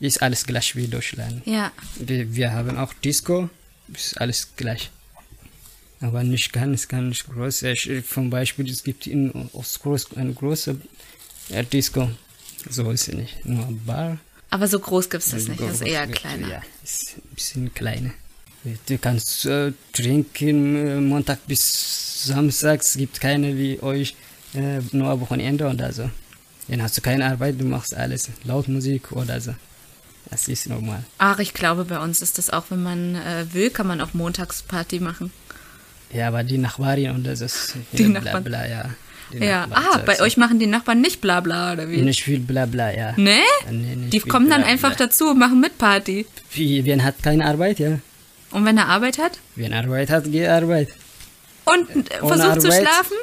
ist 0.00 0.22
alles 0.22 0.44
gleich 0.46 0.74
wie 0.76 0.86
Deutschland. 0.88 1.46
ja. 1.46 1.70
Wir, 1.96 2.34
wir 2.34 2.52
haben 2.52 2.78
auch 2.78 2.92
Disco, 3.04 3.50
ist 3.92 4.18
alles 4.20 4.48
gleich. 4.56 4.90
Aber 6.02 6.22
nicht 6.24 6.52
ganz, 6.52 6.88
ganz 6.88 7.24
groß. 7.24 7.62
Ich- 7.62 7.90
Zum 8.12 8.28
Beispiel, 8.28 8.68
es 8.70 8.82
gibt 8.82 9.06
in 9.06 9.30
Ostgroß 9.52 10.16
eine 10.16 10.32
große 10.34 10.76
äh, 11.50 11.64
Disco. 11.64 12.10
So 12.68 12.90
ist 12.90 13.08
es 13.08 13.14
nicht. 13.14 13.46
Nur 13.46 13.66
Bar. 13.86 14.18
Aber 14.50 14.68
so 14.68 14.78
groß 14.78 15.08
gibt's 15.08 15.30
das 15.30 15.48
nicht, 15.48 15.60
das 15.60 15.76
ist 15.76 15.82
eher 15.82 16.06
Groß- 16.06 16.12
kleiner. 16.12 16.48
Ja, 16.48 16.62
ist 16.84 17.16
ein 17.16 17.34
bisschen 17.34 17.74
kleiner. 17.74 18.10
Du 18.86 18.98
kannst 18.98 19.46
äh, 19.46 19.72
trinken 19.92 20.76
äh, 20.76 21.00
Montag 21.00 21.46
bis 21.46 22.24
Samstag. 22.26 22.80
Es 22.82 22.94
gibt 22.96 23.20
keine 23.20 23.56
wie 23.56 23.80
euch, 23.82 24.14
äh, 24.54 24.80
nur 24.92 25.20
Wochenende 25.20 25.68
oder 25.68 25.92
so. 25.92 26.08
Dann 26.68 26.82
hast 26.82 26.96
du 26.96 27.00
keine 27.00 27.26
Arbeit, 27.26 27.60
du 27.60 27.64
machst 27.64 27.94
alles. 27.94 28.28
Laut 28.44 28.68
Musik 28.68 29.10
oder 29.12 29.40
so. 29.40 29.54
Das 30.30 30.46
ist 30.46 30.68
normal. 30.68 31.02
Ach, 31.18 31.40
ich 31.40 31.52
glaube, 31.54 31.84
bei 31.84 31.98
uns 31.98 32.22
ist 32.22 32.38
das 32.38 32.50
auch, 32.50 32.66
wenn 32.70 32.82
man 32.82 33.16
äh, 33.16 33.46
will, 33.52 33.70
kann 33.70 33.88
man 33.88 34.00
auch 34.00 34.14
Montagsparty 34.14 35.00
machen. 35.00 35.32
Ja, 36.12 36.28
aber 36.28 36.42
die 36.44 36.58
Nachbarin 36.58 37.10
und 37.10 37.24
das 37.26 37.40
ist 37.40 37.74
Die 37.92 38.04
bla, 38.04 38.20
Nachbarn. 38.20 38.44
Bla, 38.44 38.66
ja. 38.68 38.90
Die 39.32 39.38
Ja, 39.38 39.66
Nachbarn, 39.66 39.86
ah, 39.94 40.02
bei 40.04 40.16
so. 40.16 40.24
euch 40.24 40.36
machen 40.36 40.58
die 40.58 40.66
Nachbarn 40.66 41.00
nicht 41.00 41.20
bla 41.20 41.40
bla 41.40 41.72
oder 41.72 41.88
wie? 41.88 42.02
Nicht 42.02 42.22
viel 42.22 42.38
bla 42.40 42.66
bla, 42.66 42.94
ja. 42.94 43.12
Ne? 43.16 43.38
Nee, 43.70 43.96
nicht 43.96 44.12
Die 44.12 44.20
kommen 44.20 44.50
dann 44.50 44.62
bla, 44.62 44.70
einfach 44.70 44.94
dazu 44.94 45.30
und 45.30 45.38
machen 45.38 45.60
mit 45.60 45.78
Party. 45.78 46.26
Wie, 46.52 46.84
wer 46.84 47.02
hat 47.02 47.22
keine 47.22 47.46
Arbeit, 47.46 47.78
ja. 47.78 47.98
Und 48.50 48.66
wenn 48.66 48.76
er 48.76 48.88
Arbeit 48.88 49.18
hat? 49.18 49.38
Wer 49.56 49.72
Arbeit 49.72 50.10
hat, 50.10 50.30
geht 50.30 50.46
Arbeit. 50.48 50.88
Und 51.64 52.10
äh, 52.10 52.18
versucht 52.18 52.60
zu 52.60 52.68
Arbeit? 52.68 52.82
schlafen? 52.82 53.16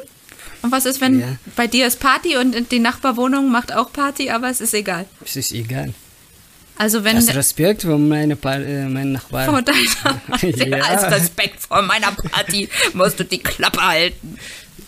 Und 0.64 0.72
was 0.72 0.86
ist, 0.86 1.00
wenn 1.00 1.20
Ja. 1.20 1.28
bei 1.56 1.68
dir 1.68 1.86
ist 1.86 2.00
Party 2.00 2.36
und 2.38 2.72
die 2.72 2.80
Nachbarwohnung 2.80 3.52
macht 3.52 3.72
auch 3.74 3.94
Party, 3.94 4.30
aber 4.32 4.50
es 4.50 4.60
ist 4.62 4.74
egal? 4.74 5.06
Es 5.24 5.36
ist 5.36 5.52
egal. 5.54 5.94
Also 6.80 7.04
wenn 7.04 7.18
Das 7.18 7.36
Respekt 7.36 7.82
von 7.82 8.08
meiner 8.08 8.38
äh, 8.46 8.86
meinen 8.88 9.12
Nachbarn. 9.12 9.50
vor 9.50 9.62
deiner 9.62 10.42
Ja. 10.78 10.84
als 10.86 11.12
Respekt 11.12 11.60
vor 11.60 11.82
meiner 11.82 12.14
Party 12.14 12.70
musst 12.94 13.20
du 13.20 13.26
die 13.26 13.40
Klappe 13.40 13.82
halten. 13.86 14.38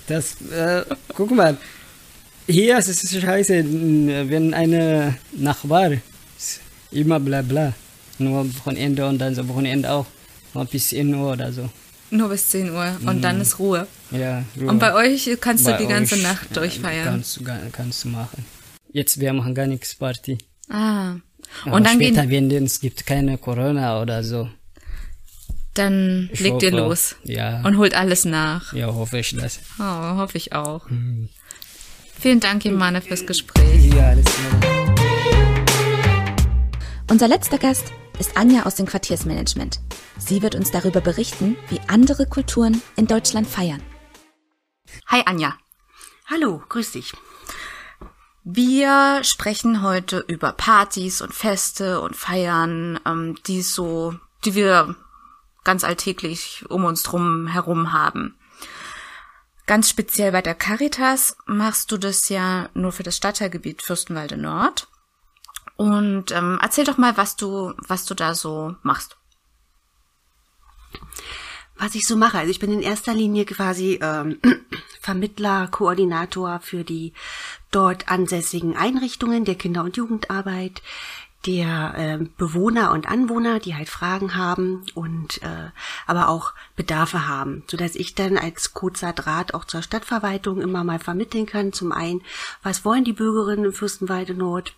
Das, 0.07 0.37
äh, 0.51 0.85
guck 1.13 1.31
mal, 1.31 1.57
hier 2.47 2.77
ist 2.77 2.87
es 2.87 3.21
scheiße, 3.21 3.65
wenn 4.29 4.53
eine 4.53 5.17
Nachbar 5.33 5.91
immer 6.91 7.19
bla 7.19 7.41
bla. 7.41 7.73
Nur 8.19 8.47
Wochenende 8.59 9.05
und 9.05 9.19
dann 9.19 9.35
so 9.35 9.45
Wochenende 9.49 9.91
auch. 9.91 10.05
Mal 10.53 10.65
bis 10.65 10.89
10 10.89 11.13
Uhr 11.13 11.33
oder 11.33 11.51
so. 11.51 11.69
Nur 12.09 12.29
bis 12.29 12.49
10 12.51 12.71
Uhr 12.71 12.97
und 13.05 13.21
dann 13.21 13.41
ist 13.41 13.59
Ruhe. 13.59 13.85
Ja, 14.11 14.43
Ruhe. 14.57 14.67
Und 14.69 14.79
bei 14.79 14.93
euch 14.93 15.29
kannst 15.41 15.67
du 15.67 15.71
Bei 15.71 15.77
die 15.77 15.87
ganze 15.87 16.15
euch, 16.15 16.23
Nacht 16.23 16.55
durchfeiern. 16.55 17.03
Kannst, 17.05 17.37
du 17.37 17.43
kannst 17.73 18.05
du 18.05 18.09
machen. 18.09 18.45
Jetzt, 18.93 19.19
wir 19.19 19.33
machen 19.33 19.53
gar 19.55 19.67
nichts 19.67 19.93
Party. 19.95 20.37
Ah. 20.69 21.15
Aber 21.65 21.75
Und 21.75 21.85
dann, 21.85 21.95
später, 21.95 22.25
gehen, 22.25 22.49
wenn 22.49 22.65
es 22.65 22.79
gibt 22.79 23.05
keine 23.05 23.37
Corona 23.37 24.01
oder 24.01 24.23
so. 24.23 24.49
dann 25.73 26.29
Ich 26.33 26.39
legt 26.39 26.61
ihr 26.63 26.71
hoffe, 26.71 26.81
los 26.83 27.15
Ja, 27.23 27.61
und 27.63 27.77
holt 27.77 27.93
alles 27.93 28.25
nach. 28.25 28.73
ja, 28.73 28.87
hoffe 28.93 29.19
ich 29.19 29.35
das. 29.35 29.59
Oh, 29.79 29.83
hoffe 30.17 30.37
ich 30.37 30.53
auch. 30.53 30.87
Vielen 32.19 32.39
Dank, 32.39 32.65
Imane, 32.65 33.01
fürs 33.01 33.25
Gespräch. 33.25 33.93
Ja, 33.93 34.09
alles 34.09 34.25
klar. 34.25 34.95
Unser 37.09 37.27
letzter 37.27 37.57
Gast 37.57 37.91
ist 38.19 38.37
Anja 38.37 38.63
aus 38.65 38.75
dem 38.75 38.85
Quartiersmanagement. 38.85 39.79
Sie 40.17 40.41
wird 40.41 40.55
uns 40.55 40.71
darüber 40.71 41.01
berichten, 41.01 41.57
wie 41.69 41.79
andere 41.87 42.25
Kulturen 42.25 42.81
in 42.95 43.07
Deutschland 43.07 43.47
feiern. 43.47 43.81
Hi, 45.07 45.21
Anja. 45.25 45.55
Hallo, 46.29 46.61
grüß 46.69 46.91
dich. 46.93 47.11
Wir 48.43 49.23
sprechen 49.23 49.83
heute 49.83 50.19
über 50.27 50.51
Partys 50.51 51.21
und 51.21 51.31
Feste 51.31 52.01
und 52.01 52.15
Feiern, 52.15 52.99
ähm, 53.05 53.35
die 53.45 53.61
so, 53.61 54.15
die 54.45 54.55
wir 54.55 54.95
ganz 55.63 55.83
alltäglich 55.83 56.65
um 56.67 56.83
uns 56.85 57.03
drum 57.03 57.45
herum 57.45 57.93
haben. 57.93 58.35
Ganz 59.67 59.89
speziell 59.89 60.31
bei 60.31 60.41
der 60.41 60.55
Caritas 60.55 61.37
machst 61.45 61.91
du 61.91 61.97
das 61.97 62.29
ja 62.29 62.69
nur 62.73 62.91
für 62.91 63.03
das 63.03 63.15
Stadtteilgebiet 63.15 63.83
Fürstenwalde 63.83 64.37
Nord. 64.37 64.87
Und 65.75 66.31
ähm, 66.31 66.57
erzähl 66.61 66.83
doch 66.83 66.97
mal, 66.97 67.17
was 67.17 67.35
du, 67.35 67.73
was 67.87 68.05
du 68.05 68.15
da 68.15 68.33
so 68.33 68.75
machst. 68.81 69.17
Was 71.81 71.95
ich 71.95 72.05
so 72.05 72.15
mache, 72.15 72.37
also 72.37 72.51
ich 72.51 72.59
bin 72.59 72.71
in 72.71 72.83
erster 72.83 73.15
Linie 73.15 73.43
quasi 73.43 73.97
ähm, 74.03 74.37
Vermittler, 75.01 75.67
Koordinator 75.67 76.59
für 76.59 76.83
die 76.83 77.11
dort 77.71 78.07
ansässigen 78.07 78.77
Einrichtungen 78.77 79.45
der 79.45 79.55
Kinder- 79.55 79.83
und 79.83 79.97
Jugendarbeit, 79.97 80.83
der 81.47 81.95
äh, 81.97 82.25
Bewohner 82.37 82.91
und 82.91 83.09
Anwohner, 83.09 83.59
die 83.59 83.73
halt 83.73 83.89
Fragen 83.89 84.35
haben 84.35 84.83
und 84.93 85.41
äh, 85.41 85.71
aber 86.05 86.29
auch 86.29 86.53
Bedarfe 86.75 87.27
haben, 87.27 87.63
so 87.65 87.77
dass 87.77 87.95
ich 87.95 88.13
dann 88.13 88.37
als 88.37 88.75
kurzer 88.75 89.11
Draht 89.11 89.55
auch 89.55 89.65
zur 89.65 89.81
Stadtverwaltung 89.81 90.61
immer 90.61 90.83
mal 90.83 90.99
vermitteln 90.99 91.47
kann. 91.47 91.73
Zum 91.73 91.91
einen, 91.91 92.21
was 92.61 92.85
wollen 92.85 93.05
die 93.05 93.13
Bürgerinnen 93.13 93.65
im 93.65 93.73
Fürstenwalde 93.73 94.35
Nord? 94.35 94.75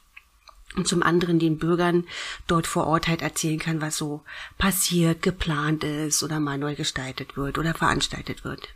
Und 0.75 0.87
zum 0.87 1.03
anderen 1.03 1.39
den 1.39 1.57
Bürgern 1.57 2.05
dort 2.47 2.67
vor 2.67 2.87
Ort 2.87 3.07
halt 3.07 3.21
erzählen 3.21 3.59
kann, 3.59 3.81
was 3.81 3.97
so 3.97 4.23
passiert, 4.57 5.21
geplant 5.21 5.83
ist 5.83 6.23
oder 6.23 6.39
mal 6.39 6.57
neu 6.57 6.75
gestaltet 6.75 7.37
wird 7.37 7.57
oder 7.57 7.73
veranstaltet 7.73 8.43
wird. 8.43 8.69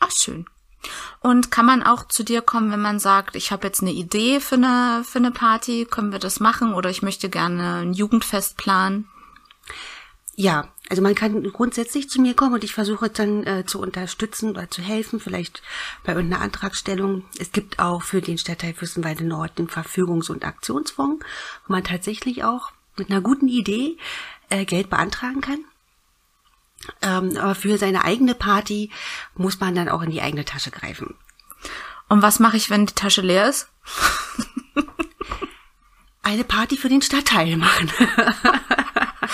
Ach, 0.00 0.10
schön. 0.10 0.46
Und 1.20 1.50
kann 1.50 1.66
man 1.66 1.82
auch 1.82 2.08
zu 2.08 2.24
dir 2.24 2.42
kommen, 2.42 2.70
wenn 2.70 2.82
man 2.82 2.98
sagt, 2.98 3.36
ich 3.36 3.50
habe 3.52 3.66
jetzt 3.66 3.80
eine 3.80 3.92
Idee 3.92 4.40
für 4.40 4.56
eine, 4.56 5.02
für 5.04 5.18
eine 5.18 5.30
Party, 5.30 5.86
können 5.90 6.12
wir 6.12 6.18
das 6.18 6.40
machen 6.40 6.74
oder 6.74 6.90
ich 6.90 7.02
möchte 7.02 7.30
gerne 7.30 7.82
ein 7.82 7.94
Jugendfest 7.94 8.56
planen? 8.56 9.08
Ja, 10.36 10.68
also 10.90 11.02
man 11.02 11.14
kann 11.14 11.42
grundsätzlich 11.50 12.10
zu 12.10 12.20
mir 12.20 12.34
kommen 12.34 12.54
und 12.54 12.64
ich 12.64 12.74
versuche 12.74 13.08
dann 13.08 13.44
äh, 13.46 13.64
zu 13.64 13.80
unterstützen 13.80 14.50
oder 14.50 14.70
zu 14.70 14.82
helfen, 14.82 15.18
vielleicht 15.18 15.62
bei 16.04 16.12
irgendeiner 16.12 16.42
Antragstellung. 16.42 17.24
Es 17.38 17.52
gibt 17.52 17.78
auch 17.78 18.02
für 18.02 18.20
den 18.20 18.36
Stadtteil 18.36 18.74
Fürstenwalde 18.74 19.24
Nord 19.24 19.58
den 19.58 19.68
Verfügungs- 19.68 20.30
und 20.30 20.44
Aktionsfonds, 20.44 21.24
wo 21.66 21.72
man 21.72 21.84
tatsächlich 21.84 22.44
auch 22.44 22.70
mit 22.96 23.10
einer 23.10 23.22
guten 23.22 23.48
Idee 23.48 23.96
äh, 24.50 24.66
Geld 24.66 24.90
beantragen 24.90 25.40
kann. 25.40 25.64
Ähm, 27.00 27.36
aber 27.38 27.54
für 27.54 27.78
seine 27.78 28.04
eigene 28.04 28.34
Party 28.34 28.90
muss 29.34 29.60
man 29.60 29.74
dann 29.74 29.88
auch 29.88 30.02
in 30.02 30.10
die 30.10 30.20
eigene 30.20 30.44
Tasche 30.44 30.70
greifen. 30.70 31.14
Und 32.08 32.20
was 32.20 32.40
mache 32.40 32.58
ich, 32.58 32.68
wenn 32.68 32.84
die 32.84 32.94
Tasche 32.94 33.22
leer 33.22 33.48
ist? 33.48 33.68
eine 36.22 36.44
Party 36.44 36.76
für 36.76 36.90
den 36.90 37.00
Stadtteil 37.00 37.56
machen. 37.56 37.90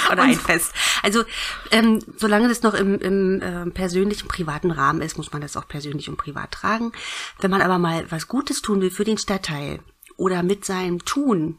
Oder 0.12 0.22
ein 0.22 0.34
Fest. 0.34 0.72
Also 1.02 1.24
ähm, 1.70 2.00
solange 2.16 2.48
das 2.48 2.62
noch 2.62 2.74
im, 2.74 2.98
im 2.98 3.42
äh, 3.42 3.70
persönlichen, 3.70 4.28
privaten 4.28 4.70
Rahmen 4.70 5.02
ist, 5.02 5.16
muss 5.16 5.32
man 5.32 5.42
das 5.42 5.56
auch 5.56 5.68
persönlich 5.68 6.08
und 6.08 6.16
privat 6.16 6.52
tragen. 6.52 6.92
Wenn 7.40 7.50
man 7.50 7.62
aber 7.62 7.78
mal 7.78 8.06
was 8.10 8.28
Gutes 8.28 8.62
tun 8.62 8.80
will 8.80 8.90
für 8.90 9.04
den 9.04 9.18
Stadtteil 9.18 9.80
oder 10.16 10.42
mit 10.42 10.64
seinem 10.64 11.04
Tun 11.04 11.58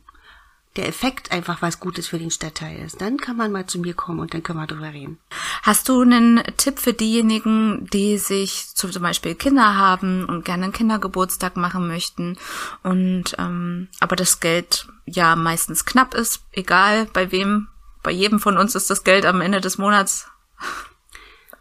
der 0.77 0.87
Effekt 0.87 1.31
einfach 1.31 1.61
was 1.61 1.79
Gutes 1.79 2.07
für 2.07 2.17
den 2.17 2.31
Stadtteil 2.31 2.79
ist, 2.79 3.01
dann 3.01 3.17
kann 3.17 3.35
man 3.35 3.51
mal 3.51 3.65
zu 3.65 3.79
mir 3.79 3.93
kommen 3.93 4.19
und 4.19 4.33
dann 4.33 4.41
können 4.41 4.59
wir 4.59 4.67
drüber 4.67 4.93
reden. 4.93 5.17
Hast 5.63 5.89
du 5.89 6.01
einen 6.01 6.41
Tipp 6.57 6.79
für 6.79 6.93
diejenigen, 6.93 7.87
die 7.91 8.17
sich 8.17 8.67
zum 8.73 8.91
Beispiel 9.01 9.35
Kinder 9.35 9.75
haben 9.75 10.25
und 10.25 10.45
gerne 10.45 10.65
einen 10.65 10.73
Kindergeburtstag 10.73 11.57
machen 11.57 11.87
möchten 11.87 12.37
und 12.83 13.35
ähm, 13.37 13.89
aber 13.99 14.15
das 14.15 14.39
Geld 14.39 14.87
ja 15.05 15.35
meistens 15.35 15.85
knapp 15.85 16.13
ist, 16.13 16.41
egal 16.53 17.05
bei 17.11 17.31
wem, 17.33 17.67
bei 18.03 18.11
jedem 18.11 18.39
von 18.39 18.57
uns 18.57 18.75
ist 18.75 18.89
das 18.89 19.03
Geld 19.03 19.25
am 19.25 19.41
Ende 19.41 19.61
des 19.61 19.77
Monats 19.77 20.27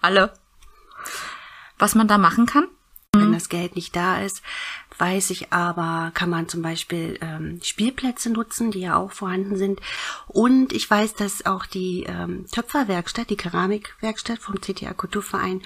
alle. 0.01 0.33
Was 1.79 1.95
man 1.95 2.09
da 2.09 2.19
machen 2.19 2.47
kann? 2.47 2.69
Wenn 3.13 3.33
das 3.33 3.49
Geld 3.49 3.75
nicht 3.75 3.97
da 3.97 4.23
ist, 4.23 4.41
weiß 4.99 5.31
ich 5.31 5.53
aber, 5.53 6.13
kann 6.15 6.31
man 6.31 6.49
zum 6.49 6.63
Beispiel 6.63 7.19
ähm, 7.21 7.59
Spielplätze 7.63 8.31
nutzen, 8.31 8.71
die 8.71 8.81
ja 8.81 8.97
auch 8.97 9.11
vorhanden 9.11 9.57
sind. 9.57 9.81
Und 10.29 10.73
ich 10.73 10.89
weiß, 10.89 11.15
dass 11.15 11.45
auch 11.45 11.67
die 11.67 12.05
ähm, 12.05 12.47
Töpferwerkstatt, 12.53 13.31
die 13.31 13.37
Keramikwerkstatt 13.37 14.39
vom 14.39 14.61
CTA 14.61 14.93
Kulturverein 14.93 15.63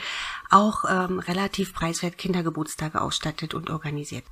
auch 0.49 0.85
ähm, 0.89 1.19
relativ 1.19 1.75
preiswert 1.75 2.17
Kindergeburtstage 2.17 3.01
ausstattet 3.01 3.53
und 3.53 3.69
organisiert. 3.69 4.25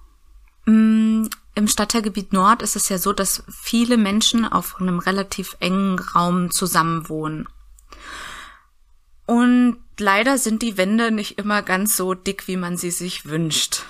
Im 1.55 1.69
Stadtteilgebiet 1.69 2.33
Nord 2.33 2.63
ist 2.63 2.77
es 2.77 2.89
ja 2.89 2.97
so, 2.97 3.13
dass 3.13 3.45
viele 3.51 3.99
Menschen 3.99 4.47
auf 4.47 4.81
einem 4.81 4.99
relativ 4.99 5.57
engen 5.61 5.99
Raum 5.99 6.51
zusammenwohnen. 6.51 7.49
Und 9.27 9.79
leider 9.99 10.39
sind 10.39 10.63
die 10.63 10.77
Wände 10.79 11.11
nicht 11.11 11.39
immer 11.39 11.63
ganz 11.63 11.97
so 11.97 12.15
dick, 12.15 12.49
wie 12.49 12.57
man 12.57 12.77
sie 12.77 12.91
sich 12.91 13.27
wünscht. 13.27 13.83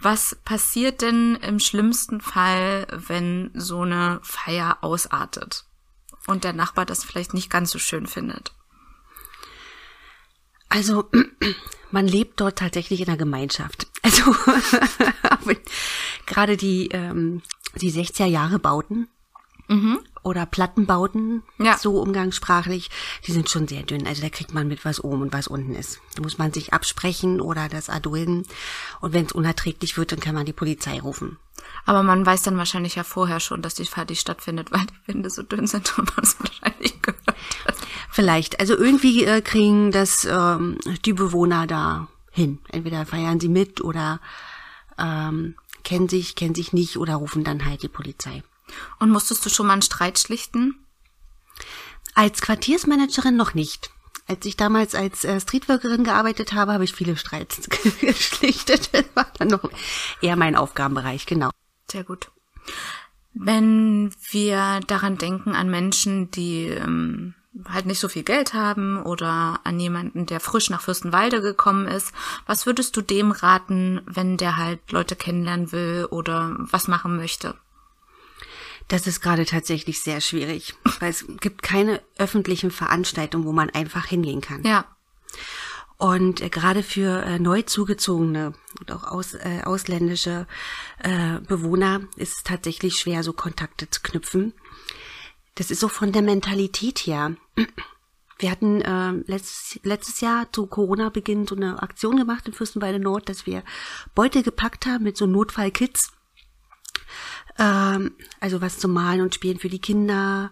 Was 0.00 0.36
passiert 0.44 1.02
denn 1.02 1.36
im 1.36 1.58
schlimmsten 1.58 2.20
Fall, 2.20 2.86
wenn 2.90 3.50
so 3.54 3.82
eine 3.82 4.20
Feier 4.22 4.78
ausartet 4.82 5.64
und 6.26 6.44
der 6.44 6.52
Nachbar 6.52 6.84
das 6.84 7.04
vielleicht 7.04 7.34
nicht 7.34 7.50
ganz 7.50 7.70
so 7.70 7.78
schön 7.78 8.06
findet? 8.06 8.52
Also 10.68 11.10
man 11.90 12.06
lebt 12.06 12.40
dort 12.40 12.58
tatsächlich 12.58 13.00
in 13.00 13.08
einer 13.08 13.16
Gemeinschaft. 13.16 13.86
Also 14.04 14.34
gerade 16.26 16.56
die 16.56 16.88
ähm, 16.92 17.42
die 17.76 17.90
60er 17.92 18.26
Jahre 18.26 18.58
Bauten 18.58 19.08
oder 20.22 20.44
Plattenbauten, 20.44 21.42
Ja. 21.58 21.78
so 21.78 21.98
umgangssprachlich, 21.98 22.90
die 23.26 23.32
sind 23.32 23.48
schon 23.48 23.66
sehr 23.66 23.82
dünn. 23.82 24.06
Also 24.06 24.20
da 24.20 24.28
kriegt 24.28 24.52
man 24.52 24.68
mit, 24.68 24.84
was 24.84 25.02
oben 25.02 25.22
und 25.22 25.32
was 25.32 25.48
unten 25.48 25.74
ist. 25.74 26.00
Da 26.14 26.22
muss 26.22 26.36
man 26.36 26.52
sich 26.52 26.74
absprechen 26.74 27.40
oder 27.40 27.70
das 27.70 27.88
erdulden. 27.88 28.46
Und 29.00 29.14
wenn 29.14 29.24
es 29.24 29.32
unerträglich 29.32 29.96
wird, 29.96 30.12
dann 30.12 30.20
kann 30.20 30.34
man 30.34 30.44
die 30.44 30.52
Polizei 30.52 31.00
rufen. 31.00 31.38
Aber 31.86 32.02
man 32.02 32.26
weiß 32.26 32.42
dann 32.42 32.58
wahrscheinlich 32.58 32.94
ja 32.96 33.04
vorher 33.04 33.40
schon, 33.40 33.62
dass 33.62 33.74
die 33.74 33.84
Party 33.84 34.16
stattfindet, 34.16 34.70
weil 34.70 34.82
die 34.84 35.08
Wände 35.12 35.30
so 35.30 35.42
dünn 35.42 35.66
sind 35.66 35.98
und 35.98 36.14
man 36.14 36.24
es 36.24 36.36
wahrscheinlich 36.38 37.00
gehört 37.00 37.26
hat. 37.26 37.76
Vielleicht. 38.10 38.60
Also 38.60 38.76
irgendwie 38.76 39.24
äh, 39.24 39.40
kriegen 39.40 39.92
das 39.92 40.26
ähm, 40.30 40.76
die 41.06 41.14
Bewohner 41.14 41.66
da 41.66 42.06
hin. 42.34 42.58
Entweder 42.68 43.06
feiern 43.06 43.40
sie 43.40 43.48
mit 43.48 43.80
oder 43.80 44.20
ähm, 44.98 45.54
kennen 45.84 46.08
sich, 46.08 46.34
kennen 46.34 46.54
sich 46.54 46.72
nicht 46.72 46.98
oder 46.98 47.14
rufen 47.14 47.44
dann 47.44 47.64
halt 47.64 47.82
die 47.82 47.88
Polizei. 47.88 48.42
Und 48.98 49.10
musstest 49.10 49.44
du 49.46 49.50
schon 49.50 49.66
mal 49.66 49.74
einen 49.74 49.82
Streit 49.82 50.18
schlichten? 50.18 50.74
Als 52.14 52.40
Quartiersmanagerin 52.40 53.36
noch 53.36 53.54
nicht. 53.54 53.90
Als 54.26 54.44
ich 54.46 54.56
damals 54.56 54.94
als 54.94 55.24
äh, 55.24 55.38
Streetworkerin 55.40 56.02
gearbeitet 56.02 56.54
habe, 56.54 56.72
habe 56.72 56.84
ich 56.84 56.94
viele 56.94 57.16
Streits 57.16 57.68
geschlichtet. 58.00 58.90
Das 58.92 59.04
war 59.14 59.26
dann 59.38 59.48
noch 59.48 59.70
eher 60.20 60.36
mein 60.36 60.56
Aufgabenbereich, 60.56 61.26
genau. 61.26 61.50
Sehr 61.90 62.04
gut. 62.04 62.30
Wenn 63.34 64.14
wir 64.30 64.80
daran 64.86 65.18
denken 65.18 65.54
an 65.54 65.68
Menschen, 65.68 66.30
die 66.30 66.68
ähm, 66.68 67.34
halt 67.68 67.86
nicht 67.86 68.00
so 68.00 68.08
viel 68.08 68.24
Geld 68.24 68.54
haben 68.54 69.02
oder 69.02 69.60
an 69.64 69.78
jemanden, 69.78 70.26
der 70.26 70.40
frisch 70.40 70.70
nach 70.70 70.82
Fürstenwalde 70.82 71.40
gekommen 71.40 71.86
ist, 71.86 72.12
was 72.46 72.66
würdest 72.66 72.96
du 72.96 73.00
dem 73.00 73.30
raten, 73.30 74.02
wenn 74.06 74.36
der 74.36 74.56
halt 74.56 74.80
Leute 74.90 75.16
kennenlernen 75.16 75.72
will 75.72 76.06
oder 76.10 76.56
was 76.58 76.88
machen 76.88 77.16
möchte? 77.16 77.54
Das 78.88 79.06
ist 79.06 79.20
gerade 79.20 79.46
tatsächlich 79.46 80.02
sehr 80.02 80.20
schwierig, 80.20 80.74
weil 81.00 81.10
es 81.10 81.24
gibt 81.40 81.62
keine 81.62 82.02
öffentlichen 82.18 82.70
Veranstaltungen, 82.70 83.44
wo 83.44 83.52
man 83.52 83.70
einfach 83.70 84.06
hingehen 84.06 84.40
kann. 84.40 84.62
Ja. 84.64 84.84
Und 85.96 86.40
äh, 86.40 86.50
gerade 86.50 86.82
für 86.82 87.22
äh, 87.22 87.38
neu 87.38 87.62
zugezogene 87.62 88.52
und 88.80 88.92
auch 88.92 89.04
aus, 89.04 89.34
äh, 89.34 89.62
ausländische 89.64 90.46
äh, 90.98 91.38
Bewohner 91.46 92.02
ist 92.16 92.38
es 92.38 92.42
tatsächlich 92.42 92.98
schwer, 92.98 93.22
so 93.22 93.32
Kontakte 93.32 93.88
zu 93.88 94.00
knüpfen. 94.02 94.52
Das 95.54 95.70
ist 95.70 95.80
so 95.80 95.88
von 95.88 96.12
der 96.12 96.22
Mentalität 96.22 96.98
her. 96.98 97.36
Wir 98.38 98.50
hatten 98.50 98.80
äh, 98.80 99.12
letztes, 99.26 99.80
letztes 99.84 100.20
Jahr 100.20 100.52
zu 100.52 100.66
Corona-Beginn 100.66 101.46
so 101.46 101.54
eine 101.54 101.82
Aktion 101.82 102.16
gemacht 102.16 102.46
in 102.46 102.52
Fürstenwalde 102.52 102.98
Nord, 102.98 103.28
dass 103.28 103.46
wir 103.46 103.62
Beute 104.14 104.42
gepackt 104.42 104.86
haben 104.86 105.04
mit 105.04 105.16
so 105.16 105.26
Notfallkits. 105.26 106.12
Ähm, 107.58 108.12
also 108.40 108.60
was 108.60 108.78
zum 108.78 108.92
Malen 108.92 109.20
und 109.20 109.34
Spielen 109.34 109.58
für 109.58 109.68
die 109.68 109.80
Kinder, 109.80 110.50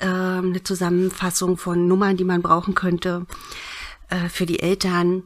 ähm, 0.00 0.50
eine 0.50 0.62
Zusammenfassung 0.62 1.56
von 1.56 1.88
Nummern, 1.88 2.16
die 2.16 2.24
man 2.24 2.42
brauchen 2.42 2.74
könnte 2.74 3.26
äh, 4.08 4.28
für 4.28 4.46
die 4.46 4.60
Eltern 4.60 5.24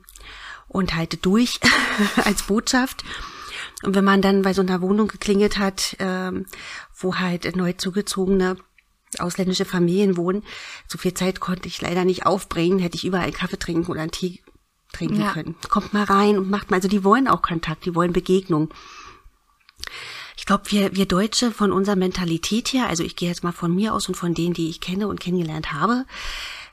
und 0.66 0.94
halte 0.94 1.18
durch 1.18 1.60
als 2.24 2.42
Botschaft. 2.44 3.04
Und 3.82 3.94
wenn 3.94 4.04
man 4.04 4.22
dann 4.22 4.42
bei 4.42 4.54
so 4.54 4.62
einer 4.62 4.80
Wohnung 4.80 5.08
geklingelt 5.08 5.58
hat, 5.58 5.96
ähm, 5.98 6.46
wo 6.96 7.16
halt 7.16 7.54
neu 7.54 7.74
zugezogene 7.74 8.56
ausländische 9.18 9.64
Familien 9.64 10.16
wohnen, 10.16 10.42
so 10.86 10.98
viel 10.98 11.14
Zeit 11.14 11.40
konnte 11.40 11.68
ich 11.68 11.80
leider 11.80 12.04
nicht 12.04 12.26
aufbringen, 12.26 12.78
hätte 12.78 12.96
ich 12.96 13.04
überall 13.04 13.24
einen 13.24 13.32
Kaffee 13.32 13.58
trinken 13.58 13.90
oder 13.90 14.02
einen 14.02 14.10
Tee 14.10 14.42
trinken 14.92 15.20
Ja. 15.20 15.32
können. 15.32 15.56
Kommt 15.68 15.92
mal 15.92 16.04
rein 16.04 16.38
und 16.38 16.50
macht 16.50 16.70
mal, 16.70 16.76
also 16.76 16.88
die 16.88 17.04
wollen 17.04 17.28
auch 17.28 17.42
Kontakt, 17.42 17.84
die 17.84 17.94
wollen 17.94 18.12
Begegnung. 18.12 18.72
Ich 20.36 20.46
glaube, 20.46 20.70
wir, 20.70 20.94
wir 20.94 21.06
Deutsche 21.06 21.50
von 21.50 21.72
unserer 21.72 21.96
Mentalität 21.96 22.72
her, 22.72 22.86
also 22.88 23.02
ich 23.02 23.16
gehe 23.16 23.28
jetzt 23.28 23.42
mal 23.42 23.52
von 23.52 23.74
mir 23.74 23.92
aus 23.94 24.08
und 24.08 24.14
von 24.14 24.34
denen, 24.34 24.54
die 24.54 24.68
ich 24.68 24.80
kenne 24.80 25.08
und 25.08 25.20
kennengelernt 25.20 25.72
habe, 25.72 26.04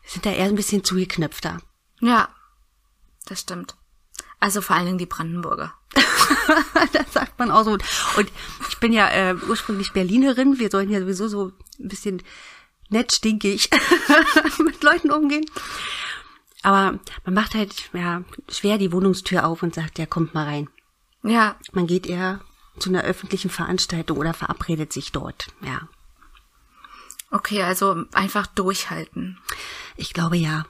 sind 0.05 0.25
da 0.25 0.31
eher 0.31 0.45
ein 0.45 0.55
bisschen 0.55 0.83
zugeknöpfter. 0.83 1.57
Ja. 2.01 2.29
Das 3.25 3.41
stimmt. 3.41 3.75
Also 4.39 4.61
vor 4.61 4.75
allen 4.75 4.85
Dingen 4.85 4.97
die 4.97 5.05
Brandenburger. 5.05 5.73
das 6.93 7.13
sagt 7.13 7.39
man 7.39 7.51
auch 7.51 7.63
so. 7.63 7.71
Und 7.71 8.31
ich 8.69 8.77
bin 8.79 8.93
ja 8.93 9.09
äh, 9.09 9.35
ursprünglich 9.47 9.93
Berlinerin. 9.93 10.59
Wir 10.59 10.69
sollen 10.69 10.89
ja 10.89 10.99
sowieso 10.99 11.27
so 11.27 11.51
ein 11.79 11.87
bisschen 11.87 12.21
nett 12.89 13.11
stinkig 13.11 13.69
mit 14.59 14.83
Leuten 14.83 15.11
umgehen. 15.11 15.45
Aber 16.61 16.99
man 17.23 17.33
macht 17.33 17.55
halt 17.55 17.89
ja 17.93 18.23
schwer 18.49 18.77
die 18.77 18.91
Wohnungstür 18.91 19.45
auf 19.45 19.63
und 19.63 19.75
sagt, 19.75 19.99
ja, 19.99 20.05
kommt 20.05 20.33
mal 20.33 20.45
rein. 20.45 20.69
Ja. 21.23 21.55
Man 21.71 21.87
geht 21.87 22.05
eher 22.05 22.41
zu 22.79 22.89
einer 22.89 23.03
öffentlichen 23.03 23.49
Veranstaltung 23.49 24.17
oder 24.17 24.33
verabredet 24.33 24.91
sich 24.91 25.11
dort. 25.11 25.47
Ja, 25.61 25.87
Okay, 27.35 27.63
also 27.63 28.05
einfach 28.13 28.47
durchhalten. 28.47 29.37
Ich 29.97 30.13
glaube 30.13 30.37
ja. 30.37 30.65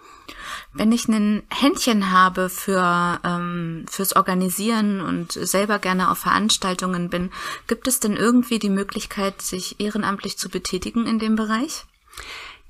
Wenn 0.74 0.92
ich 0.92 1.08
ein 1.08 1.44
Händchen 1.50 2.12
habe 2.12 2.50
für 2.50 3.20
ähm, 3.24 3.86
fürs 3.90 4.16
Organisieren 4.16 5.02
und 5.02 5.32
selber 5.32 5.80
gerne 5.80 6.12
auf 6.12 6.20
Veranstaltungen 6.20 7.10
bin, 7.10 7.32
gibt 7.68 7.88
es 7.88 8.00
denn 8.00 8.18
irgendwie 8.18 8.60
die 8.60 8.70
Möglichkeit, 8.70 9.42
sich 9.42 9.80
ehrenamtlich 9.80 10.38
zu 10.38 10.50
betätigen 10.50 11.08
in 11.08 11.20
dem 11.20 11.36
Bereich? 11.36 11.86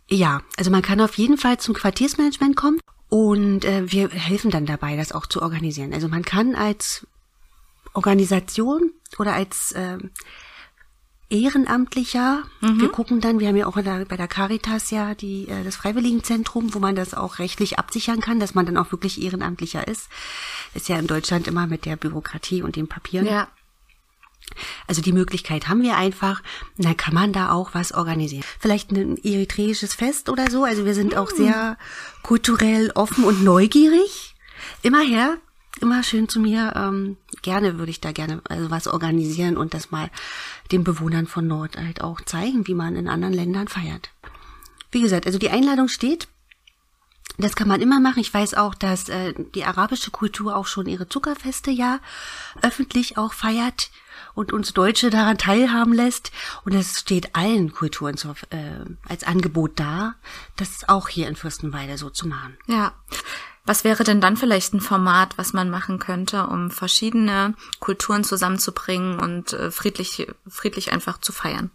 Ja, 0.07 0.41
also 0.57 0.69
man 0.69 0.83
kann 0.83 1.01
auf 1.01 1.17
jeden 1.17 1.37
Fall 1.37 1.59
zum 1.59 1.73
Quartiersmanagement 1.73 2.55
kommen 2.55 2.79
und 3.09 3.65
äh, 3.65 3.91
wir 3.91 4.09
helfen 4.09 4.51
dann 4.51 4.65
dabei, 4.65 4.95
das 4.95 5.11
auch 5.11 5.25
zu 5.25 5.41
organisieren. 5.41 5.93
Also 5.93 6.07
man 6.07 6.23
kann 6.23 6.53
als 6.53 7.07
Organisation 7.93 8.91
oder 9.17 9.33
als 9.33 9.73
ähm, 9.75 10.11
Ehrenamtlicher, 11.29 12.43
wir 12.61 12.89
gucken 12.89 13.19
dann, 13.19 13.39
wir 13.39 13.47
haben 13.47 13.55
ja 13.55 13.65
auch 13.65 13.73
bei 13.73 13.81
der, 13.81 14.05
bei 14.05 14.15
der 14.15 14.27
Caritas 14.27 14.91
ja 14.91 15.15
die, 15.15 15.47
äh, 15.47 15.63
das 15.63 15.75
Freiwilligenzentrum, 15.75 16.73
wo 16.75 16.79
man 16.79 16.95
das 16.95 17.15
auch 17.15 17.39
rechtlich 17.39 17.79
absichern 17.79 18.21
kann, 18.21 18.39
dass 18.39 18.53
man 18.53 18.65
dann 18.65 18.77
auch 18.77 18.91
wirklich 18.91 19.21
Ehrenamtlicher 19.21 19.87
ist. 19.87 20.07
Ist 20.75 20.87
ja 20.87 20.97
in 20.97 21.07
Deutschland 21.07 21.47
immer 21.47 21.65
mit 21.65 21.85
der 21.85 21.95
Bürokratie 21.95 22.61
und 22.61 22.75
den 22.75 22.87
Papieren. 22.87 23.25
Ja. 23.25 23.47
Also 24.87 25.01
die 25.01 25.13
Möglichkeit 25.13 25.67
haben 25.67 25.81
wir 25.81 25.97
einfach. 25.97 26.43
Dann 26.77 26.95
kann 26.95 27.15
man 27.15 27.33
da 27.33 27.51
auch 27.51 27.73
was 27.73 27.91
organisieren. 27.91 28.43
Vielleicht 28.59 28.91
ein 28.91 29.17
eritreisches 29.23 29.95
Fest 29.95 30.29
oder 30.29 30.51
so. 30.51 30.63
Also 30.63 30.85
wir 30.85 30.93
sind 30.93 31.17
auch 31.17 31.31
sehr 31.31 31.77
kulturell 32.21 32.91
offen 32.93 33.23
und 33.23 33.43
neugierig. 33.43 34.35
Immer 34.83 35.01
her, 35.01 35.37
immer 35.81 36.03
schön 36.03 36.29
zu 36.29 36.39
mir. 36.39 36.73
Ähm, 36.75 37.17
gerne 37.41 37.77
würde 37.77 37.91
ich 37.91 38.01
da 38.01 38.11
gerne 38.11 38.41
also 38.49 38.69
was 38.69 38.87
organisieren 38.87 39.57
und 39.57 39.73
das 39.73 39.91
mal 39.91 40.09
den 40.71 40.83
Bewohnern 40.83 41.27
von 41.27 41.47
Nord 41.47 41.77
halt 41.77 42.01
auch 42.01 42.21
zeigen, 42.21 42.67
wie 42.67 42.73
man 42.73 42.95
in 42.95 43.07
anderen 43.07 43.33
Ländern 43.33 43.67
feiert. 43.67 44.09
Wie 44.91 45.01
gesagt, 45.01 45.25
also 45.25 45.39
die 45.39 45.49
Einladung 45.49 45.87
steht. 45.87 46.27
Das 47.37 47.55
kann 47.57 47.67
man 47.67 47.81
immer 47.81 47.99
machen. 47.99 48.19
Ich 48.19 48.33
weiß 48.33 48.53
auch, 48.53 48.75
dass 48.75 49.09
äh, 49.09 49.33
die 49.55 49.65
arabische 49.65 50.09
Kultur 50.09 50.55
auch 50.55 50.67
schon 50.67 50.85
ihre 50.85 51.09
Zuckerfeste 51.09 51.69
ja 51.69 51.99
öffentlich 52.61 53.17
auch 53.17 53.33
feiert 53.33 53.91
und 54.35 54.53
uns 54.53 54.73
Deutsche 54.73 55.09
daran 55.09 55.37
teilhaben 55.37 55.93
lässt. 55.93 56.31
Und 56.63 56.73
es 56.73 56.99
steht 56.99 57.35
allen 57.35 57.73
Kulturen 57.73 58.15
zur, 58.15 58.35
äh, 58.51 58.85
als 59.07 59.23
Angebot 59.23 59.79
da, 59.79 60.15
das 60.55 60.87
auch 60.87 61.09
hier 61.09 61.27
in 61.27 61.35
Fürstenwalde 61.35 61.97
so 61.97 62.09
zu 62.09 62.27
machen. 62.27 62.57
Ja. 62.67 62.93
Was 63.65 63.83
wäre 63.83 64.03
denn 64.03 64.21
dann 64.21 64.37
vielleicht 64.37 64.73
ein 64.73 64.81
Format, 64.81 65.37
was 65.37 65.53
man 65.53 65.71
machen 65.71 65.97
könnte, 65.97 66.47
um 66.47 66.69
verschiedene 66.69 67.55
Kulturen 67.79 68.23
zusammenzubringen 68.23 69.19
und 69.19 69.53
äh, 69.53 69.71
friedlich, 69.71 70.27
friedlich 70.47 70.91
einfach 70.91 71.19
zu 71.19 71.31
feiern? 71.31 71.71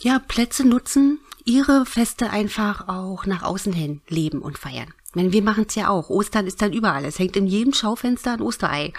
Ja, 0.00 0.18
Plätze 0.18 0.66
nutzen, 0.66 1.18
ihre 1.46 1.86
Feste 1.86 2.28
einfach 2.28 2.88
auch 2.88 3.24
nach 3.24 3.42
außen 3.42 3.72
hin 3.72 4.02
leben 4.08 4.42
und 4.42 4.58
feiern. 4.58 4.92
Wenn 5.14 5.32
wir 5.32 5.42
machen 5.42 5.64
es 5.66 5.74
ja 5.74 5.88
auch. 5.88 6.10
Ostern 6.10 6.46
ist 6.46 6.60
dann 6.60 6.74
überall. 6.74 7.06
Es 7.06 7.18
hängt 7.18 7.36
in 7.36 7.46
jedem 7.46 7.72
Schaufenster 7.72 8.34
ein 8.34 8.42
Osterei. 8.42 8.92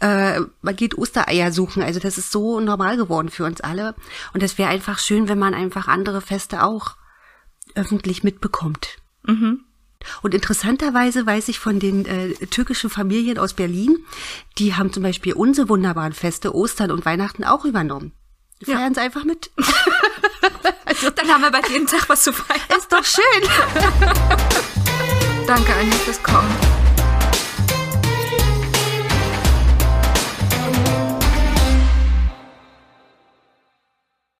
Äh, 0.00 0.40
man 0.60 0.76
geht 0.76 0.98
Ostereier 0.98 1.50
suchen. 1.50 1.82
Also 1.82 1.98
das 1.98 2.18
ist 2.18 2.30
so 2.30 2.60
normal 2.60 2.98
geworden 2.98 3.30
für 3.30 3.44
uns 3.44 3.62
alle. 3.62 3.94
Und 4.34 4.42
es 4.42 4.58
wäre 4.58 4.68
einfach 4.68 4.98
schön, 4.98 5.28
wenn 5.28 5.38
man 5.38 5.54
einfach 5.54 5.88
andere 5.88 6.20
Feste 6.20 6.62
auch 6.62 6.96
öffentlich 7.74 8.22
mitbekommt. 8.22 8.98
Und 10.22 10.34
interessanterweise 10.34 11.26
weiß 11.26 11.48
ich 11.48 11.58
von 11.58 11.78
den 11.80 12.04
äh, 12.06 12.34
türkischen 12.46 12.90
Familien 12.90 13.38
aus 13.38 13.54
Berlin, 13.54 13.98
die 14.58 14.74
haben 14.74 14.92
zum 14.92 15.02
Beispiel 15.02 15.32
unsere 15.32 15.68
wunderbaren 15.68 16.12
Feste 16.12 16.54
Ostern 16.54 16.90
und 16.90 17.04
Weihnachten 17.04 17.44
auch 17.44 17.64
übernommen. 17.64 18.12
Die 18.64 18.70
Ja. 18.70 18.78
feiern 18.78 18.92
es 18.92 18.98
einfach 18.98 19.24
mit. 19.24 19.50
Dann 21.16 21.28
haben 21.28 21.42
wir 21.42 21.50
bald 21.50 21.68
jeden 21.68 21.86
Tag 21.86 22.08
was 22.08 22.22
zu 22.22 22.32
feiern. 22.32 22.60
Ist 22.76 22.92
doch 22.92 23.04
schön. 23.04 23.22
Danke, 25.46 25.74
Anja, 25.74 25.94
fürs 25.96 26.22
Kommen. 26.22 26.48